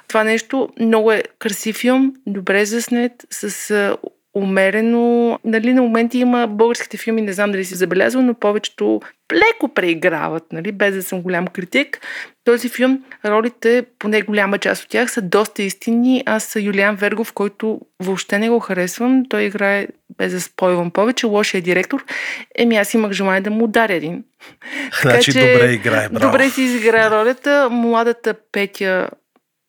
това 0.08 0.24
нещо. 0.24 0.68
Много 0.80 1.12
е 1.12 1.22
красив 1.38 1.76
филм, 1.76 2.14
добре 2.26 2.64
заснет, 2.64 3.12
с 3.30 3.96
умерено. 4.34 5.38
Нали, 5.44 5.72
на 5.72 5.82
моменти 5.82 6.18
има 6.18 6.46
българските 6.46 6.96
филми, 6.96 7.22
не 7.22 7.32
знам 7.32 7.52
дали 7.52 7.64
си 7.64 7.74
забелязал, 7.74 8.22
но 8.22 8.34
повечето 8.34 9.00
леко 9.32 9.74
преиграват, 9.74 10.44
нали, 10.52 10.72
без 10.72 10.94
да 10.94 11.02
съм 11.02 11.22
голям 11.22 11.46
критик. 11.46 12.00
Този 12.44 12.68
филм, 12.68 13.04
ролите, 13.24 13.84
поне 13.98 14.22
голяма 14.22 14.58
част 14.58 14.82
от 14.82 14.88
тях, 14.88 15.10
са 15.10 15.22
доста 15.22 15.62
истинни. 15.62 16.22
Аз 16.26 16.56
Юлиан 16.60 16.96
Вергов, 16.96 17.32
който 17.32 17.80
въобще 18.02 18.38
не 18.38 18.50
го 18.50 18.60
харесвам, 18.60 19.22
той 19.28 19.42
играе, 19.42 19.86
без 20.18 20.32
да 20.32 20.40
спойвам 20.40 20.90
повече, 20.90 21.26
лошия 21.26 21.62
директор. 21.62 22.04
Еми, 22.58 22.76
аз 22.76 22.94
имах 22.94 23.12
желание 23.12 23.40
да 23.40 23.50
му 23.50 23.64
ударя 23.64 23.94
един. 23.94 24.24
Значи 25.02 25.32
добре 25.32 25.72
играе, 25.72 26.08
браво. 26.08 26.26
Добре 26.26 26.50
си 26.50 26.62
изигра 26.62 27.10
ролята. 27.10 27.68
Младата 27.70 28.34
Петя 28.52 29.08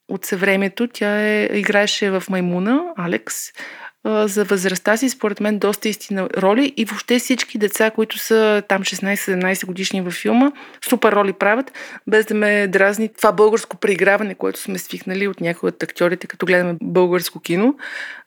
от 0.09 0.25
съвремието, 0.25 0.87
тя 0.87 1.21
е, 1.21 1.49
играеше 1.53 2.09
в 2.09 2.23
Маймуна, 2.29 2.83
Алекс, 2.97 3.35
за 4.05 4.43
възрастта 4.43 4.97
си, 4.97 5.09
според 5.09 5.39
мен, 5.39 5.59
доста 5.59 5.89
истина 5.89 6.29
роли 6.37 6.73
и 6.77 6.85
въобще 6.85 7.19
всички 7.19 7.57
деца, 7.57 7.91
които 7.91 8.17
са 8.17 8.63
там 8.67 8.83
16-17 8.83 9.65
годишни 9.65 10.01
във 10.01 10.13
филма, 10.13 10.51
супер 10.89 11.11
роли 11.11 11.33
правят, 11.33 11.71
без 12.07 12.25
да 12.25 12.33
ме 12.35 12.67
дразни 12.67 13.09
това 13.17 13.31
българско 13.31 13.77
преиграване, 13.77 14.35
което 14.35 14.59
сме 14.59 14.77
свикнали 14.77 15.27
от 15.27 15.41
някои 15.41 15.69
от 15.69 15.83
актьорите, 15.83 16.27
като 16.27 16.45
гледаме 16.45 16.75
българско 16.81 17.39
кино. 17.39 17.75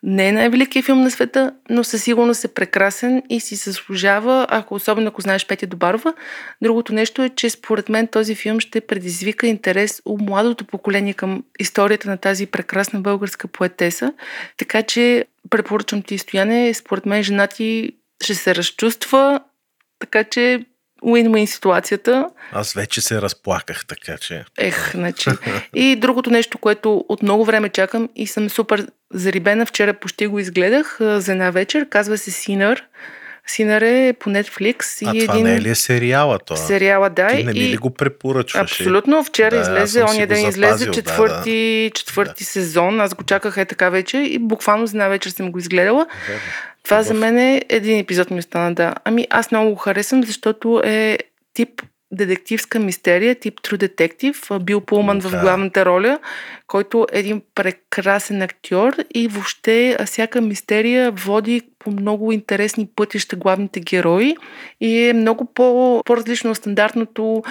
Не 0.03 0.29
е 0.29 0.33
най-великият 0.33 0.87
филм 0.87 1.01
на 1.01 1.11
света, 1.11 1.53
но 1.71 1.85
със 1.85 2.03
сигурност 2.03 2.45
е 2.45 2.49
прекрасен 2.49 3.23
и 3.31 3.41
си 3.41 3.55
заслужава, 3.55 4.47
ако 4.51 4.75
особено 4.75 5.09
ако 5.09 5.21
знаеш 5.21 5.47
Петя 5.47 5.67
Добарова. 5.67 6.15
Другото 6.63 6.95
нещо 6.95 7.23
е, 7.23 7.29
че 7.29 7.51
според 7.51 7.89
мен 7.89 8.07
този 8.07 8.35
филм 8.35 8.61
ще 8.61 8.81
предизвика 8.81 9.47
интерес 9.47 10.03
у 10.05 10.19
младото 10.19 10.65
поколение 10.65 11.15
към 11.15 11.45
историята 11.59 12.11
на 12.11 12.17
тази 12.17 12.47
прекрасна 12.47 13.01
българска 13.01 13.49
поетеса. 13.49 14.13
Така 14.57 14.83
че 14.83 15.25
препоръчвам 15.51 16.03
ти 16.03 16.19
стояне. 16.19 16.75
Според 16.75 17.07
мен 17.07 17.23
жена 17.23 17.47
ти 17.47 17.91
ще 18.25 18.35
се 18.35 18.55
разчувства, 18.55 19.41
така 19.99 20.25
че 20.25 20.65
win-win 21.03 21.45
ситуацията. 21.45 22.31
Аз 22.53 22.73
вече 22.73 23.01
се 23.01 23.23
разплаках, 23.23 23.87
така 23.87 24.19
че... 24.19 24.45
Ех, 24.59 24.91
значи. 24.91 25.31
И 25.75 25.97
другото 25.97 26.31
нещо, 26.31 26.59
което 26.59 27.05
от 27.09 27.23
много 27.23 27.45
време 27.45 27.69
чакам 27.69 28.09
и 28.17 28.27
съм 28.27 28.51
супер 28.51 28.87
зарибена, 29.15 29.67
вчера 29.67 29.95
почти 29.95 30.27
го 30.27 30.39
изгледах 30.39 30.97
за 31.01 31.33
една 31.33 31.51
вечер, 31.51 31.89
казва 31.89 32.19
се 32.19 32.31
Синър. 32.31 32.85
Синър 33.51 33.83
е 33.83 34.13
по 34.13 34.31
Netflix 34.31 35.07
А 35.07 35.17
и 35.17 35.21
това 35.21 35.35
един 35.35 35.47
не 35.47 35.55
е 35.55 35.61
ли 35.61 35.69
е 35.69 35.75
сериала 35.75 36.39
това? 36.39 36.57
сериала, 36.57 37.11
да. 37.11 37.29
Ти 37.29 37.45
не 37.45 37.53
ми 37.53 37.59
и... 37.59 37.71
ли 37.73 37.77
го 37.77 37.91
препоръчваш? 37.91 38.63
Абсолютно. 38.63 39.25
Вчера 39.25 39.55
Да, 39.55 39.61
излезе, 39.61 40.05
ония 40.05 40.27
ден 40.27 40.49
излезе 40.49 40.67
запазил, 40.67 40.87
да, 40.87 40.93
четвърти, 40.93 41.91
четвърти 41.95 42.45
сезон. 42.45 43.01
Аз 43.01 43.15
го 43.15 43.25
чаках 43.25 43.57
е 43.57 43.65
така 43.65 43.91
вече 43.91 44.19
и 44.19 44.39
буквално 44.39 44.87
за 44.87 44.97
една 44.97 45.09
вечер 45.09 45.31
съм 45.31 45.53
го 45.53 45.59
изгледала. 45.59 46.07
Верно. 46.29 46.41
Това 46.85 47.03
за 47.03 47.09
Хубав. 47.09 47.21
мен 47.21 47.39
е 47.39 47.63
един 47.69 47.99
епизод 47.99 48.31
ми 48.31 48.39
остана, 48.39 48.75
да. 48.75 48.95
Ами 49.05 49.27
аз 49.31 49.51
много 49.51 49.71
го 49.71 49.77
харесвам, 49.77 50.25
защото 50.25 50.83
е 50.85 51.19
тип 51.55 51.83
детективска 52.13 52.79
мистерия, 52.79 53.35
тип 53.35 53.61
True 53.61 53.89
Detective, 53.89 54.59
Бил 54.65 54.81
Пулман 54.81 55.21
в 55.21 55.31
Да. 55.31 55.41
главната 55.41 55.85
роля, 55.85 56.19
който 56.67 57.07
е 57.13 57.19
един 57.19 57.43
прекрасен 57.55 58.43
актьор 58.43 58.97
и 59.15 59.29
въобще 59.29 59.97
всяка 60.07 60.41
мистерия 60.41 61.11
води 61.13 61.63
по 61.79 61.91
много 61.91 62.33
интересни 62.33 62.89
пътища 62.97 63.37
главните 63.37 63.81
герои 63.81 64.37
и 64.81 65.09
е 65.09 65.13
много 65.13 65.53
по, 65.55 66.03
по-различно 66.05 66.51
от 66.51 66.57
стандартното 66.57 67.43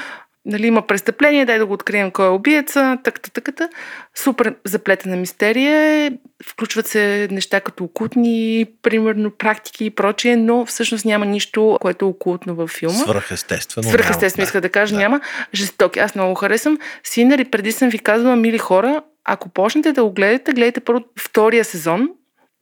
нали, 0.47 0.67
има 0.67 0.87
престъпление, 0.87 1.45
дай 1.45 1.57
да 1.57 1.65
го 1.65 1.73
открием 1.73 2.11
кой 2.11 2.25
е 2.25 2.29
убиеца, 2.29 2.97
таката, 3.03 3.31
таката. 3.31 3.69
Супер 4.15 4.55
заплетена 4.65 5.15
мистерия. 5.15 6.11
Включват 6.45 6.87
се 6.87 7.27
неща 7.31 7.59
като 7.59 7.83
окултни, 7.83 8.65
примерно, 8.81 9.31
практики 9.31 9.85
и 9.85 9.89
прочие, 9.89 10.35
но 10.35 10.65
всъщност 10.65 11.05
няма 11.05 11.25
нищо, 11.25 11.77
което 11.81 12.05
е 12.05 12.07
окултно 12.07 12.55
във 12.55 12.69
филма. 12.69 12.95
Свръхестествено. 12.95 13.89
Свръхестествено 13.89 14.43
иска 14.43 14.61
да 14.61 14.69
кажа, 14.69 14.95
няма. 14.95 15.21
Жестоки. 15.53 15.99
Аз 15.99 16.15
много 16.15 16.29
го 16.29 16.35
харесвам. 16.35 16.77
Синер 17.03 17.39
и 17.39 17.45
преди 17.45 17.71
съм 17.71 17.89
ви 17.89 17.99
казвала, 17.99 18.35
мили 18.35 18.57
хора, 18.57 19.01
ако 19.25 19.49
почнете 19.49 19.91
да 19.91 20.03
го 20.03 20.11
гледате, 20.11 20.51
гледайте 20.51 20.79
първо 20.79 21.03
втория 21.19 21.65
сезон, 21.65 22.09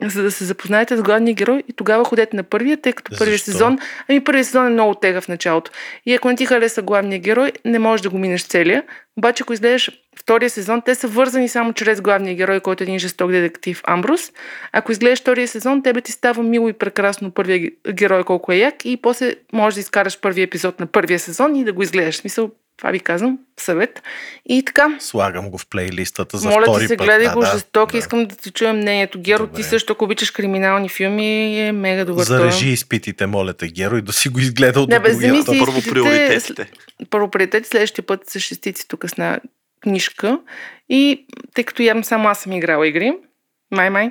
за 0.02 0.22
да 0.22 0.30
се 0.30 0.44
запознаете 0.44 0.96
с 0.96 1.02
главния 1.02 1.34
герой 1.34 1.62
и 1.68 1.72
тогава 1.72 2.04
ходете 2.04 2.36
на 2.36 2.42
първия, 2.42 2.76
тъй 2.76 2.92
като 2.92 3.18
първият 3.18 3.40
сезон, 3.42 3.78
ами 4.08 4.24
първият 4.24 4.46
сезон 4.46 4.66
е 4.66 4.70
много 4.70 4.94
тега 4.94 5.20
в 5.20 5.28
началото. 5.28 5.70
И 6.06 6.14
ако 6.14 6.28
не 6.28 6.36
ти 6.36 6.46
хареса 6.46 6.82
главния 6.82 7.18
герой, 7.18 7.52
не 7.64 7.78
можеш 7.78 8.02
да 8.02 8.10
го 8.10 8.18
минеш 8.18 8.44
целия. 8.44 8.82
Обаче, 9.18 9.42
ако 9.42 9.52
изгледаш 9.52 9.90
втория 10.18 10.50
сезон, 10.50 10.82
те 10.82 10.94
са 10.94 11.08
вързани 11.08 11.48
само 11.48 11.72
чрез 11.72 12.00
главния 12.00 12.34
герой, 12.34 12.60
който 12.60 12.82
е 12.82 12.84
един 12.84 12.98
жесток 12.98 13.30
детектив 13.30 13.82
Амбрус. 13.84 14.32
Ако 14.72 14.92
изгледаш 14.92 15.20
втория 15.20 15.48
сезон, 15.48 15.82
тебе 15.82 16.00
ти 16.00 16.12
става 16.12 16.42
мило 16.42 16.68
и 16.68 16.72
прекрасно 16.72 17.30
първия 17.30 17.58
ге- 17.58 17.92
герой 17.92 18.24
колко 18.24 18.52
е 18.52 18.56
як 18.56 18.84
и 18.84 18.96
после 19.02 19.34
можеш 19.52 19.74
да 19.74 19.80
изкараш 19.80 20.20
първия 20.20 20.44
епизод 20.44 20.80
на 20.80 20.86
първия 20.86 21.18
сезон 21.18 21.56
и 21.56 21.64
да 21.64 21.72
го 21.72 21.82
изгледаш. 21.82 22.14
В 22.14 22.18
Смисъл, 22.18 22.50
това 22.76 22.90
ви 22.90 23.00
казвам, 23.00 23.38
съвет. 23.60 24.02
И 24.48 24.62
така, 24.64 24.96
Слагам 25.00 25.50
го 25.50 25.58
в 25.58 25.66
плейлистата 25.66 26.38
за 26.38 26.48
моля 26.48 26.62
втори 26.62 26.80
ти 26.82 26.88
се, 26.88 26.96
път. 26.96 27.06
гледай 27.06 27.26
Да, 27.26 27.34
го 27.34 27.40
да, 27.40 27.46
жестоко. 27.52 27.92
да. 27.92 27.98
Искам 27.98 28.26
да 28.26 28.36
ти 28.36 28.50
чуем 28.50 28.76
мнението. 28.76 29.20
Геро, 29.20 29.46
Добре. 29.46 29.56
ти 29.56 29.62
също, 29.62 29.92
ако 29.92 30.04
обичаш 30.04 30.30
криминални 30.30 30.88
филми, 30.88 31.60
е 31.60 31.72
мега 31.72 32.04
добър. 32.04 32.26
той. 32.26 32.38
Зарежи 32.38 32.68
изпитите, 32.68 33.26
моля 33.26 33.52
те, 33.54 33.68
Геро, 33.68 33.96
и 33.96 34.02
да 34.02 34.12
си 34.12 34.28
го 34.28 34.38
изгледал 34.40 34.86
Не, 34.86 34.96
до 34.96 35.02
бе, 35.02 35.10
вземи 35.10 35.42
си 35.42 35.58
Първо 35.58 35.82
приоритетите. 35.90 36.70
Първо 37.10 37.30
приоритет, 37.30 37.66
следващия 37.66 38.06
път 38.06 38.20
с 38.30 38.40
шестици 38.40 38.88
тук 38.88 39.04
с 39.08 39.12
една 39.12 39.38
книжка. 39.80 40.38
И 40.88 41.26
тъй 41.54 41.64
като 41.64 41.82
явно 41.82 42.04
само 42.04 42.28
аз 42.28 42.38
съм 42.40 42.52
играла 42.52 42.88
игри, 42.88 43.12
май, 43.70 43.90
май. 43.90 44.10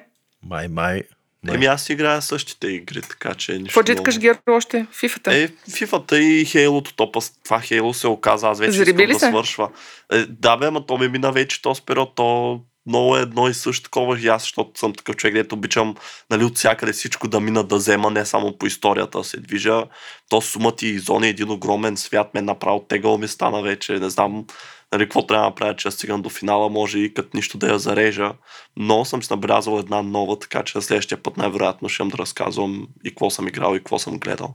Май. 1.47 1.55
Еми 1.55 1.65
аз 1.65 1.89
играя 1.89 2.21
същите 2.21 2.67
игри, 2.67 3.01
така 3.01 3.33
че 3.33 3.51
нищо 3.53 3.65
Какво 3.65 3.83
джиткаш, 3.83 4.19
Геро, 4.19 4.37
още? 4.49 4.85
Фифата? 4.91 5.35
Е, 5.35 5.49
фифата 5.75 6.19
и 6.19 6.45
Хейлото, 6.45 6.93
то 6.95 7.11
това 7.43 7.59
Хейло 7.59 7.93
се 7.93 8.07
оказа, 8.07 8.47
аз 8.47 8.59
вече 8.59 8.71
Зариби 8.71 9.03
искам 9.03 9.09
ли 9.09 9.13
да 9.13 9.19
се? 9.19 9.27
свършва. 9.27 9.69
Е, 10.11 10.25
да 10.25 10.57
бе, 10.57 10.65
ама 10.65 10.85
то 10.85 10.97
ми 10.97 11.07
мина 11.07 11.31
вече 11.31 11.61
този 11.61 11.81
период, 11.81 12.15
то 12.15 12.59
много 12.87 13.17
е 13.17 13.21
едно 13.21 13.47
и 13.47 13.53
също 13.53 13.83
такова 13.83 14.19
и 14.19 14.27
аз, 14.27 14.41
защото 14.41 14.79
съм 14.79 14.93
такъв 14.93 15.15
човек, 15.15 15.33
дето 15.33 15.55
обичам 15.55 15.95
нали, 16.29 16.43
от 16.43 16.57
всякъде 16.57 16.93
всичко 16.93 17.27
да 17.27 17.39
мина 17.39 17.63
да 17.63 17.75
взема, 17.75 18.11
не 18.11 18.25
само 18.25 18.57
по 18.57 18.65
историята 18.65 19.17
да 19.17 19.23
се 19.23 19.37
движа. 19.37 19.83
То 20.29 20.41
сумата 20.41 20.75
и 20.81 20.99
зони 20.99 21.27
е 21.27 21.29
един 21.29 21.51
огромен 21.51 21.97
свят, 21.97 22.33
мен 22.33 22.45
направо 22.45 22.85
тегъл 22.89 23.17
ми 23.17 23.27
стана 23.27 23.61
вече, 23.61 23.93
не 23.93 24.09
знам, 24.09 24.45
нали, 24.97 25.05
какво 25.05 25.27
трябва 25.27 25.43
да 25.43 25.49
направя, 25.49 25.75
че 25.75 25.91
стигам 25.91 26.21
до 26.21 26.29
финала, 26.29 26.69
може 26.69 26.99
и 26.99 27.13
като 27.13 27.29
нищо 27.33 27.57
да 27.57 27.71
я 27.71 27.79
зарежа, 27.79 28.33
но 28.77 29.05
съм 29.05 29.23
си 29.23 29.33
набелязал 29.33 29.79
една 29.79 30.01
нова, 30.01 30.39
така 30.39 30.63
че 30.63 30.81
следващия 30.81 31.23
път 31.23 31.37
най-вероятно 31.37 31.89
ще 31.89 32.03
имам 32.03 32.09
да 32.09 32.17
разказвам 32.17 32.87
и 33.05 33.09
какво 33.09 33.29
съм 33.29 33.47
играл 33.47 33.75
и 33.75 33.77
какво 33.77 33.99
съм 33.99 34.19
гледал. 34.19 34.53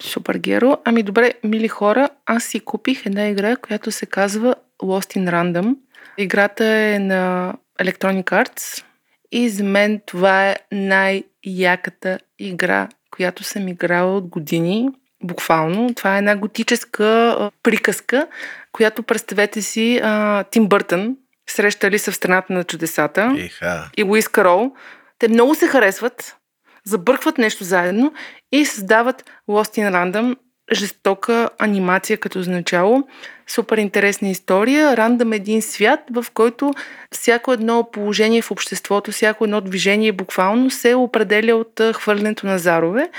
Супер, 0.00 0.34
Геро. 0.34 0.76
Ами 0.84 1.02
добре, 1.02 1.32
мили 1.44 1.68
хора, 1.68 2.08
аз 2.26 2.44
си 2.44 2.60
купих 2.60 3.06
една 3.06 3.28
игра, 3.28 3.56
която 3.56 3.90
се 3.90 4.06
казва 4.06 4.54
Lost 4.82 5.18
in 5.18 5.30
Random. 5.30 5.76
Играта 6.18 6.66
е 6.66 6.98
на 6.98 7.54
Electronic 7.80 8.24
Arts 8.24 8.84
и 9.32 9.48
за 9.48 9.64
мен 9.64 10.00
това 10.06 10.50
е 10.50 10.56
най-яката 10.72 12.18
игра, 12.38 12.88
която 13.10 13.44
съм 13.44 13.68
играла 13.68 14.16
от 14.16 14.26
години. 14.26 14.88
Буквално. 15.22 15.94
Това 15.94 16.14
е 16.14 16.18
една 16.18 16.36
готическа 16.36 17.04
а, 17.04 17.50
приказка, 17.62 18.26
която 18.72 19.02
представете 19.02 19.62
си 19.62 20.00
а, 20.02 20.44
Тим 20.44 20.68
Бъртън, 20.68 21.16
срещали 21.50 21.98
се 21.98 22.10
в 22.10 22.16
страната 22.16 22.52
на 22.52 22.64
чудесата 22.64 23.34
Иха. 23.36 23.90
и 23.96 24.02
Луис 24.02 24.28
Карол. 24.28 24.72
Те 25.18 25.28
много 25.28 25.54
се 25.54 25.66
харесват, 25.66 26.36
забъркват 26.84 27.38
нещо 27.38 27.64
заедно 27.64 28.12
и 28.52 28.64
създават 28.64 29.30
Lost 29.48 29.78
in 29.78 29.92
Random, 29.92 30.36
жестока 30.72 31.50
анимация 31.58 32.18
като 32.18 32.50
начало. 32.50 33.02
Супер 33.46 33.78
интересна 33.78 34.28
история. 34.28 34.96
Рандъм 34.96 35.32
е 35.32 35.36
един 35.36 35.62
свят, 35.62 36.00
в 36.10 36.26
който 36.34 36.74
всяко 37.12 37.52
едно 37.52 37.88
положение 37.92 38.42
в 38.42 38.50
обществото, 38.50 39.12
всяко 39.12 39.44
едно 39.44 39.60
движение 39.60 40.12
буквално 40.12 40.70
се 40.70 40.94
определя 40.94 41.56
от 41.56 41.80
хвърлянето 41.94 42.46
на 42.46 42.58
зарове. 42.58 43.10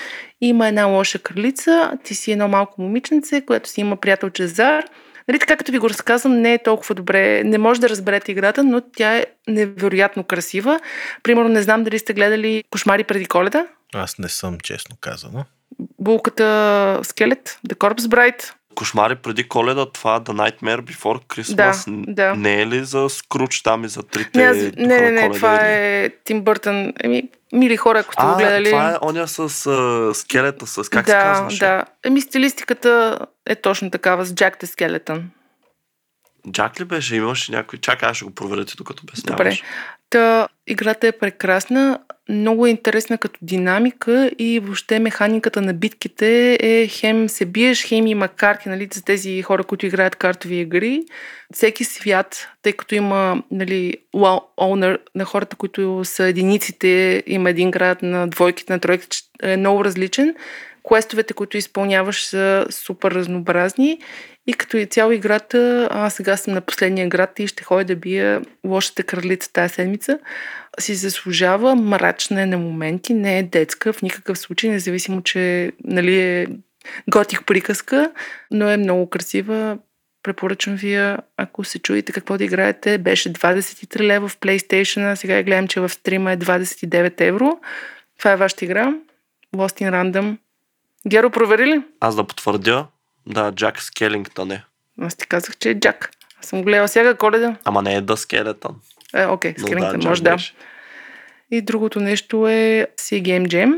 Има 0.41 0.67
една 0.67 0.85
лоша 0.85 1.19
кралица, 1.19 1.91
ти 2.03 2.15
си 2.15 2.31
едно 2.31 2.47
малко 2.47 2.81
момиченце, 2.81 3.41
което 3.41 3.69
си 3.69 3.81
има 3.81 3.95
приятелче 3.95 4.47
Зар. 4.47 4.85
Нали, 5.27 5.39
така 5.39 5.57
като 5.57 5.71
ви 5.71 5.77
го 5.77 5.89
разказвам, 5.89 6.41
не 6.41 6.53
е 6.53 6.63
толкова 6.63 6.95
добре. 6.95 7.43
Не 7.43 7.57
може 7.57 7.81
да 7.81 7.89
разберете 7.89 8.31
играта, 8.31 8.63
но 8.63 8.81
тя 8.81 9.17
е 9.17 9.25
невероятно 9.47 10.23
красива. 10.23 10.79
Примерно, 11.23 11.49
не 11.49 11.61
знам 11.61 11.83
дали 11.83 11.99
сте 11.99 12.13
гледали 12.13 12.63
Кошмари 12.69 13.03
преди 13.03 13.25
коледа. 13.25 13.67
Аз 13.93 14.17
не 14.19 14.29
съм, 14.29 14.59
честно 14.59 14.95
казано. 15.01 15.45
Булката 15.99 16.99
Скелет, 17.03 17.59
The 17.69 17.75
Corpse 17.75 18.07
Bride. 18.07 18.53
Кошмари 18.75 19.15
преди 19.15 19.47
коледа, 19.47 19.85
това 19.85 20.21
The 20.21 20.31
Nightmare 20.31 20.81
Before 20.81 21.25
Christmas. 21.25 22.05
Да, 22.07 22.13
да. 22.13 22.35
Не 22.35 22.61
е 22.61 22.67
ли 22.67 22.83
за 22.83 23.09
Скруч 23.09 23.61
там 23.61 23.85
и 23.85 23.87
за 23.87 24.03
трите 24.03 24.37
Не, 24.37 24.43
аз, 24.43 24.57
не, 24.57 24.71
не, 24.77 25.11
не, 25.11 25.31
това 25.31 25.59
е 25.61 26.09
Тим 26.23 26.41
Бъртън. 26.41 26.93
Еми, 27.03 27.29
мили 27.53 27.77
хора, 27.77 27.99
ако 27.99 28.13
сте 28.13 28.23
го 28.23 28.35
гледали. 28.37 28.65
това 28.65 28.91
е 28.91 28.97
оня 29.01 29.27
с 29.27 29.39
а, 29.67 30.11
скелета, 30.13 30.67
с 30.67 30.89
как 30.89 31.05
да, 31.05 31.11
се 31.11 31.17
казваше? 31.17 31.59
да. 31.59 31.83
Еми, 32.05 32.21
стилистиката 32.21 33.19
е 33.45 33.55
точно 33.55 33.91
такава 33.91 34.25
с 34.25 34.33
Jack 34.33 34.63
the 34.63 34.65
Skeleton. 34.65 35.21
Джак 36.51 36.79
ли 36.79 36.85
беше? 36.85 37.15
Имаше 37.15 37.51
някой? 37.51 37.79
Чакай, 37.79 38.09
аз 38.09 38.17
ще 38.17 38.25
го 38.25 38.31
проверя 38.31 38.65
ти, 38.65 38.73
докато 38.77 39.03
обясняваш. 39.03 39.37
Добре. 39.37 39.59
Та, 40.09 40.47
играта 40.67 41.07
е 41.07 41.11
прекрасна, 41.11 41.99
много 42.29 42.65
е 42.65 42.69
интересна 42.69 43.17
като 43.17 43.39
динамика 43.41 44.31
и 44.39 44.59
въобще 44.59 44.99
механиката 44.99 45.61
на 45.61 45.73
битките 45.73 46.57
е 46.61 46.87
хем 46.87 47.29
се 47.29 47.45
биеш, 47.45 47.85
хем 47.87 48.07
има 48.07 48.27
карти, 48.27 48.69
нали, 48.69 48.89
за 48.93 49.03
тези 49.03 49.41
хора, 49.41 49.63
които 49.63 49.85
играят 49.85 50.15
картови 50.15 50.55
игри. 50.55 51.03
Всеки 51.53 51.83
свят, 51.83 52.47
тъй 52.61 52.73
като 52.73 52.95
има 52.95 53.43
нали, 53.51 53.97
owner 54.15 54.97
на 55.15 55.25
хората, 55.25 55.55
които 55.55 56.01
са 56.03 56.23
единиците, 56.23 57.23
има 57.27 57.49
един 57.49 57.71
град 57.71 58.01
на 58.01 58.27
двойките, 58.27 58.73
на 58.73 58.79
тройките, 58.79 59.17
е 59.41 59.57
много 59.57 59.85
различен. 59.85 60.35
Квестовете, 60.87 61.33
които 61.33 61.57
изпълняваш 61.57 62.23
са 62.23 62.65
супер 62.69 63.11
разнообразни 63.11 63.99
и 64.47 64.53
като 64.53 64.77
и 64.77 64.85
цяло 64.85 65.11
играта, 65.11 65.87
аз 65.91 66.13
сега 66.13 66.37
съм 66.37 66.53
на 66.53 66.61
последния 66.61 67.07
град 67.09 67.39
и 67.39 67.47
ще 67.47 67.63
ходя 67.63 67.85
да 67.85 67.95
бия 67.95 68.41
лошата 68.65 69.03
кралица 69.03 69.53
тази 69.53 69.73
седмица, 69.73 70.19
си 70.79 70.95
заслужава, 70.95 71.75
мрачна 71.75 72.41
е 72.41 72.45
на 72.45 72.57
моменти, 72.57 73.13
не 73.13 73.39
е 73.39 73.43
детска 73.43 73.93
в 73.93 74.01
никакъв 74.01 74.37
случай, 74.37 74.69
независимо, 74.69 75.21
че 75.21 75.71
нали, 75.83 76.19
е 76.21 76.47
готих 77.09 77.43
приказка, 77.43 78.11
но 78.51 78.69
е 78.69 78.77
много 78.77 79.09
красива. 79.09 79.77
Препоръчвам 80.23 80.75
ви 80.75 81.15
ако 81.37 81.63
се 81.63 81.79
чуете 81.79 82.11
какво 82.11 82.37
да 82.37 82.43
играете. 82.43 82.97
Беше 82.97 83.33
23 83.33 83.99
лева 83.99 84.27
в 84.27 84.37
PlayStation, 84.37 85.11
а 85.11 85.15
сега 85.15 85.43
гледам, 85.43 85.67
че 85.67 85.79
в 85.79 85.89
стрима 85.89 86.31
е 86.31 86.37
29 86.37 87.21
евро. 87.21 87.59
Това 88.19 88.31
е 88.31 88.35
вашата 88.35 88.65
игра. 88.65 88.93
Lost 89.55 89.81
in 89.81 89.91
Random. 89.91 90.37
Геро, 91.07 91.29
провери 91.29 91.65
ли? 91.65 91.81
Аз 91.99 92.15
да 92.15 92.23
потвърдя, 92.23 92.87
да, 93.27 93.51
Джак 93.51 93.81
Скелингтън 93.81 94.51
е. 94.51 94.63
Аз 95.01 95.15
ти 95.15 95.27
казах, 95.27 95.57
че 95.57 95.69
е 95.69 95.79
Джак. 95.79 96.11
Аз 96.39 96.45
съм 96.45 96.59
го 96.59 96.65
гледала 96.65 96.87
всяка 96.87 97.17
коледа. 97.17 97.55
Ама 97.63 97.81
не 97.81 97.95
е 97.95 98.01
да 98.01 98.17
Скелетън. 98.17 98.75
Е, 99.13 99.25
окей, 99.25 99.53
Но 99.57 99.67
скрингтън, 99.67 99.99
Джак 99.99 100.09
може 100.09 100.23
да. 100.23 100.31
беше. 100.31 100.53
И 101.51 101.61
другото 101.61 101.99
нещо 101.99 102.47
е 102.47 102.87
Sea 102.99 103.21
Game 103.21 103.47
Jam. 103.47 103.77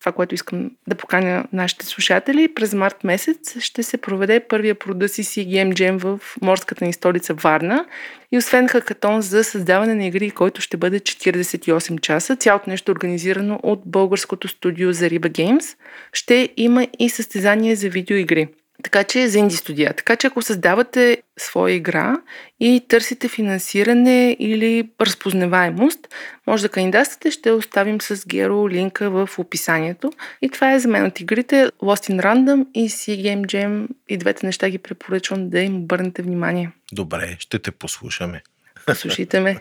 Това, 0.00 0.12
което 0.12 0.34
искам 0.34 0.70
да 0.88 0.94
поканя 0.94 1.44
нашите 1.52 1.86
слушатели. 1.86 2.54
През 2.54 2.74
март 2.74 3.04
месец 3.04 3.60
ще 3.60 3.82
се 3.82 3.96
проведе 3.96 4.40
първия 4.40 4.74
продъси 4.74 5.24
Sea 5.24 5.46
Game 5.46 5.72
Jam 5.72 5.98
в 5.98 6.20
морската 6.42 6.84
ни 6.84 6.92
столица 6.92 7.34
Варна. 7.34 7.86
И 8.32 8.38
освен 8.38 8.68
хакатон 8.68 9.20
за 9.20 9.44
създаване 9.44 9.94
на 9.94 10.06
игри, 10.06 10.30
който 10.30 10.60
ще 10.60 10.76
бъде 10.76 11.00
48 11.00 12.00
часа, 12.00 12.36
цялото 12.36 12.70
нещо 12.70 12.90
е 12.90 12.94
организирано 12.94 13.60
от 13.62 13.82
българското 13.84 14.48
студио 14.48 14.92
за 14.92 15.10
Риба 15.10 15.28
Games, 15.28 15.76
ще 16.12 16.48
има 16.56 16.86
и 16.98 17.10
състезание 17.10 17.76
за 17.76 17.88
видеоигри. 17.88 18.48
Така 18.86 19.04
че 19.04 19.28
за 19.28 19.38
инди 19.38 19.56
студия. 19.56 19.94
Така 19.94 20.16
че 20.16 20.26
ако 20.26 20.42
създавате 20.42 21.22
своя 21.38 21.74
игра 21.74 22.16
и 22.60 22.84
търсите 22.88 23.28
финансиране 23.28 24.36
или 24.38 24.88
разпознаваемост, 25.00 26.08
може 26.46 26.62
да 26.62 26.68
кандидатствате. 26.68 27.30
Ще 27.30 27.50
оставим 27.50 28.00
с 28.00 28.26
Геро 28.26 28.68
линка 28.68 29.10
в 29.10 29.28
описанието. 29.38 30.12
И 30.42 30.48
това 30.48 30.72
е 30.72 30.78
за 30.78 30.88
мен 30.88 31.06
от 31.06 31.20
игрите 31.20 31.66
Lost 31.82 32.12
in 32.12 32.22
Random 32.22 32.66
и 32.74 32.90
Sea 32.90 33.22
Game 33.22 33.46
Jam. 33.46 33.88
И 34.08 34.16
двете 34.16 34.46
неща 34.46 34.70
ги 34.70 34.78
препоръчвам 34.78 35.50
да 35.50 35.60
им 35.60 35.76
обърнете 35.76 36.22
внимание. 36.22 36.70
Добре, 36.92 37.36
ще 37.38 37.58
те 37.58 37.70
послушаме. 37.70 38.42
Послушайте 38.86 39.40
ме. 39.40 39.56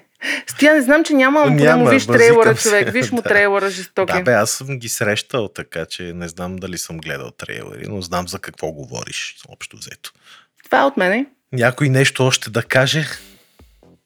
Стоя, 0.47 0.73
не 0.73 0.81
знам, 0.81 1.03
че 1.03 1.13
няма, 1.13 1.45
Няма, 1.45 1.55
да 1.55 1.77
му 1.77 1.89
виж 1.89 2.07
трейлера, 2.07 2.55
човек. 2.55 2.89
Виж 2.89 3.11
му 3.11 3.17
Да. 3.21 3.29
трейлера, 3.29 3.69
жестоки. 3.69 4.13
Да, 4.13 4.21
бе, 4.21 4.33
аз 4.33 4.51
съм 4.51 4.79
ги 4.79 4.89
срещал, 4.89 5.47
така 5.47 5.85
че 5.85 6.03
не 6.03 6.27
знам 6.27 6.55
дали 6.55 6.77
съм 6.77 6.97
гледал 6.97 7.31
трейлери, 7.31 7.85
но 7.87 8.01
знам 8.01 8.27
за 8.27 8.39
какво 8.39 8.71
говориш, 8.71 9.35
общо 9.49 9.77
взето. 9.77 10.11
Това 10.63 10.81
е 10.81 10.83
от 10.83 10.97
мене. 10.97 11.25
Някой 11.51 11.89
нещо 11.89 12.25
още 12.25 12.49
да 12.49 12.63
каже? 12.63 13.05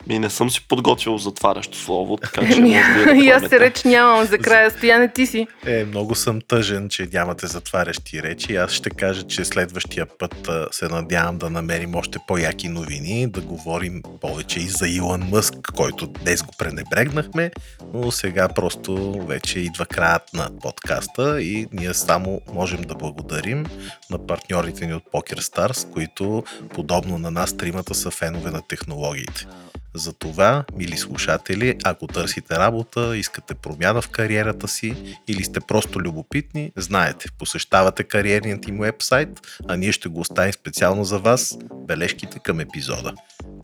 Ми 0.08 0.20
не 0.20 0.30
съм 0.30 0.50
си 0.50 0.68
подготвил 0.68 1.18
затварящо 1.18 1.78
слово, 1.78 2.18
така 2.18 2.41
че 2.54 2.62
може 2.62 2.93
би 2.93 3.06
да 3.06 3.12
и 3.26 3.30
аз 3.30 3.50
се 3.50 3.60
реч 3.60 3.84
нямам 3.84 4.26
за 4.26 4.38
края. 4.38 4.72
Стояне 4.72 5.12
ти 5.14 5.28
си. 5.28 5.47
Е, 5.66 5.86
много 5.86 6.16
съм 6.16 6.41
тъжен, 6.47 6.89
че 6.89 7.08
нямате 7.14 7.47
затварящи 7.47 8.24
речи. 8.24 8.56
Аз 8.56 8.72
ще 8.72 8.89
кажа, 8.89 9.24
че 9.24 9.45
следващия 9.45 10.06
път 10.20 10.50
се 10.72 10.88
надявам 10.88 11.38
да 11.38 11.50
намерим 11.50 11.95
още 11.95 12.20
по-яки 12.28 12.70
новини, 12.70 13.28
да 13.28 13.41
говорим 13.41 14.02
повече 14.22 14.60
и 14.60 14.68
за 14.68 14.88
Илон 14.88 15.22
Мъск, 15.32 15.56
който 15.76 16.08
днес 16.08 16.43
го 16.43 16.54
пренебрегнахме, 16.58 17.52
но 17.93 18.12
сега 18.12 18.47
просто 18.47 19.22
вече 19.28 19.60
идва 19.60 19.86
краят 19.86 20.34
на 20.34 20.50
подкаста 20.62 21.41
и 21.41 21.68
ние 21.72 21.93
само 21.93 22.41
можем 22.54 22.82
да 22.82 22.95
благодарим 22.95 23.66
на 24.10 24.28
партньорите 24.28 24.86
ни 24.86 24.93
от 24.93 25.04
Poker 25.14 25.39
Stars, 25.39 25.91
които 25.91 26.43
подобно 26.74 27.18
на 27.18 27.32
нас 27.32 27.58
тримата 27.58 27.95
са 27.95 28.12
фенове 28.12 28.52
на 28.52 28.62
технологиите. 28.68 29.45
Затова, 29.94 30.64
мили 30.76 30.98
слушатели, 30.98 31.76
ако 31.84 32.08
търсите 32.08 32.56
работа, 32.56 33.18
искате 33.18 33.54
промяна 33.54 34.02
в 34.02 34.10
кариерата 34.10 34.68
си 34.68 35.18
или 35.28 35.44
сте 35.44 35.60
просто 35.60 36.00
любопитни, 36.00 36.72
знаете, 36.78 37.28
посещавате 37.40 38.04
кариерният 38.04 38.68
им 38.68 38.78
вебсайт, 38.80 39.30
а 39.68 39.76
ние 39.76 39.92
ще 39.92 40.10
го 40.10 40.20
оставим 40.20 40.54
специално 40.54 41.04
за 41.04 41.20
вас, 41.20 41.58
бележките 41.74 42.40
към 42.40 42.60
епизода. 42.60 43.14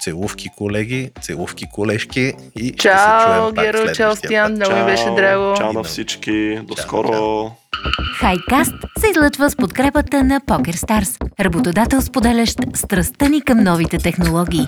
Целувки, 0.02 0.50
колеги, 0.58 1.12
целувки, 1.22 1.66
колежки 1.74 2.34
и 2.56 2.68
ще 2.68 2.72
се 2.72 2.74
Чао, 2.78 3.42
чуем 3.42 3.56
пак 3.56 3.66
Геро, 3.66 3.94
чао, 3.94 4.14
път. 4.16 4.52
Много 4.52 4.76
ми 4.76 4.86
беше 4.86 5.06
драго. 5.06 5.58
Чао 5.58 5.68
на 5.68 5.74
на- 5.74 5.84
всички. 5.84 6.60
До 6.64 6.76
Чао, 6.76 6.84
скоро. 6.84 7.12
чао. 7.12 7.66
Хайкаст 8.20 8.74
се 9.00 9.08
излъчва 9.10 9.50
с 9.50 9.56
подкрепата 9.56 10.24
на 10.24 10.42
PokerStars, 10.42 11.40
работодател 11.40 12.02
споделящ 12.02 12.60
страстта 12.76 13.30
ни 13.30 13.42
към 13.42 13.64
новите 13.64 13.98
технологии. 13.98 14.68